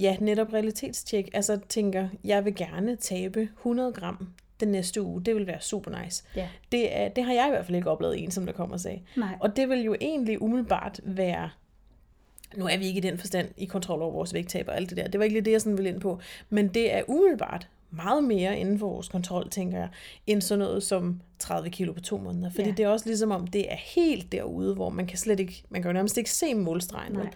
ja, 0.00 0.16
netop 0.20 0.52
realitetstjek. 0.52 1.28
Altså 1.32 1.60
tænker, 1.68 2.08
jeg 2.24 2.44
vil 2.44 2.54
gerne 2.54 2.96
tabe 2.96 3.48
100 3.56 3.92
gram 3.92 4.28
den 4.60 4.68
næste 4.68 5.02
uge. 5.02 5.22
Det 5.22 5.34
vil 5.34 5.46
være 5.46 5.60
super 5.60 6.02
nice. 6.02 6.24
Ja. 6.36 6.48
Det, 6.72 6.96
er, 6.96 7.08
det 7.08 7.24
har 7.24 7.32
jeg 7.32 7.46
i 7.46 7.50
hvert 7.50 7.66
fald 7.66 7.76
ikke 7.76 7.90
oplevet 7.90 8.22
en, 8.22 8.30
som 8.30 8.46
der 8.46 8.52
kommer 8.52 8.74
og 8.74 8.80
sagde. 8.80 9.00
Nej. 9.16 9.36
Og 9.40 9.56
det 9.56 9.68
vil 9.68 9.82
jo 9.82 9.96
egentlig 10.00 10.42
umiddelbart 10.42 11.00
være 11.04 11.50
nu 12.56 12.66
er 12.66 12.78
vi 12.78 12.86
ikke 12.86 12.98
i 12.98 13.00
den 13.00 13.18
forstand 13.18 13.48
i 13.56 13.64
kontrol 13.64 14.02
over 14.02 14.12
vores 14.12 14.34
vægttab 14.34 14.68
og 14.68 14.76
alt 14.76 14.90
det 14.90 14.96
der. 14.96 15.08
Det 15.08 15.18
var 15.18 15.24
ikke 15.24 15.34
lige 15.34 15.44
det, 15.44 15.52
jeg 15.52 15.60
sådan 15.60 15.78
ville 15.78 15.90
ind 15.90 16.00
på. 16.00 16.20
Men 16.48 16.68
det 16.68 16.94
er 16.94 17.02
umiddelbart 17.08 17.68
meget 17.90 18.24
mere 18.24 18.58
inden 18.58 18.78
for 18.78 18.88
vores 18.88 19.08
kontrol, 19.08 19.50
tænker 19.50 19.78
jeg, 19.78 19.88
end 20.26 20.40
sådan 20.42 20.58
noget 20.58 20.82
som 20.82 21.20
30 21.38 21.70
kilo 21.70 21.92
på 21.92 22.00
to 22.00 22.18
måneder. 22.18 22.50
Fordi 22.50 22.62
Ja. 22.68 22.70
det 22.74 22.84
er 22.84 22.88
også 22.88 23.06
ligesom 23.06 23.30
om, 23.30 23.46
det 23.46 23.72
er 23.72 23.76
helt 23.76 24.32
derude, 24.32 24.74
hvor 24.74 24.90
man 24.90 25.06
kan 25.06 25.18
slet 25.18 25.40
ikke, 25.40 25.64
man 25.68 25.82
kan 25.82 25.88
jo 25.88 25.92
nærmest 25.92 26.16
ikke 26.18 26.30
se 26.30 26.54
målstregen. 26.54 27.12
Nej. 27.12 27.30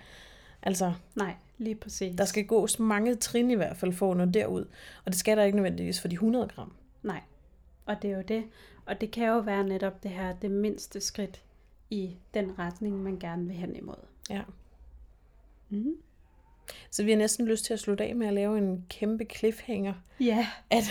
Altså, 0.62 0.92
Nej, 1.16 1.34
lige 1.58 1.74
præcis. 1.74 2.14
der 2.18 2.24
skal 2.24 2.46
gås 2.46 2.78
mange 2.78 3.14
trin 3.14 3.50
i 3.50 3.54
hvert 3.54 3.76
fald 3.76 3.92
for 3.92 4.10
at 4.10 4.16
nå 4.16 4.24
derud. 4.24 4.60
Og 5.04 5.12
det 5.12 5.14
skal 5.14 5.36
der 5.36 5.42
ikke 5.44 5.56
nødvendigvis 5.56 6.00
for 6.00 6.08
de 6.08 6.14
100 6.14 6.48
gram. 6.54 6.72
Nej, 7.02 7.20
og 7.86 7.96
det 8.02 8.10
er 8.10 8.16
jo 8.16 8.22
det. 8.28 8.44
Og 8.86 9.00
det 9.00 9.10
kan 9.10 9.26
jo 9.28 9.38
være 9.38 9.64
netop 9.64 10.02
det 10.02 10.10
her, 10.10 10.32
det 10.32 10.50
mindste 10.50 11.00
skridt 11.00 11.42
i 11.90 12.16
den 12.34 12.58
retning, 12.58 13.02
man 13.02 13.18
gerne 13.18 13.46
vil 13.46 13.56
hen 13.56 13.76
imod. 13.76 13.96
Ja. 14.30 14.42
Mm. 15.68 15.94
Så 16.90 17.04
vi 17.04 17.10
har 17.10 17.18
næsten 17.18 17.46
lyst 17.46 17.64
til 17.64 17.72
at 17.72 17.80
slutte 17.80 18.04
af 18.04 18.14
med 18.14 18.26
at 18.26 18.32
lave 18.34 18.58
en 18.58 18.84
kæmpe 18.90 19.24
cliffhanger. 19.36 19.94
Ja, 20.20 20.46
At 20.70 20.84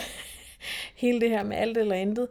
hele 0.96 1.22
det 1.22 1.30
her 1.30 1.44
med 1.44 1.58
alt 1.58 1.78
eller 1.78 1.96
intet, 1.96 2.28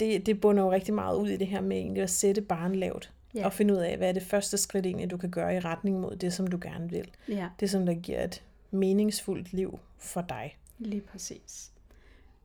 det, 0.00 0.26
det 0.26 0.40
bunder 0.40 0.62
jo 0.62 0.72
rigtig 0.72 0.94
meget 0.94 1.16
ud 1.16 1.28
i 1.28 1.36
det 1.36 1.46
her 1.46 1.60
med 1.60 1.76
egentlig 1.76 2.02
at 2.02 2.10
sætte 2.10 2.40
barn 2.42 2.74
lavt. 2.74 3.12
Ja. 3.34 3.44
Og 3.44 3.52
finde 3.52 3.74
ud 3.74 3.78
af, 3.78 3.96
hvad 3.96 4.08
er 4.08 4.12
det 4.12 4.22
første 4.22 4.58
skridt 4.58 4.86
egentlig, 4.86 5.10
du 5.10 5.16
kan 5.16 5.30
gøre 5.30 5.56
i 5.56 5.60
retning 5.60 6.00
mod 6.00 6.16
det, 6.16 6.32
som 6.32 6.46
du 6.46 6.58
gerne 6.62 6.90
vil. 6.90 7.10
ja, 7.28 7.48
Det, 7.60 7.70
som 7.70 7.86
der 7.86 7.94
giver 7.94 8.24
et 8.24 8.42
meningsfuldt 8.70 9.52
liv 9.52 9.78
for 9.98 10.20
dig. 10.20 10.56
lige 10.78 11.00
præcis. 11.00 11.70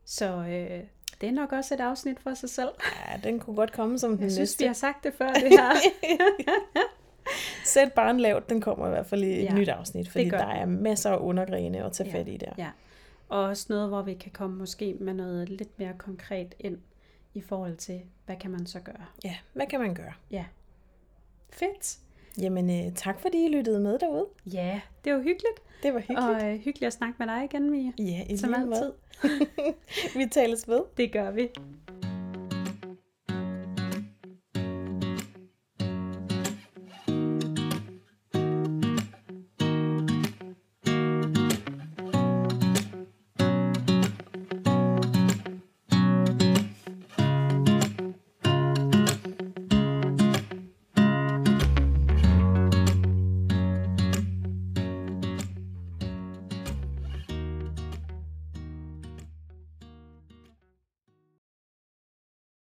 Så 0.04 0.26
øh, 0.34 0.80
det 1.20 1.28
er 1.28 1.32
nok 1.32 1.52
også 1.52 1.74
et 1.74 1.80
afsnit 1.80 2.20
for 2.20 2.34
sig 2.34 2.50
selv. 2.50 2.68
Ja, 3.10 3.16
den 3.28 3.38
kunne 3.38 3.56
godt 3.56 3.72
komme 3.72 3.98
som 3.98 4.10
den 4.10 4.22
Jeg 4.22 4.30
synes, 4.32 4.38
næste. 4.38 4.58
vi 4.64 4.66
har 4.66 4.74
sagt 4.74 5.04
det 5.04 5.14
før, 5.18 5.32
det 5.42 5.48
her. 5.48 5.72
Sæt 7.68 7.92
barn 7.92 8.20
lavt, 8.20 8.48
den 8.50 8.60
kommer 8.60 8.86
i 8.86 8.90
hvert 8.90 9.06
fald 9.06 9.22
i 9.24 9.38
et 9.38 9.44
Ja, 9.44 9.54
nyt 9.54 9.68
afsnit, 9.68 10.08
fordi 10.08 10.30
der 10.30 10.46
er 10.46 10.66
masser 10.66 11.10
af 11.10 11.18
undergrene 11.20 11.84
at 11.84 11.92
tage 11.92 12.10
Ja. 12.10 12.18
fat 12.18 12.28
i 12.28 12.36
der. 12.36 12.52
ja. 12.58 12.68
Og 13.28 13.40
også 13.42 13.66
noget, 13.68 13.88
hvor 13.88 14.02
vi 14.02 14.14
kan 14.14 14.30
komme 14.32 14.56
måske 14.58 14.94
med 15.00 15.14
noget 15.14 15.48
lidt 15.48 15.78
mere 15.78 15.92
konkret 15.98 16.54
ind 16.60 16.78
i 17.34 17.40
forhold 17.40 17.76
til, 17.76 18.00
hvad 18.26 18.36
kan 18.36 18.50
man 18.50 18.66
så 18.66 18.80
gøre? 18.80 19.04
ja, 19.24 19.34
hvad 19.52 19.66
kan 19.66 19.80
man 19.80 19.94
gøre? 19.94 20.12
Ja. 20.30 20.44
Fedt. 21.50 21.98
Jamen, 22.40 22.70
øh, 22.86 22.92
tak 22.94 23.20
fordi 23.20 23.44
I 23.44 23.48
lyttede 23.48 23.80
med 23.80 23.98
derude. 23.98 24.26
Ja, 24.46 24.80
det 25.04 25.12
var 25.12 25.18
hyggeligt. 25.18 25.60
Det 25.82 25.94
var 25.94 26.00
hyggeligt. 26.00 26.20
Og 26.42 26.48
øh, 26.48 26.54
hyggeligt 26.54 26.82
at 26.86 26.92
snakke 26.92 27.14
med 27.18 27.26
dig 27.26 27.44
igen, 27.44 27.70
Mia. 27.70 27.92
ja, 27.98 28.24
i 28.30 28.36
Som 28.36 28.54
altid. 28.54 28.92
vi 30.18 30.26
tales 30.30 30.68
ved. 30.68 30.80
Det 30.96 31.12
gør 31.12 31.30
vi. 31.30 31.48